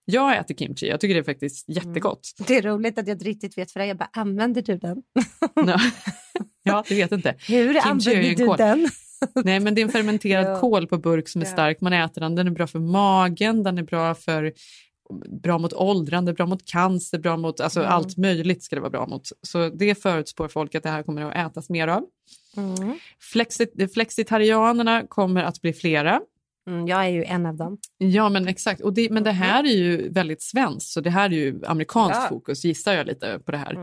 Jag 0.08 0.38
äter 0.38 0.56
kimchi, 0.56 0.88
jag 0.88 1.00
tycker 1.00 1.13
det 1.15 1.19
är 1.21 1.24
faktiskt 1.24 1.69
jättegott. 1.69 2.32
Det 2.48 2.58
är 2.58 2.62
roligt 2.62 2.98
att 2.98 3.08
jag 3.08 3.15
inte 3.15 3.26
riktigt 3.26 3.58
vet 3.58 3.71
för 3.71 3.80
det. 3.80 3.86
Jag 3.86 3.98
bara, 3.98 4.10
använder 4.13 4.62
du 4.62 4.78
den? 4.78 5.04
Ja. 6.63 6.84
det 6.89 6.95
vet 6.95 7.12
inte. 7.12 7.36
Hur 7.48 7.74
Kimchi 7.74 7.80
använder 7.89 8.30
en 8.30 8.36
du 8.36 8.45
kål. 8.45 8.58
den? 8.58 8.89
Nej, 9.36 9.60
men 9.60 9.76
det 9.76 9.82
är 9.82 9.84
en 9.86 9.92
fermenterad 9.92 10.46
Ja. 10.56 10.60
kål 10.60 10.88
på 10.88 10.98
burk 10.98 11.30
som 11.30 11.42
är 11.42 11.46
Ja. 11.46 11.52
stark. 11.52 11.82
Man 11.82 11.94
äter 11.94 12.22
den, 12.22 12.36
den 12.36 12.48
är 12.48 12.52
bra 12.52 12.68
för 12.68 12.80
magen, 12.80 13.64
den 13.64 13.78
är 13.78 13.84
bra 13.84 14.16
för 14.16 14.54
bra 15.44 15.58
mot 15.58 15.74
åldrande, 15.74 16.34
bra 16.34 16.46
mot 16.46 16.66
cancer, 16.66 17.18
bra 17.20 17.38
mot 17.38 17.60
alltså 17.62 17.80
Mm. 17.80 17.92
allt 17.92 18.18
möjligt 18.18 18.64
ska 18.64 18.76
det 18.76 18.80
vara 18.82 18.90
bra 18.92 19.08
mot. 19.08 19.22
Så 19.42 19.70
det 19.70 19.96
förutspår 20.02 20.48
folk 20.48 20.76
att 20.76 20.84
det 20.84 20.90
här 20.90 21.04
kommer 21.04 21.22
att 21.32 21.52
ätas 21.52 21.70
mer 21.70 21.88
av. 21.88 22.04
Mm. 22.58 23.00
Flexit, 23.20 23.94
flexitarianerna 23.94 25.04
kommer 25.08 25.44
att 25.44 25.62
bli 25.62 25.74
flera. 25.74 26.22
Mm, 26.67 26.88
jag 26.88 27.06
är 27.06 27.10
ju 27.10 27.23
en 27.23 27.45
av 27.45 27.56
dem. 27.56 27.78
Ja, 27.97 28.30
men 28.30 28.47
exakt. 28.47 28.82
Och 28.82 28.93
det, 28.93 29.10
men 29.12 29.23
det 29.23 29.32
här 29.32 29.63
är 29.63 29.73
ju 29.78 30.10
väldigt 30.10 30.41
svenskt, 30.41 30.89
så 30.91 31.01
det 31.01 31.10
här 31.10 31.25
är 31.25 31.34
ju 31.36 31.62
amerikanskt 31.65 32.19
Ja. 32.23 32.28
fokus, 32.30 32.65
gissar 32.65 32.93
jag 32.93 33.08
lite 33.08 33.39
på 33.45 33.51
det 33.51 33.58
här. 33.58 33.73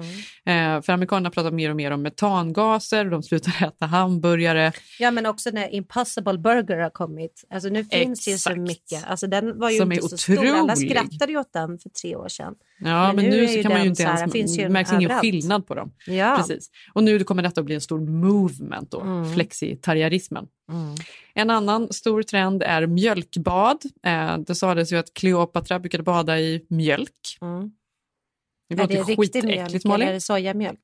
Mm. 0.45 0.77
Eh, 0.77 0.83
för 0.83 0.93
amerikanerna 0.93 1.31
pratar 1.31 1.51
mer 1.51 1.71
och 1.71 1.77
mer 1.77 1.91
om 1.91 2.03
metangaser, 2.03 3.05
de 3.05 3.23
slutar 3.23 3.67
äta 3.67 3.87
hamburgare. 3.87 4.73
Ja, 4.99 5.11
men 5.11 5.27
också 5.27 5.51
när 5.51 5.75
Impossible 5.75 6.39
Burger 6.39 6.79
har 6.79 6.91
kommit. 6.91 7.45
Alltså 7.51 7.69
nu 7.69 7.85
finns 7.85 8.25
det 8.25 8.31
ju 8.31 8.39
så 8.39 8.51
Exakt. 8.51 8.61
mycket. 8.69 9.05
Alltså 9.07 9.27
den 9.27 9.59
var 9.59 9.71
ju 9.71 9.79
Som 9.79 9.93
inte 9.93 10.09
så 10.09 10.17
stor. 10.19 10.39
Alla 10.47 10.63
otrolig. 10.73 10.91
skrattade 10.91 11.33
ju 11.33 11.39
åt 11.39 11.53
den 11.53 11.79
för 11.79 11.89
tre 11.91 12.17
år 12.17 12.29
sedan. 12.29 12.55
Ja, 12.79 13.13
men, 13.13 13.25
nu, 13.25 13.45
är 13.45 13.47
så 13.49 13.63
kan 13.63 13.73
man 13.73 13.83
ju 13.83 13.89
inte 13.89 14.05
här, 14.05 14.19
ens, 14.19 14.33
finns 14.33 14.59
ju 14.59 14.69
märks 14.69 14.93
ingen 14.93 15.11
skillnad 15.21 15.67
på 15.67 15.75
dem. 15.75 15.93
Ja. 16.07 16.35
Precis. 16.39 16.71
Och 16.93 17.05
nu 17.05 17.25
kommer 17.25 17.43
detta 17.43 17.61
att 17.61 17.65
bli 17.65 17.75
en 17.75 17.81
stor 17.81 18.01
movement 18.01 18.91
då, 18.91 19.01
Mm. 19.01 19.35
flexitarianismen. 19.35 20.47
Mm. 20.73 20.95
En 21.35 21.51
annan 21.51 21.93
stor 21.93 22.23
trend 22.23 22.63
är 22.63 22.87
mjölkbad. 22.87 23.83
Eh, 24.07 24.39
det 24.39 24.55
sades 24.55 24.93
ju 24.93 24.97
att 24.97 25.15
Kleopatra 25.15 25.79
brukade 25.79 26.03
bada 26.03 26.39
i 26.41 26.67
mjölk. 26.69 27.39
Mm. 27.41 27.73
Det 28.69 28.75
är 28.75 28.79
låter 28.79 28.95
det 28.95 29.03
riktig 29.23 29.45
mjölk 29.45 29.85
Malin. 29.85 30.03
eller 30.03 30.07
är 30.07 30.15
det 30.15 30.21
sojamjölk? 30.21 30.81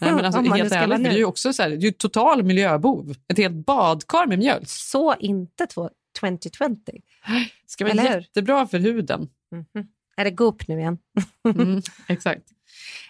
Nej, 0.00 0.12
men 0.12 0.24
alltså, 0.24 0.40
helt 0.54 0.72
ärligt, 0.72 1.04
det 1.04 1.10
är 1.10 1.16
ju 1.16 1.24
också 1.24 1.52
så 1.52 1.62
här, 1.62 1.70
det 1.70 1.86
är 1.86 1.92
total 1.92 2.42
miljöbov. 2.42 3.14
Ett 3.28 3.38
helt 3.38 3.66
badkar 3.66 4.26
med 4.26 4.38
mjölk. 4.38 4.68
Så 4.68 5.14
inte 5.14 5.66
två- 5.66 5.90
2020. 6.20 6.74
ska 7.66 7.84
vara 7.84 7.94
jättebra 7.94 8.66
för 8.66 8.78
huden. 8.78 9.28
Mhm. 9.52 9.88
Är 10.16 10.24
det 10.24 10.30
Goop 10.30 10.68
nu 10.68 10.78
igen? 10.78 10.98
Mm, 11.54 11.82
exakt. 12.08 12.42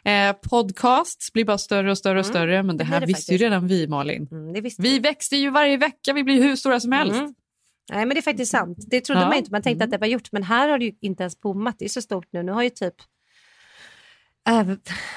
Eh, 0.05 0.33
podcasts 0.51 1.33
blir 1.33 1.45
bara 1.45 1.59
större 1.59 1.91
och 1.91 1.99
större 1.99 2.19
och 2.19 2.27
större, 2.27 2.63
men 2.63 2.77
det 2.77 2.85
här 2.85 3.01
det 3.01 3.07
visste 3.07 3.33
ju 3.33 3.39
faktiskt. 3.39 3.43
redan 3.43 3.67
vi, 3.67 3.87
Malin. 3.89 4.29
Mm, 4.31 4.63
Vi 4.79 4.99
växer 4.99 5.37
ju 5.37 5.51
varje 5.51 5.77
vecka, 5.77 6.13
vi 6.13 6.25
blir 6.25 6.43
hur 6.43 6.57
stora 6.57 6.81
som 6.81 6.93
helst. 6.93 7.17
Mm. 7.21 7.35
Nej, 7.91 8.07
men 8.07 8.09
det 8.09 8.19
är 8.19 8.23
faktiskt 8.23 8.53
sant. 8.53 8.79
Det 8.87 9.01
trodde 9.01 9.21
Ja. 9.21 9.29
man 9.29 9.37
inte. 9.37 9.51
Man 9.51 9.63
tänkte 9.63 9.85
att 9.85 9.91
det 9.91 9.99
var 9.99 10.07
gjort, 10.07 10.33
men 10.33 10.43
här 10.43 10.69
har 10.69 10.79
det 10.79 10.85
ju 10.85 10.93
inte 11.01 11.23
ens 11.23 11.41
bommat. 11.41 11.77
Det 11.79 11.85
är 11.85 11.89
så 11.89 12.03
stort 12.03 12.27
nu. 12.33 12.43
Nu 12.43 12.53
har 12.53 12.63
ju 12.63 12.71
typ 12.71 12.95
äh, 14.49 14.63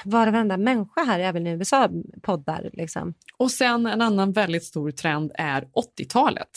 var 0.05 0.27
och 0.27 0.33
varenda 0.33 0.57
människa 0.57 1.03
här, 1.03 1.19
även 1.19 1.47
i 1.47 1.51
USA, 1.51 1.89
poddar. 2.21 2.69
Liksom. 2.73 3.13
Och 3.37 3.51
sen 3.51 3.85
en 3.85 4.01
annan 4.01 4.31
väldigt 4.31 4.63
stor 4.63 4.91
trend 4.91 5.31
är 5.35 5.67
80-talet. 5.97 6.49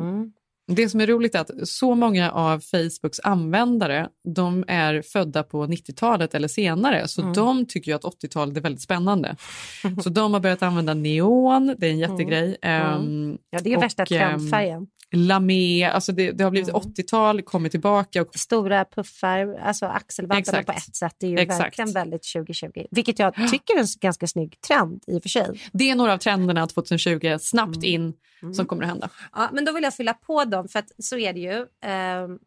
Mm. 0.00 0.32
Det 0.66 0.88
som 0.88 1.00
är 1.00 1.06
roligt 1.06 1.34
är 1.34 1.40
att 1.40 1.68
så 1.68 1.94
många 1.94 2.30
av 2.30 2.60
Facebooks 2.60 3.20
användare 3.20 4.08
de 4.34 4.64
är 4.68 5.02
födda 5.02 5.42
på 5.42 5.66
90-talet 5.66 6.34
eller 6.34 6.48
senare, 6.48 7.08
så 7.08 7.20
Mm. 7.22 7.32
de 7.34 7.66
tycker 7.66 7.90
ju 7.90 7.94
att 7.96 8.04
80-talet 8.04 8.56
är 8.56 8.60
väldigt 8.60 8.82
spännande. 8.82 9.36
så 10.02 10.10
de 10.10 10.32
har 10.32 10.40
börjat 10.40 10.62
använda 10.62 10.94
neon, 10.94 11.74
det 11.78 11.86
är 11.86 11.90
en 11.90 11.98
jättegrej. 11.98 12.56
Mm. 12.62 12.92
Ehm, 12.92 13.38
Ja, 13.50 13.58
det 13.62 13.72
är 13.72 13.76
och, 13.76 13.82
värsta 13.82 14.02
ehm, 14.02 14.06
trendfärgen. 14.08 14.86
Lamé, 15.14 15.84
alltså 15.84 16.12
det, 16.12 16.32
det 16.32 16.44
har 16.44 16.50
blivit 16.50 16.68
Mm. 16.68 16.80
80-tal, 16.80 17.42
kommit 17.42 17.70
tillbaka. 17.72 18.22
Och, 18.22 18.34
Stora 18.34 18.84
puffar, 18.84 19.58
alltså 19.62 19.86
axelvantarna 19.86 20.62
på 20.62 20.72
ett 20.72 20.96
sätt. 20.96 21.14
Det 21.18 21.26
är 21.26 21.30
ju 21.30 21.38
Exakt. 21.38 21.60
verkligen 21.60 21.92
väldigt 21.92 22.32
2020. 22.32 22.86
Vilket 22.90 23.18
jag 23.18 23.34
tycker 23.50 23.74
är 23.74 23.78
en 23.80 23.86
ganska 24.00 24.26
snygg 24.26 24.60
trend 24.60 25.04
i 25.06 25.18
och 25.18 25.22
för 25.22 25.28
sig. 25.28 25.60
det 25.72 25.90
är 25.90 25.94
några 25.94 26.12
av 26.12 26.18
trenderna 26.18 26.66
2020 26.66 27.36
snabbt 27.40 27.76
Mm. 27.76 27.84
in 27.84 28.14
som 28.54 28.66
kommer 28.66 28.82
att 28.82 28.88
hända. 28.88 29.08
Ja, 29.34 29.48
men 29.52 29.64
då 29.64 29.72
vill 29.72 29.84
jag 29.84 29.94
fylla 29.94 30.14
på 30.14 30.44
dem, 30.44 30.68
för 30.68 30.78
att 30.78 30.92
så 30.98 31.16
är 31.18 31.32
det 31.32 31.40
ju. 31.40 31.66
Ehm, 31.84 32.38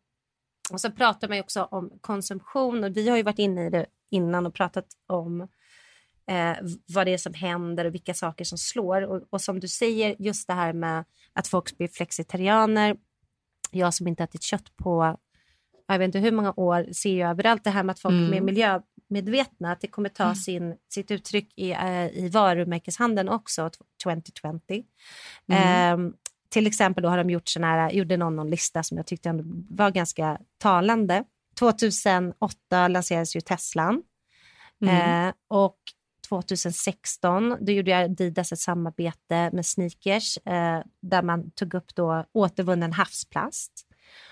och 0.71 0.81
så 0.81 0.91
pratar 0.91 1.27
man 1.27 1.37
ju 1.37 1.43
också 1.43 1.63
om 1.71 1.91
konsumtion 2.01 2.83
och 2.83 2.97
vi 2.97 3.09
har 3.09 3.17
ju 3.17 3.23
varit 3.23 3.39
inne 3.39 3.65
i 3.67 3.69
det 3.69 3.85
innan 4.11 4.45
och 4.45 4.53
pratat 4.53 4.85
om 5.07 5.47
eh, 6.27 6.55
vad 6.93 7.07
det 7.07 7.13
är 7.13 7.17
som 7.17 7.33
händer 7.33 7.85
och 7.85 7.93
vilka 7.93 8.13
saker 8.13 8.45
som 8.45 8.57
slår. 8.57 9.01
Och, 9.01 9.21
och 9.29 9.41
som 9.41 9.59
du 9.59 9.67
säger, 9.67 10.15
just 10.19 10.47
det 10.47 10.53
här 10.53 10.73
med 10.73 11.05
att 11.33 11.47
folk 11.47 11.77
blir 11.77 11.87
flexitarianer. 11.87 12.97
Jag 13.71 13.93
som 13.93 14.07
inte 14.07 14.23
ätit 14.23 14.41
kött 14.43 14.77
på 14.77 15.17
jag 15.89 15.99
vet 15.99 16.05
inte 16.05 16.19
hur 16.19 16.31
många 16.31 16.53
år 16.57 16.87
ser 16.93 17.09
ju 17.09 17.23
överallt 17.27 17.63
det 17.63 17.69
här 17.69 17.83
med 17.83 17.93
att 17.93 17.99
folk 17.99 18.13
Mm. 18.13 18.33
är 18.33 18.41
miljömedvetna, 18.41 19.71
att 19.71 19.81
det 19.81 19.87
kommer 19.87 20.09
ta 20.09 20.35
sin, 20.35 20.75
sitt 20.89 21.11
uttryck 21.11 21.53
i, 21.55 21.71
eh, 21.71 22.05
i 22.07 22.29
varumärkeshandeln 22.33 23.29
också 23.29 23.69
2020. 24.03 24.59
Mm. 24.69 24.83
Ehm, 25.49 26.13
till 26.49 26.67
exempel 26.67 27.03
då 27.03 27.09
har 27.09 27.17
de 27.17 27.29
gjort 27.29 27.47
sån 27.49 27.63
här, 27.63 27.91
gjorde 27.91 28.17
någon, 28.17 28.35
någon 28.35 28.49
lista 28.49 28.83
som 28.83 28.97
jag 28.97 29.05
tyckte 29.07 29.29
ändå 29.29 29.43
var 29.75 29.91
ganska 29.91 30.39
talande. 30.57 31.23
2008 31.59 32.87
lanserades 32.87 33.35
ju 33.35 33.41
Teslan 33.41 34.03
Mm. 34.81 35.27
eh, 35.27 35.33
och 35.47 35.77
2016 36.29 37.57
då 37.59 37.71
gjorde 37.71 37.97
Adidas 37.97 38.51
ett 38.51 38.59
samarbete 38.59 39.49
med 39.53 39.65
Sneakers 39.65 40.37
eh, 40.37 40.81
där 41.01 41.21
man 41.21 41.51
tog 41.51 41.73
upp 41.73 41.95
då 41.95 42.25
återvunnen 42.33 42.93
havsplast. 42.93 43.87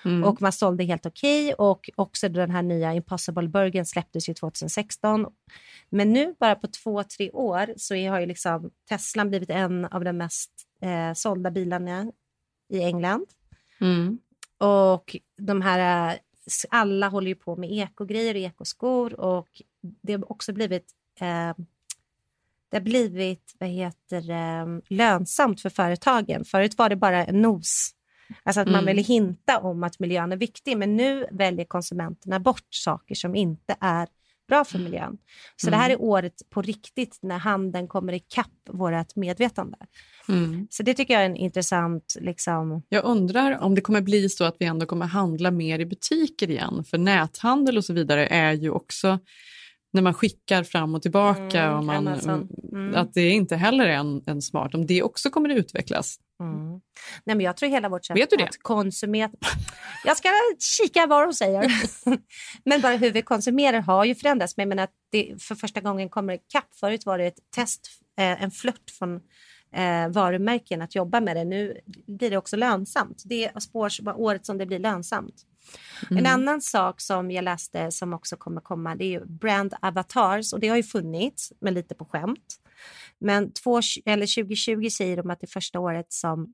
Mm. 0.06 0.24
Och 0.24 0.42
man 0.42 0.52
sålde 0.52 0.84
helt 0.84 1.06
okej 1.06 1.54
och 1.54 1.90
också 1.96 2.30
den 2.30 2.52
här 2.52 2.62
nya 2.62 2.94
Impossible 2.94 3.48
Burgern 3.48 3.86
släpptes 3.86 4.30
ju 4.30 4.34
2016. 4.34 5.26
Men 5.90 6.14
nu 6.14 6.36
bara 6.40 6.56
på 6.56 6.68
två, 6.68 7.04
tre 7.04 7.32
år 7.32 7.74
så 7.78 7.96
har 7.96 8.20
ju 8.20 8.26
liksom 8.26 8.72
Tesla 8.90 9.26
blivit 9.26 9.50
en 9.50 9.86
av 9.86 10.04
de 10.04 10.14
mest 10.14 10.52
eh, 10.82 11.14
sålda 11.14 11.52
bilarna 11.52 12.12
i 12.70 12.84
England. 12.84 13.26
Mm. 13.82 14.20
Och 14.58 15.16
de 15.38 15.62
här, 15.62 16.12
eh, 16.12 16.18
alla 16.70 17.08
håller 17.08 17.28
ju 17.28 17.36
på 17.36 17.56
med 17.56 17.72
ekogrejer 17.72 18.36
och 18.36 18.42
ekoskor 18.42 19.20
och 19.20 19.62
det 19.82 20.14
har 20.14 20.32
också 20.32 20.54
blivit 20.54 20.92
eh, 21.20 21.66
det 22.76 22.80
har 22.80 22.84
blivit 22.84 23.56
vad 23.60 23.70
heter, 23.70 24.94
lönsamt 24.94 25.62
för 25.62 25.70
företagen. 25.70 26.46
Förut 26.46 26.78
var 26.78 26.90
det 26.90 26.96
bara 26.96 27.26
en 27.26 27.42
nos. 27.42 27.90
Alltså 28.44 28.62
att 28.62 28.68
man 28.68 28.76
Mm. 28.76 28.86
ville 28.86 29.02
hinta 29.02 29.60
om 29.60 29.84
att 29.84 30.00
miljön 30.00 30.32
är 30.32 30.38
viktig, 30.38 30.78
men 30.78 30.96
nu 30.96 31.26
väljer 31.32 31.66
konsumenterna 31.66 32.40
bort 32.40 32.68
saker 32.70 33.16
som 33.16 33.36
inte 33.36 33.76
är 33.80 34.08
bra 34.48 34.66
för 34.66 34.80
miljön. 34.80 35.18
Så 35.56 35.70
det 35.70 35.76
här 35.76 35.90
är 35.90 36.02
året 36.02 36.34
på 36.50 36.62
riktigt 36.62 37.20
när 37.22 37.38
handeln 37.38 37.88
kommer 37.88 38.14
ikapp 38.14 38.70
vårt 38.70 39.16
medvetande. 39.16 39.78
Mm. 40.30 40.68
Så 40.70 40.84
det 40.84 40.94
tycker 40.94 41.14
jag 41.14 41.22
är 41.24 41.30
en 41.30 41.36
intressant... 41.36 42.16
Liksom, 42.22 42.84
Jag 42.90 43.04
undrar 43.04 43.60
om 43.60 43.76
det 43.76 43.82
kommer 43.82 44.02
bli 44.02 44.30
så 44.30 44.44
att 44.44 44.56
vi 44.60 44.66
ändå 44.66 44.86
kommer 44.86 45.06
handla 45.06 45.52
mer 45.52 45.80
i 45.80 45.86
butiker 45.86 46.50
igen. 46.50 46.84
För 46.84 46.98
näthandel 46.98 47.78
och 47.78 47.86
så 47.86 47.94
vidare 47.94 48.28
är 48.28 48.54
ju 48.54 48.70
också 48.70 49.20
när 49.96 50.02
man 50.02 50.14
skickar 50.14 50.64
fram 50.64 50.96
och 50.96 51.02
tillbaka. 51.02 51.64
Mm, 51.64 51.78
och 51.78 51.86
man, 51.86 52.08
Amazon. 52.08 52.50
Mm. 52.72 52.96
Att 52.96 53.14
det 53.14 53.30
inte 53.30 53.56
heller 53.56 53.86
är 53.86 53.98
en, 53.98 54.24
en 54.26 54.42
smart. 54.42 54.76
Om 54.76 54.86
det 54.86 55.04
också 55.04 55.30
kommer 55.30 55.50
att 55.50 55.58
utvecklas. 55.58 56.18
Mm. 56.40 56.70
Nej, 57.24 57.36
men 57.36 57.40
jag 57.40 57.58
tror 57.58 57.70
hela 57.70 57.90
vårt 57.90 58.06
sätt 58.06 58.18
Vet 58.18 58.30
du 58.30 58.36
det? 58.36 58.44
att 58.44 58.58
konsumera... 58.62 59.32
Jag 60.06 60.18
ska 60.18 60.30
kika 60.60 61.08
vad 61.08 61.28
de 61.28 61.34
säger. 61.34 61.72
men 62.66 62.82
bara 62.82 62.96
hur 62.96 63.12
vi 63.12 63.22
konsumerar 63.22 63.80
har 63.80 64.06
ju 64.06 64.16
förändrats. 64.16 64.58
Men 64.58 64.80
att 64.80 64.92
det 65.12 65.44
för 65.44 65.56
första 65.56 65.82
gången 65.82 66.10
kommer 66.10 66.34
ikapp. 66.34 66.76
Förut 66.80 67.06
var 67.06 67.18
det 67.18 67.26
ett 67.26 67.40
test, 67.56 67.88
eh, 68.18 68.44
en 68.44 68.52
flört 68.52 68.92
från 69.00 69.16
eh, 69.76 70.10
varumärken 70.10 70.82
att 70.82 70.96
jobba 70.96 71.22
med 71.22 71.36
det. 71.36 71.46
Nu 71.46 71.80
blir 72.08 72.30
det 72.30 72.38
också 72.38 72.56
lönsamt. 72.56 73.24
Det 73.26 73.64
spårs 73.64 74.02
året 74.16 74.46
som 74.46 74.58
det 74.58 74.66
blir 74.66 74.80
lönsamt. 74.80 75.46
En 76.10 76.18
Mm. 76.18 76.34
annan 76.34 76.62
sak 76.62 77.02
som 77.02 77.32
jag 77.32 77.44
läste 77.44 77.92
som 77.92 78.14
också 78.14 78.36
kommer 78.38 78.62
komma 78.62 78.96
det 78.96 79.06
är 79.06 79.10
ju 79.10 79.26
brand 79.26 79.74
avatars 79.82 80.54
och 80.54 80.60
det 80.60 80.68
har 80.68 80.78
ju 80.78 80.84
funnits 80.84 81.54
men 81.62 81.74
lite 81.74 81.96
på 81.96 82.06
skämt. 82.06 82.56
Men 83.20 83.52
två, 83.52 83.80
eller 84.06 84.44
2020 84.44 84.90
säger 84.90 85.18
de 85.18 85.30
att 85.30 85.40
det 85.42 85.48
första 85.48 85.80
året 85.80 86.14
som 86.14 86.54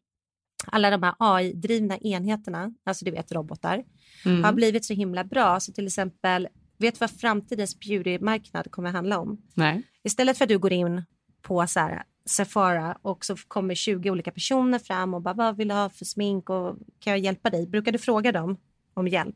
alla 0.68 0.90
de 0.90 1.04
här 1.04 1.16
AI-drivna 1.20 1.98
enheterna, 1.98 2.74
alltså 2.84 3.06
du 3.06 3.12
vet 3.12 3.32
robotar, 3.32 3.84
Mm. 4.26 4.44
har 4.44 4.54
blivit 4.54 4.86
så 4.86 4.94
himla 4.94 5.24
bra. 5.24 5.60
Så 5.60 5.72
till 5.74 5.88
exempel, 5.88 6.48
vet 6.78 6.94
du 6.94 6.98
vad 7.00 7.12
framtidens 7.12 7.80
beautymarknad 7.80 8.72
kommer 8.72 8.92
handla 8.92 9.20
om? 9.20 9.42
Nej. 9.54 9.84
Istället 10.04 10.38
för 10.38 10.46
att 10.46 10.50
du 10.50 10.58
går 10.60 10.74
in 10.74 11.04
på 11.42 11.68
så 11.68 11.80
här, 11.80 12.04
Sephora 12.26 12.98
och 13.02 13.26
så 13.26 13.36
kommer 13.48 13.76
20 13.76 14.10
olika 14.12 14.32
personer 14.32 14.80
fram 14.80 15.14
och 15.14 15.22
bara 15.22 15.34
vad 15.34 15.58
vill 15.58 15.68
du 15.68 15.74
ha 15.74 15.90
för 15.90 16.06
smink 16.06 16.50
och 16.50 16.78
kan 17.00 17.12
jag 17.12 17.20
hjälpa 17.20 17.50
dig? 17.50 17.68
Brukar 17.68 17.92
du 17.92 17.98
fråga 17.98 18.32
dem 18.32 18.58
om 18.94 19.08
hjälp? 19.08 19.36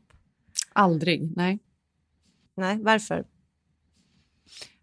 Aldrig, 0.72 1.36
nej. 1.36 1.58
Nej, 2.56 2.78
varför? 2.82 3.24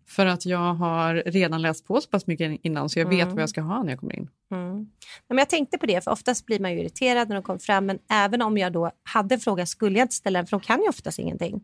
För 0.07 0.25
att 0.25 0.45
jag 0.45 0.73
har 0.73 1.15
redan 1.15 1.61
läst 1.61 1.85
på 1.87 2.01
så 2.01 2.09
pass 2.09 2.27
mycket 2.27 2.59
innan 2.63 2.89
så 2.89 2.99
jag 2.99 3.09
vet 3.09 3.21
Mm. 3.23 3.33
vad 3.35 3.41
jag 3.41 3.49
ska 3.49 3.61
ha 3.61 3.83
när 3.83 3.89
jag 3.89 3.99
kommer 3.99 4.15
in. 4.15 4.29
Mm. 4.51 4.89
Men 5.27 5.37
jag 5.37 5.49
tänkte 5.49 5.77
på 5.77 5.85
det, 5.85 6.03
för 6.03 6.11
oftast 6.11 6.45
blir 6.45 6.59
man 6.59 6.71
ju 6.73 6.79
irriterad 6.79 7.29
när 7.29 7.35
de 7.35 7.43
kommer 7.43 7.59
fram. 7.59 7.85
Men 7.85 7.99
även 8.09 8.41
om 8.41 8.57
jag 8.57 8.73
då 8.73 8.91
hade 9.03 9.35
en 9.35 9.39
fråga 9.41 9.65
skulle 9.65 9.99
jag 9.99 10.05
inte 10.05 10.15
ställa 10.15 10.39
den, 10.39 10.47
för 10.47 10.57
de 10.59 10.63
kan 10.65 10.81
ju 10.81 10.89
oftast 10.89 11.19
ingenting. 11.19 11.63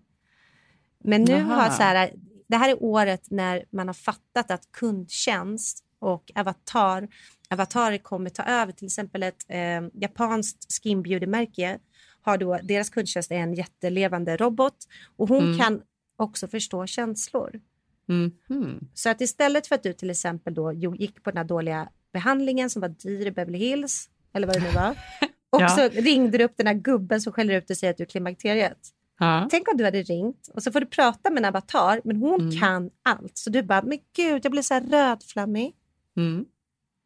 Men 1.03 1.22
nu 1.24 1.32
Jaha. 1.32 1.43
har 1.55 1.70
så 1.70 1.84
här, 1.84 2.12
det 2.47 2.57
här 2.57 2.70
är 2.70 2.84
året 2.84 3.32
när 3.32 3.66
man 3.72 3.88
har 3.88 3.93
fattat 3.93 4.51
att 4.51 4.72
kundtjänst 4.72 5.84
och 5.99 6.32
avatar, 6.36 7.07
avatarer 7.49 7.97
kommer 7.97 8.30
ta 8.30 8.43
över. 8.43 8.72
Till 8.74 8.86
exempel 8.86 9.24
ett 9.24 9.45
eh, 9.47 9.82
japanskt 9.93 10.68
skin 10.84 11.03
beauty-märke 11.03 11.80
har 12.22 12.38
då, 12.38 12.59
deras 12.63 12.89
kundtjänst 12.89 13.32
är 13.32 13.36
en 13.36 13.53
jättelevande 13.53 14.38
robot 14.38 14.76
och 15.17 15.30
hon 15.30 15.43
Mm. 15.43 15.57
kan 15.57 15.82
också 16.17 16.47
förstå 16.47 16.86
känslor. 16.88 17.59
Mhm. 18.07 18.88
Så 18.93 19.09
att 19.09 19.22
istället 19.22 19.67
för 19.67 19.76
att 19.76 19.84
du 19.84 19.93
till 19.93 20.09
exempel 20.09 20.53
då 20.53 20.74
gick 20.74 21.24
på 21.24 21.30
den 21.32 21.38
här 21.38 21.43
dåliga 21.43 21.89
behandlingen 22.13 22.70
som 22.70 22.82
var 22.82 22.89
dyr 22.89 23.26
i 23.28 23.32
Beverly 23.32 23.57
Hills, 23.57 24.09
eller 24.34 24.47
vad 24.47 24.55
det 24.55 24.63
nu 24.63 24.72
var, 24.76 24.95
Och 25.51 25.61
Ja. 25.61 25.70
så 25.70 25.89
ringde 25.89 26.38
du 26.38 26.43
upp 26.43 26.53
den 26.57 26.67
här 26.67 26.74
gubben 26.74 27.22
som 27.22 27.34
skäller 27.34 27.53
ut 27.53 27.67
dig 27.67 27.74
och 27.74 27.78
säger 27.78 27.91
att 27.91 27.97
du 27.97 28.03
är 28.03 28.07
klimakteriet. 28.07 28.78
Ja. 29.20 29.47
Tänk 29.51 29.67
om 29.72 29.78
du 29.78 29.84
hade 29.86 30.01
ringt 30.03 30.49
och 30.53 30.63
så 30.63 30.72
får 30.72 30.80
du 30.80 30.86
prata 30.86 31.30
med 31.30 31.38
en 31.38 31.45
avatar 31.45 32.01
men 32.03 32.15
hon 32.17 32.41
Mm. 32.41 32.59
kan 32.59 32.89
allt. 33.03 33.38
Så 33.38 33.49
du 33.49 33.63
bara, 33.63 33.82
men 33.82 33.97
gud 34.15 34.45
jag 34.45 34.51
blir 34.51 34.61
så 34.61 34.74
här 34.74 34.82
rödflammig. 34.82 35.74
Mm. 36.17 36.45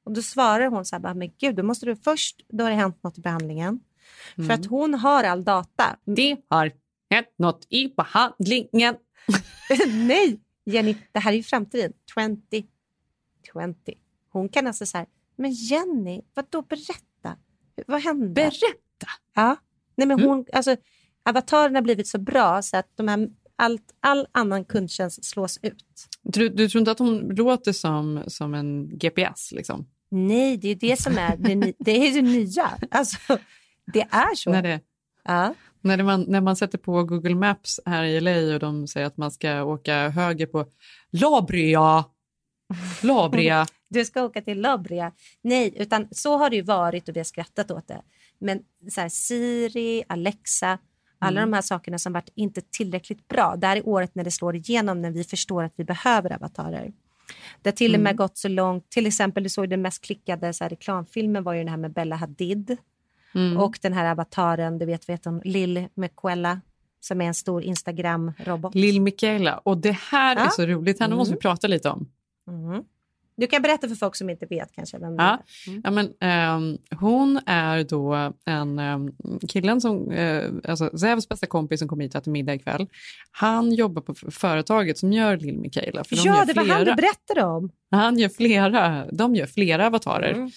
Och 0.06 0.12
då 0.14 0.22
svarar 0.22 0.68
hon 0.68 0.86
så 0.86 0.96
här, 0.96 1.00
bara, 1.02 1.14
men 1.14 1.30
gud 1.40 1.56
då 1.56 1.64
måste 1.64 1.86
du 1.86 1.96
först, 1.96 2.42
då 2.50 2.64
har 2.64 2.70
det 2.72 2.76
hänt 2.76 3.04
något 3.04 3.18
i 3.18 3.22
behandlingen. 3.22 3.80
För 4.36 4.44
Mm. 4.44 4.60
att 4.60 4.66
hon 4.66 4.94
har 4.94 5.24
all 5.24 5.44
data. 5.44 5.98
Det 6.06 6.38
har 6.50 6.72
hänt 7.12 7.28
något 7.38 7.68
i 7.70 7.88
behandlingen. 7.98 8.96
Nej, 9.88 10.40
Jenny, 10.66 10.96
det 11.12 11.20
här 11.20 11.32
är 11.32 11.36
ju 11.38 11.44
framtiden. 11.44 11.94
20, 12.16 12.64
20. 13.54 13.94
Hon 14.30 14.50
kan 14.50 14.68
alltså 14.68 14.86
så 14.86 14.98
här, 14.98 15.08
men 15.36 15.52
Jenny, 15.52 16.22
vad 16.34 16.46
då 16.50 16.62
berätta? 16.62 17.38
Vad 17.88 18.02
hände? 18.02 18.28
Berätta? 18.34 19.08
Ja. 19.36 19.56
Nej, 19.96 20.08
men 20.08 20.20
Mm. 20.20 20.30
hon, 20.30 20.46
alltså, 20.54 20.76
avataren 21.26 21.76
har 21.76 21.82
blivit 21.82 22.08
så 22.08 22.18
bra 22.18 22.62
så 22.62 22.78
att 22.78 22.88
de 22.96 23.08
här, 23.08 23.30
allt, 23.56 23.94
all 24.00 24.28
annan 24.32 24.66
kundtjänst 24.66 25.26
slås 25.26 25.60
ut. 25.62 26.08
Du, 26.22 26.50
du 26.50 26.70
tror 26.70 26.80
inte 26.80 26.92
att 26.92 27.00
hon 27.00 27.20
låter 27.20 27.72
som, 27.74 28.24
som 28.28 28.54
en 28.54 28.98
GPS? 28.98 29.52
Liksom? 29.52 29.86
Nej, 30.10 30.58
det 30.58 30.68
är 30.68 30.70
ju 30.70 30.76
det 30.76 31.02
som 31.02 31.18
är 31.18 31.38
det, 31.38 31.74
det, 31.80 31.92
är 32.08 32.14
det 32.14 32.22
nya. 32.22 32.72
Alltså, 32.92 33.38
det 33.94 34.02
är 34.12 34.36
så. 34.36 34.52
När, 34.52 34.62
det, 34.62 34.80
Ja. 35.24 35.54
när, 35.82 36.04
man, 36.04 36.22
när 36.28 36.42
man 36.42 36.56
sätter 36.56 36.78
på 36.78 37.04
Google 37.04 37.36
Maps 37.36 37.80
här 37.86 38.04
i 38.04 38.20
LA 38.22 38.54
och 38.54 38.60
de 38.60 38.88
säger 38.88 39.08
att 39.08 39.18
man 39.18 39.32
ska 39.32 39.64
åka 39.64 40.10
höger 40.10 40.46
på 40.46 40.66
Labria. 41.12 42.06
Labria. 43.04 43.66
Du 43.90 44.06
ska 44.06 44.24
åka 44.24 44.42
till 44.42 44.62
Labria. 44.62 45.12
Nej, 45.42 45.74
utan 45.78 46.08
så 46.12 46.38
har 46.38 46.50
det 46.50 46.56
ju 46.56 46.62
varit 46.62 47.10
och 47.10 47.16
vi 47.16 47.20
har 47.20 47.24
skrattat 47.26 47.72
åt 47.72 47.88
det. 47.88 48.02
Men 48.40 48.60
så 48.92 49.02
här, 49.02 49.10
Siri, 49.10 50.04
Alexa, 50.08 50.78
alla 51.20 51.40
Mm. 51.40 51.52
de 51.52 51.56
här 51.56 51.62
sakerna 51.62 51.98
som 51.98 52.14
varit 52.14 52.30
inte 52.36 52.62
tillräckligt 52.62 53.28
bra. 53.28 53.56
Det 53.56 53.68
här 53.68 53.78
är 53.78 53.88
året 53.88 54.16
när 54.16 54.24
det 54.24 54.32
slår 54.32 54.56
igenom 54.56 55.02
när 55.02 55.12
vi 55.12 55.24
förstår 55.24 55.64
att 55.64 55.74
vi 55.76 55.84
behöver 55.84 56.34
avatarer. 56.34 56.94
Det 57.62 57.70
har 57.70 57.76
till 57.76 57.94
och 57.96 58.00
med 58.02 58.10
Mm. 58.12 58.18
gått 58.18 58.38
så 58.38 58.48
långt, 58.48 58.90
till 58.90 59.06
exempel 59.08 59.44
du 59.44 59.50
såg 59.50 59.70
den 59.70 59.82
mest 59.82 60.04
klickade 60.04 60.54
så 60.54 60.64
här, 60.64 60.70
reklamfilmen 60.70 61.44
var 61.44 61.54
ju 61.54 61.60
den 61.60 61.68
här 61.70 61.78
med 61.78 61.94
Bella 61.94 62.16
Hadid 62.16 62.78
Mm. 63.36 63.58
och 63.58 63.80
den 63.82 63.94
här 63.94 64.12
avataren, 64.12 64.78
du 64.78 64.86
vet, 64.86 65.10
vet 65.10 65.26
om 65.28 65.42
Lil 65.44 65.88
Mequella 65.94 66.62
som 67.00 67.22
är 67.22 67.26
en 67.26 67.34
stor 67.34 67.64
Instagram-robot. 67.64 68.76
Lill 68.76 69.02
Michaela. 69.02 69.58
Och 69.58 69.78
det 69.78 69.92
här 70.12 70.36
är 70.36 70.40
Ja. 70.40 70.50
så 70.50 70.66
roligt. 70.66 71.00
Henne 71.00 71.16
måste 71.16 71.32
vi 71.32 71.36
Mm. 71.36 71.42
prata 71.42 71.68
lite 71.68 71.90
om. 71.90 72.10
Mm. 72.48 72.84
Du 73.36 73.48
kan 73.48 73.62
berätta 73.62 73.88
för 73.88 73.96
folk 73.96 74.16
som 74.16 74.30
inte 74.30 74.46
vet 74.46 74.72
kanske. 74.76 74.98
Vem 75.00 75.18
det 75.18 75.24
Ja, 75.24 75.40
är. 75.74 75.82
ja 75.84 75.92
men, 75.92 76.14
ehm, 76.20 76.78
hon 77.00 77.40
är 77.46 77.84
då 77.84 78.34
en 78.46 78.80
um, 78.80 79.12
killen 79.48 79.82
som, 79.82 80.12
uh, 80.12 80.52
alltså 80.68 80.98
Zevs 80.98 81.30
bästa 81.30 81.48
kompis 81.48 81.80
som 81.80 81.88
kom 81.88 82.00
hit 82.00 82.16
och 82.16 82.22
äter 82.22 82.32
middag 82.32 82.54
ikväll. 82.54 82.88
Han 83.32 83.74
jobbar 83.74 84.02
på 84.02 84.14
företaget 84.32 84.98
som 84.98 85.14
gör 85.14 85.38
Lill 85.38 85.58
Michaela. 85.58 86.04
För 86.04 86.16
de 86.16 86.22
Ja, 86.22 86.38
gör 86.38 86.46
det 86.46 86.54
var 86.54 86.66
han 86.66 86.80
du 86.80 86.84
flera- 86.86 86.96
berättade 86.96 87.44
om. 87.44 87.70
Han 87.92 88.18
gör 88.20 88.30
flera, 88.30 89.06
de 89.12 89.36
gör 89.36 89.46
flera 89.46 89.88
avatarer. 89.88 90.32
Mm. 90.34 90.52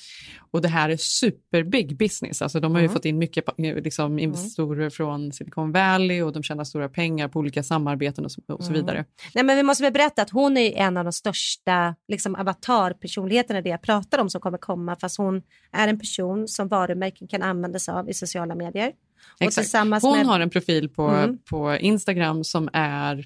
Och 0.50 0.62
det 0.62 0.68
här 0.68 0.88
är 0.88 0.96
superbig 0.96 1.96
business. 1.96 2.42
Alltså 2.42 2.60
de 2.60 2.72
har 2.72 2.80
ju 2.80 2.84
Mm. 2.84 2.94
fått 2.94 3.04
in 3.04 3.18
mycket 3.18 3.44
pa- 3.44 3.54
liksom, 3.58 4.18
investorer 4.18 4.90
från 4.90 5.32
Silicon 5.32 5.72
Valley 5.72 6.22
och 6.22 6.32
de 6.32 6.42
tjänar 6.42 6.64
stora 6.64 6.88
pengar 6.88 7.28
på 7.28 7.38
olika 7.38 7.62
samarbeten 7.62 8.24
och 8.24 8.32
så, 8.32 8.40
och 8.48 8.64
så 8.64 8.70
Mm. 8.70 8.80
vidare. 8.80 9.04
Nej, 9.34 9.44
men 9.44 9.56
vi 9.56 9.62
måste 9.62 9.82
väl 9.82 9.92
berätta 9.92 10.22
att 10.22 10.30
hon 10.30 10.56
är 10.56 10.72
en 10.76 10.96
av 10.96 11.04
de 11.04 11.12
största 11.12 11.94
liksom, 12.08 12.34
avatarpersonligheterna 12.34 13.60
det 13.60 13.68
jag 13.70 13.82
pratar 13.82 14.18
om 14.18 14.30
som 14.30 14.40
kommer 14.40 14.58
komma 14.58 14.96
fast 15.00 15.18
hon 15.18 15.42
är 15.72 15.88
en 15.88 15.98
person 15.98 16.48
som 16.48 16.68
varumärken 16.68 17.28
kan 17.28 17.42
använda 17.42 17.78
sig 17.78 17.94
av 17.94 18.10
i 18.10 18.14
sociala 18.14 18.54
medier. 18.54 18.92
Exakt. 19.40 19.72
Hon 19.74 19.88
med... 19.90 20.26
har 20.26 20.40
en 20.40 20.50
profil 20.50 20.88
på, 20.88 21.02
Mm. 21.08 21.38
på 21.50 21.76
Instagram 21.76 22.44
som 22.44 22.68
är 22.72 23.24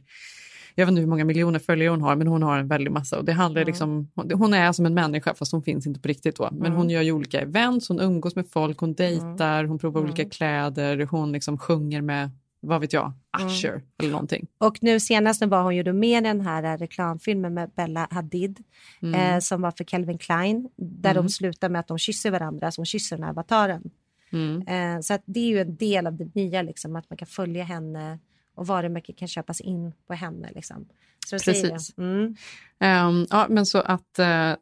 jag 0.81 0.87
vet 0.87 0.91
inte 0.93 1.01
hur 1.01 1.09
många 1.09 1.25
miljoner 1.25 1.59
följare 1.59 1.91
hon 1.91 2.03
har, 2.03 2.17
men 2.17 2.27
hon 2.27 2.43
har 2.43 2.59
en 2.59 2.69
väldig 2.69 2.91
massa. 2.91 3.19
Och 3.19 3.25
det 3.25 3.33
handlar 3.33 3.61
Mm. 3.63 3.67
liksom, 3.67 4.11
hon 4.35 4.55
är 4.55 4.73
som 4.73 4.87
en 4.87 4.95
människa, 4.95 5.35
fast 5.35 5.53
hon 5.53 5.63
finns 5.63 5.87
inte 5.87 6.01
på 6.01 6.09
riktigt 6.09 6.37
då. 6.37 6.49
Men 6.53 6.67
Mm. 6.67 6.73
hon 6.79 6.91
gör 6.91 7.03
ju 7.03 7.13
olika 7.13 7.41
events, 7.41 7.89
hon 7.89 8.01
umgås 8.01 8.37
med 8.37 8.47
folk, 8.51 8.79
hon 8.79 8.95
dejtar, 8.95 9.65
hon 9.65 9.79
provar 9.79 10.01
olika 10.03 10.25
kläder, 10.25 11.07
hon 11.11 11.33
liksom 11.33 11.59
sjunger 11.59 12.01
med, 12.03 12.31
vad 12.61 12.81
vet 12.81 12.93
jag, 12.93 13.13
Usher 13.47 13.69
Mm. 13.73 13.83
eller 13.99 14.11
någonting. 14.11 14.47
Och 14.59 14.79
nu 14.83 15.01
senast 15.01 15.41
nu 15.41 15.47
var 15.47 15.63
hon 15.63 15.77
ju 15.77 15.83
då 15.83 15.93
med 15.93 16.19
i 16.25 16.29
den 16.29 16.41
här 16.41 16.63
eh, 16.75 16.77
reklamfilmen 16.79 17.55
med 17.55 17.71
Bella 17.77 18.09
Hadid 18.11 18.65
Mm. 19.03 19.15
eh, 19.35 19.39
som 19.41 19.63
var 19.63 19.71
för 19.71 19.85
Calvin 19.85 20.19
Klein 20.19 20.69
där 20.77 21.11
Mm. 21.11 21.23
de 21.23 21.29
slutar 21.29 21.69
med 21.69 21.81
att 21.81 21.89
de 21.89 21.99
kysser 21.99 22.31
varandra, 22.31 22.71
så 22.71 22.81
hon 22.81 22.87
kysser 22.87 23.17
den 23.17 23.23
här 23.25 23.31
avataren. 23.31 23.91
Mm. 24.33 24.63
Eh, 24.97 25.01
så 25.01 25.15
att 25.15 25.23
det 25.25 25.41
är 25.41 25.47
ju 25.49 25.61
en 25.61 25.77
del 25.77 26.07
av 26.07 26.17
det 26.17 26.35
nya, 26.35 26.63
liksom, 26.63 26.97
att 26.97 27.11
man 27.11 27.17
kan 27.17 27.27
följa 27.29 27.65
henne 27.65 28.19
och 28.61 28.67
varumärken 28.67 29.15
kan 29.15 29.29
köpas 29.29 29.61
in 29.61 29.93
på 30.07 30.15
henne. 30.15 30.51
Liksom. 30.55 30.89
Precis. 31.31 31.99
Mm. 31.99 32.35
Ehm, 32.83 33.27
ja, 33.31 33.47
men 33.49 33.67
så 33.67 33.79
att 33.79 34.19
uh, 34.19 34.55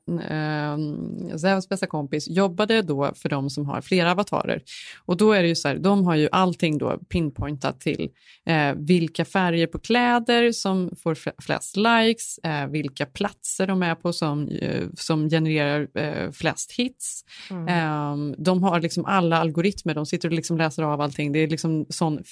Zevs 1.36 1.68
bästa 1.68 1.86
kompis 1.86 2.28
jobbade 2.28 2.82
då 2.82 3.12
för 3.14 3.28
de 3.28 3.50
som 3.50 3.66
har 3.66 3.80
flera 3.80 4.12
avatarer. 4.12 4.62
Och 5.04 5.16
då 5.16 5.32
är 5.32 5.42
det 5.42 5.48
ju 5.48 5.54
så 5.54 5.68
här, 5.68 5.78
de 5.78 6.04
har 6.06 6.14
ju 6.14 6.28
allting 6.32 6.78
då 6.78 6.98
pinpointat 7.08 7.80
till 7.80 8.08
eh, 8.46 8.72
vilka 8.76 9.24
färger 9.24 9.66
på 9.66 9.78
kläder 9.78 10.52
som 10.52 10.90
får 11.02 11.42
flest 11.42 11.76
likes, 11.76 12.38
eh, 12.38 12.66
vilka 12.66 13.06
platser 13.06 13.66
de 13.66 13.82
är 13.82 13.94
på 13.94 14.12
som, 14.12 14.48
eh, 14.48 14.86
som 14.94 15.30
genererar 15.30 15.88
eh, 15.94 16.30
flest 16.30 16.72
hits. 16.72 17.24
Mm. 17.50 17.68
Ehm, 17.68 18.34
de 18.38 18.62
har 18.62 18.80
liksom 18.80 19.04
alla 19.04 19.38
algoritmer, 19.38 19.94
de 19.94 20.06
sitter 20.06 20.28
och 20.28 20.34
liksom 20.34 20.58
läser 20.58 20.82
av 20.82 21.00
allting. 21.00 21.32
Det 21.32 21.38
är 21.38 21.48
liksom 21.48 21.86
sån 21.88 22.22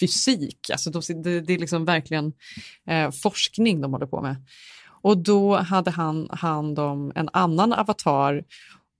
fysik, 0.00 0.70
alltså 0.70 0.90
de, 0.90 1.22
det, 1.22 1.40
det 1.40 1.54
är 1.54 1.58
liksom 1.58 1.84
verkligen 1.84 2.32
eh, 2.88 3.10
forskning 3.74 3.80
de 3.80 3.92
håller 3.92 4.06
på 4.06 4.22
med. 4.22 4.36
Och 5.02 5.18
då 5.18 5.56
hade 5.56 5.90
han 5.90 6.28
hand 6.30 6.78
om 6.78 7.12
en 7.14 7.28
annan 7.32 7.72
avatar 7.72 8.44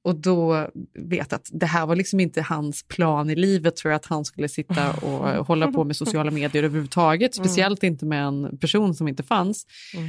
och 0.05 0.15
då 0.15 0.69
vet 0.95 1.33
jag 1.33 1.39
att 1.39 1.51
det 1.53 1.67
här 1.67 1.87
var 1.87 1.97
liksom 1.97 2.21
inte 2.21 2.43
hans 2.43 2.83
plan 2.89 3.31
i 3.31 3.37
livet 3.37 3.77
tror 3.77 3.93
jag 3.93 3.97
att 3.97 4.07
han 4.07 4.25
skulle 4.25 4.49
sitta 4.49 4.93
och 4.93 5.47
hålla 5.47 5.73
på 5.73 5.85
med 5.85 5.97
sociala 5.97 6.31
medier 6.31 6.65
överhuvudtaget, 6.65 7.37
Mm. 7.37 7.45
speciellt 7.45 7.83
inte 7.83 8.07
med 8.07 8.25
en 8.25 8.59
person 8.59 8.95
som 8.95 9.09
inte 9.09 9.23
fanns. 9.23 9.67
Mm. 9.97 10.09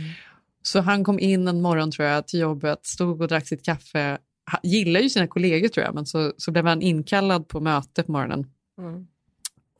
Så 0.64 0.82
han 0.82 1.04
kom 1.04 1.20
in 1.20 1.48
en 1.48 1.62
morgon 1.62 1.92
tror 1.92 2.08
jag 2.08 2.28
till 2.28 2.40
jobbet, 2.40 2.86
stod 2.86 3.22
och 3.22 3.28
drack 3.28 3.48
sitt 3.48 3.64
kaffe, 3.64 4.18
han 4.52 4.60
gillar 4.64 5.02
ju 5.02 5.10
sina 5.10 5.28
kollegor 5.28 5.68
tror 5.70 5.86
jag, 5.86 5.96
men 5.96 6.06
så, 6.06 6.34
så 6.38 6.52
blev 6.52 6.66
han 6.66 6.82
inkallad 6.82 7.48
på 7.48 7.60
möte 7.60 8.04
på 8.04 8.12
morgonen. 8.12 8.46
Mm. 8.78 9.08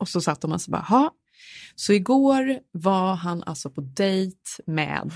Och 0.00 0.08
så 0.08 0.20
satt 0.20 0.40
de 0.40 0.52
och 0.52 0.60
så 0.60 0.70
bara. 0.70 1.10
Så 1.74 1.92
igår 1.92 2.58
var 2.72 3.14
han 3.14 3.42
alltså 3.42 3.70
på 3.70 3.80
dejt 3.80 4.36
med 4.66 5.12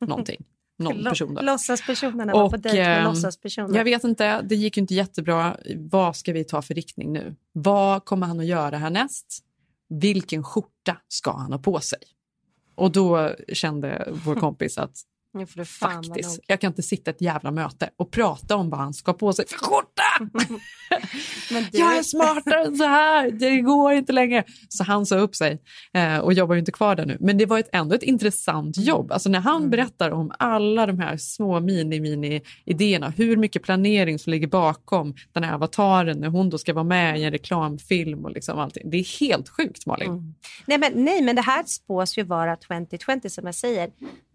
någonting. 0.00 0.44
Någon 0.78 1.04
person 1.04 1.34
då. 1.34 1.42
Låtsaspersonerna 1.42 2.32
var 2.32 2.50
på 2.50 2.56
dejt 2.56 2.78
med 2.78 2.98
ehm, 2.98 3.04
låtsaspersoner. 3.04 3.76
Jag 3.76 3.84
vet 3.84 4.04
inte, 4.04 4.42
det 4.42 4.54
gick 4.56 4.76
ju 4.76 4.80
inte 4.80 4.94
jättebra. 4.94 5.56
Vad 5.76 6.16
ska 6.16 6.32
vi 6.32 6.44
ta 6.44 6.62
för 6.62 6.74
riktning 6.74 7.12
nu? 7.12 7.34
Vad 7.52 8.04
kommer 8.04 8.26
han 8.26 8.40
att 8.40 8.46
göra 8.46 8.78
härnäst? 8.78 9.44
Vilken 9.88 10.44
skjorta 10.44 10.96
ska 11.08 11.32
han 11.32 11.52
ha 11.52 11.58
på 11.58 11.80
sig? 11.80 11.98
Och 12.74 12.92
då 12.92 13.34
kände 13.52 14.08
vår 14.24 14.34
kompis 14.40 14.78
att 14.78 15.02
faktiskt, 15.64 16.40
jag 16.46 16.60
kan 16.60 16.70
inte 16.70 16.82
sitta 16.82 17.10
ett 17.10 17.20
jävla 17.20 17.50
möte 17.50 17.90
och 17.96 18.10
prata 18.10 18.56
om 18.56 18.70
vad 18.70 18.80
han 18.80 18.94
ska 18.94 19.10
ha 19.10 19.18
på 19.18 19.32
sig 19.32 19.48
för 19.48 19.56
skjorta. 19.56 20.02
Du, 21.50 21.78
Jag 21.78 21.98
är 21.98 22.02
smartare 22.02 22.64
än 22.64 22.76
så 22.76 22.84
här, 22.84 23.30
det 23.30 23.60
går 23.60 23.92
inte 23.92 24.12
längre. 24.12 24.44
Så 24.68 24.84
han 24.84 25.06
sa 25.06 25.16
upp 25.18 25.34
sig 25.36 25.58
eh, 25.92 26.18
och 26.18 26.32
jobbar 26.32 26.54
ju 26.54 26.58
inte 26.58 26.72
kvar 26.72 26.96
där 26.96 27.06
nu. 27.06 27.16
Men 27.20 27.38
det 27.38 27.46
var 27.46 27.58
ett, 27.58 27.68
ändå 27.72 27.94
ett 27.94 28.02
intressant 28.02 28.76
Mm. 28.76 28.88
jobb. 28.88 29.12
Alltså 29.12 29.28
när 29.28 29.40
han 29.40 29.70
berättar 29.70 30.10
om 30.10 30.32
alla 30.38 30.86
de 30.86 30.98
här 30.98 31.16
små 31.16 31.60
mini-mini-idéerna, 31.60 33.10
hur 33.16 33.36
mycket 33.36 33.62
planering 33.62 34.18
som 34.18 34.30
ligger 34.30 34.46
bakom 34.46 35.14
den 35.32 35.44
här 35.44 35.54
avataren 35.54 36.18
när 36.20 36.28
hon 36.28 36.50
då 36.50 36.58
ska 36.58 36.72
vara 36.74 36.84
med 36.84 37.20
i 37.20 37.24
en 37.24 37.30
reklamfilm 37.30 38.24
och 38.24 38.30
liksom 38.30 38.58
allting. 38.58 38.90
Det 38.90 38.96
är 38.96 39.20
helt 39.20 39.48
sjukt 39.48 39.86
Malin. 39.86 40.08
Mm. 40.10 40.34
Nej, 40.66 40.78
men, 40.78 40.92
nej, 41.04 41.22
men 41.22 41.36
det 41.36 41.42
här 41.42 41.64
spås 41.66 42.18
ju 42.18 42.22
vara 42.22 42.56
2020 42.56 43.28
som 43.28 43.46
jag 43.46 43.54
säger. 43.54 43.90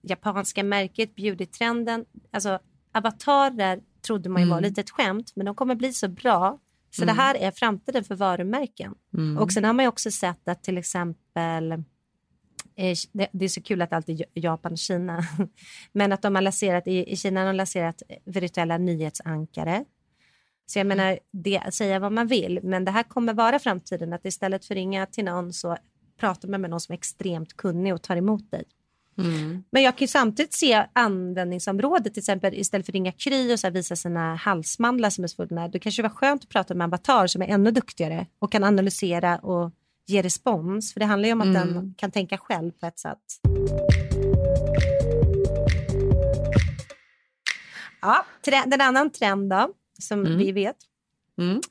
Japanska 0.08 0.64
märket, 0.64 1.16
beautytrenden, 1.16 2.06
alltså 2.34 2.60
avatarer 2.94 3.80
trodde 4.04 4.30
man 4.30 4.42
ju 4.42 4.48
var 4.48 4.58
Mm. 4.58 4.70
lite 4.70 4.82
ett 4.82 4.90
skämt, 4.90 5.32
men 5.36 5.46
de 5.46 5.56
kommer 5.56 5.76
bli 5.76 5.94
så 5.94 6.08
bra. 6.08 6.60
Så 6.90 7.04
Mm. 7.04 7.16
det 7.16 7.22
här 7.22 7.36
är 7.36 7.52
framtiden 7.52 8.04
för 8.04 8.16
varumärken. 8.16 8.96
Mm. 9.14 9.38
Och 9.38 9.52
sen 9.52 9.64
har 9.64 9.74
man 9.74 9.86
ju 9.86 9.90
också 9.90 10.12
sett 10.12 10.48
att 10.48 10.64
till 10.64 10.78
exempel 10.78 11.72
eh, 12.76 12.98
det, 13.32 13.46
är 13.46 13.48
så 13.48 13.62
kul 13.62 13.82
att 13.82 13.94
alltid 13.94 14.24
Japan 14.34 14.72
och 14.72 14.78
Kina. 14.78 15.24
Men 15.92 16.12
att 16.14 16.22
de 16.22 16.36
har 16.36 16.42
lanserat, 16.42 16.88
i, 16.88 17.12
i 17.12 17.16
Kina 17.16 17.40
har 17.40 17.48
de 17.48 17.56
lanserat 17.56 18.02
virtuella 18.26 18.78
nyhetsankare. 18.78 19.86
Så 20.66 20.80
jag 20.80 20.88
menar, 20.88 21.20
det, 21.32 21.74
säga 21.74 22.00
vad 22.00 22.12
man 22.12 22.28
vill, 22.28 22.60
men 22.64 22.86
det 22.86 22.92
här 22.92 23.04
kommer 23.04 23.34
vara 23.34 23.60
framtiden. 23.60 24.14
Att 24.14 24.26
istället 24.26 24.66
för 24.66 24.74
att 24.74 24.78
ringa 24.78 25.06
till 25.06 25.26
någon 25.26 25.54
så 25.54 25.78
pratar 26.20 26.48
man 26.50 26.62
med 26.62 26.70
någon 26.70 26.80
som 26.80 26.94
är 26.94 26.98
extremt 26.98 27.58
kunnig 27.58 27.94
och 27.94 28.02
tar 28.02 28.16
emot 28.18 28.52
dig. 28.52 28.64
Mm. 29.18 29.64
Men 29.70 29.84
jag 29.84 29.98
kan 29.98 30.08
samtidigt 30.08 30.54
se 30.54 30.86
användningsområdet, 30.94 32.14
till 32.14 32.22
exempel 32.22 32.54
istället 32.54 32.86
för 32.86 32.92
att 32.92 32.96
ringa 32.96 33.12
Kry 33.12 33.54
och 33.54 33.60
så 33.60 33.70
visa 33.70 33.96
sina 33.96 34.36
halsmandlar 34.36 35.10
som 35.10 35.24
är 35.24 35.28
svullna, 35.28 35.68
då 35.68 35.80
kanske 35.80 36.02
det 36.02 36.08
var 36.08 36.16
skönt 36.16 36.44
att 36.44 36.50
prata 36.50 36.74
med 36.74 36.86
en 36.86 36.90
avatar 36.90 37.28
som 37.28 37.42
är 37.42 37.48
ännu 37.48 37.72
duktigare 37.72 38.28
och 38.40 38.52
kan 38.52 38.64
analysera 38.64 39.38
och 39.38 39.72
ge 40.06 40.22
respons. 40.22 40.94
För 40.94 41.00
det 41.00 41.06
handlar 41.06 41.28
ju 41.28 41.34
om 41.34 41.42
att 41.42 41.48
Mm. 41.48 41.74
den 41.74 41.94
kan 41.98 42.12
tänka 42.12 42.38
själv 42.38 42.72
på 42.72 42.86
ett 42.86 43.00
sätt. 43.00 43.20
Ja, 48.02 48.26
tre- 48.46 48.64
den 48.66 48.82
annan 48.82 49.10
trend 49.10 49.50
då, 49.50 49.74
som 50.00 50.20
Mm. 50.26 50.38
vi 50.38 50.52
vet, 50.52 50.76
Mm. 51.38 51.62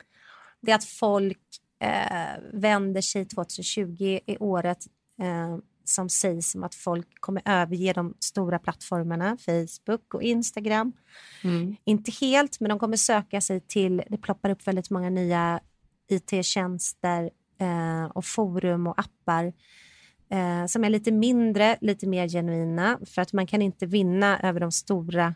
det 0.61 0.71
är 0.71 0.75
att 0.75 0.85
folk 0.85 1.39
eh, 1.79 2.39
vänder 2.53 3.01
sig 3.01 3.25
2020 3.25 4.19
i 4.25 4.37
året 4.39 4.77
eh, 5.21 5.57
som 5.83 6.09
sägs 6.09 6.51
som 6.51 6.63
att 6.63 6.75
folk 6.75 7.07
kommer 7.19 7.41
överge 7.45 7.93
de 7.93 8.13
stora 8.19 8.59
plattformarna, 8.59 9.37
Facebook 9.37 10.13
och 10.13 10.23
Instagram. 10.23 10.93
Mm. 11.43 11.75
Inte 11.83 12.11
helt, 12.11 12.59
men 12.59 12.69
de 12.69 12.79
kommer 12.79 12.97
söka 12.97 13.41
sig 13.41 13.59
till, 13.59 14.03
det 14.09 14.17
ploppar 14.17 14.49
upp 14.49 14.67
väldigt 14.67 14.89
många 14.89 15.09
nya 15.09 15.59
IT-tjänster 16.09 17.29
eh, 17.59 18.05
och 18.05 18.25
forum 18.25 18.87
och 18.87 18.99
appar 18.99 19.53
eh, 20.29 20.65
som 20.65 20.83
är 20.83 20.89
lite 20.89 21.11
mindre, 21.11 21.77
lite 21.81 22.07
mer 22.07 22.27
genuina 22.27 22.99
för 23.05 23.21
att 23.21 23.33
man 23.33 23.47
kan 23.47 23.61
inte 23.61 23.85
vinna 23.85 24.39
över 24.39 24.59
de 24.59 24.71
stora 24.71 25.35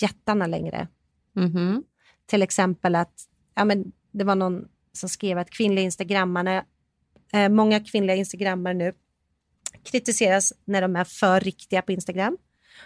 jättarna 0.00 0.46
längre. 0.46 0.88
Mhm. 1.32 1.84
Till 2.26 2.42
exempel 2.42 2.94
att 2.94 3.14
ja, 3.54 3.64
men 3.64 3.92
det 4.10 4.24
var 4.24 4.34
någon 4.34 4.68
som 4.92 5.08
skrev 5.08 5.38
att 5.38 5.50
kvinnliga 5.50 5.84
instagrammarna, 5.84 6.64
eh, 7.32 7.48
många 7.48 7.80
kvinnliga 7.80 8.16
instagrammare 8.16 8.74
nu 8.74 8.92
kritiseras 9.84 10.52
när 10.64 10.82
de 10.82 10.96
är 10.96 11.04
för 11.04 11.40
riktiga 11.40 11.82
på 11.82 11.92
Instagram. 11.92 12.36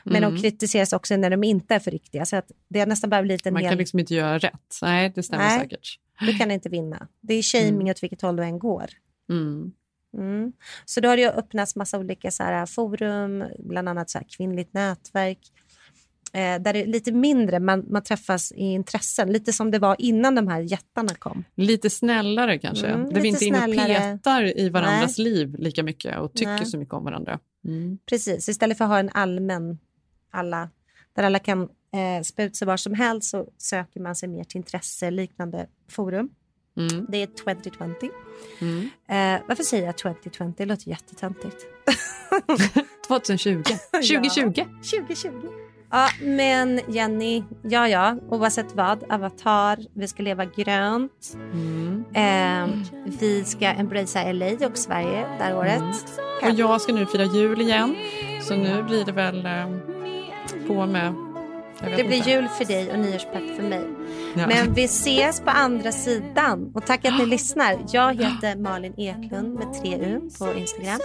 Men 0.05 0.17
Mm. 0.25 0.35
de 0.35 0.43
kritiseras 0.43 0.93
också 0.93 1.17
när 1.17 1.31
de 1.31 1.45
inte 1.45 1.75
är 1.75 1.79
för 1.79 1.91
riktiga. 1.91 2.27
Så 2.27 2.37
att 2.37 2.51
det 2.69 2.79
har 2.79 2.87
nästan 2.87 3.11
bara 3.11 3.23
blivit 3.23 3.47
en 3.47 3.53
Man 3.53 3.63
hel... 3.63 3.71
kan 3.71 3.79
liksom 3.79 3.99
inte 3.99 4.15
göra 4.15 4.39
rätt. 4.39 4.79
Nej, 4.83 5.13
det 5.15 5.23
stämmer 5.23 5.45
Nej. 5.45 5.61
säkert. 5.61 5.99
Du 6.21 6.39
kan 6.39 6.51
inte 6.51 6.69
vinna. 6.69 7.09
Det 7.21 7.35
är 7.35 7.43
shaming 7.43 7.91
åt 7.91 8.03
vilket 8.03 8.23
håll 8.23 8.37
du 8.37 8.43
än 8.43 8.59
går. 8.59 8.87
Mm. 9.31 9.73
Mm. 10.17 10.53
Så 10.85 11.01
då 11.01 11.09
har 11.09 11.17
det 11.17 11.31
öppnats 11.33 11.77
massa 11.77 11.99
olika 11.99 12.31
så 12.31 12.43
här, 12.43 12.67
forum, 12.67 13.45
bland 13.59 13.89
annat 13.89 14.11
så 14.11 14.21
kvinnligt 14.37 14.73
nätverk. 14.75 15.39
Eh, 16.37 16.61
där 16.61 16.73
det 16.73 16.83
är 16.83 16.87
lite 16.87 17.13
mindre, 17.13 17.61
man, 17.61 17.85
man 17.89 18.03
träffas 18.03 18.53
i 18.53 18.65
intressen. 18.65 19.33
Lite 19.33 19.53
som 19.53 19.71
det 19.71 19.79
var 19.79 19.97
innan 19.99 20.35
de 20.35 20.49
här 20.49 20.61
jättarna 20.61 21.15
kom. 21.15 21.45
Lite 21.55 21.91
snällare 21.91 22.59
kanske. 22.59 22.87
Mm, 22.87 23.13
där 23.13 23.21
vi 23.21 23.29
inte 23.29 23.45
är 23.45 23.47
inne 23.47 23.65
och 23.65 23.87
petar 23.87 24.59
i 24.59 24.69
varandras 24.69 25.19
liv 25.19 25.55
lika 25.59 25.83
mycket 25.83 26.19
och 26.19 26.33
tycker 26.33 26.53
Nej. 26.53 26.67
så 26.67 26.79
mycket 26.79 26.95
om 26.95 27.05
varandra. 27.05 27.39
Mm. 27.65 27.99
Precis, 28.07 28.49
istället 28.49 28.79
för 28.79 28.85
att 28.85 28.91
ha 28.91 28.99
en 28.99 29.11
allmän, 29.13 29.79
alla, 30.31 30.71
där 31.13 31.23
alla 31.23 31.39
kan 31.39 31.63
eh, 31.63 32.23
spä 32.23 32.43
ut 32.43 32.57
sig 32.57 32.67
var 32.67 32.77
som 32.77 32.95
helst 32.95 33.31
så 33.31 33.49
söker 33.59 34.01
man 34.01 34.17
sig 34.17 34.29
mer 34.29 34.45
till 34.45 34.57
intresse, 34.57 35.11
liknande 35.11 35.67
forum. 35.91 36.29
Mm. 36.77 37.07
Det 37.09 37.23
är 37.23 37.27
2020. 37.27 38.09
Mm. 38.61 38.81
Eh, 39.09 39.43
varför 39.49 39.63
säger 39.65 39.87
jag 39.87 39.99
2020? 39.99 40.53
Det 40.57 40.67
låter 40.67 40.89
jättetöntigt. 40.89 41.57
2020. 43.09 43.63
2020. 43.93 44.53
Ja, 44.55 44.65
2020. 44.65 45.67
Ja, 45.97 46.09
men 46.21 46.81
Jenny, 46.89 47.43
ja, 47.63 47.89
ja, 47.89 48.17
oavsett 48.29 48.75
vad, 48.75 49.13
avatar, 49.13 49.79
vi 49.95 50.09
ska 50.09 50.23
leva 50.23 50.45
grönt. 50.45 51.37
Mm. 51.53 52.05
Eh, 52.15 52.77
vi 53.21 53.45
ska 53.45 53.67
embracea 53.67 54.33
LA 54.33 54.47
och 54.47 54.79
Sverige 54.79 55.27
det 55.39 55.45
här 55.45 55.57
året. 55.57 55.83
Och 56.43 56.51
jag 56.51 56.81
ska 56.81 56.93
nu 56.93 57.07
fira 57.07 57.25
jul 57.25 57.61
igen. 57.61 57.97
Så 58.43 58.55
nu 58.55 58.83
blir 58.83 59.05
det 59.05 59.13
väl 59.13 59.47
eh, 59.47 60.67
på 60.67 60.87
med... 60.87 61.15
Det 61.81 62.05
blir 62.05 62.17
inte. 62.17 62.31
jul 62.31 62.49
för 62.49 62.65
dig 62.65 62.93
och 62.93 62.99
nyårspepp 62.99 63.57
för 63.57 63.63
mig. 63.63 63.85
Ja. 64.37 64.47
Men 64.47 64.75
vi 64.75 64.85
ses 64.85 65.41
på 65.41 65.51
andra 65.51 65.93
sidan. 65.93 66.73
Och 66.75 66.87
tack 66.87 67.05
att 67.05 67.19
ni 67.19 67.27
lyssnar. 67.27 67.79
Jag 67.93 68.15
heter 68.15 68.57
Malin 68.57 68.95
Eklund 68.97 69.55
med 69.55 69.83
tre 69.83 69.97
U 69.97 70.21
på 70.39 70.55
Instagram. 70.55 71.01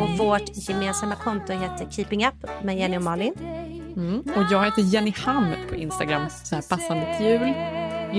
Och 0.00 0.18
vårt 0.18 0.68
gemensamma 0.68 1.14
konto 1.14 1.52
heter 1.52 1.90
Keeping 1.90 2.26
Up 2.26 2.64
med 2.64 2.78
Jenny 2.78 2.96
och 2.96 3.02
Malin. 3.02 3.34
Mm. 3.96 4.20
Och 4.20 4.42
jag 4.50 4.64
heter 4.64 4.82
Jenny 4.82 5.14
Ham 5.16 5.52
på 5.68 5.74
Instagram. 5.74 6.26
Så 6.44 6.54
här 6.54 6.62
passande 6.62 7.16
till 7.16 7.26
jul. 7.26 7.52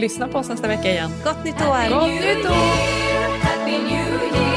Lyssna 0.02 0.28
på 0.28 0.38
oss 0.38 0.50
nästa 0.50 0.68
vecka 0.68 0.92
igen. 0.92 1.12
Gott 1.24 1.46
nytt 1.46 1.62
år! 1.62 1.90
Gott 1.90 2.10
nytt 2.10 2.46
år! 2.46 4.57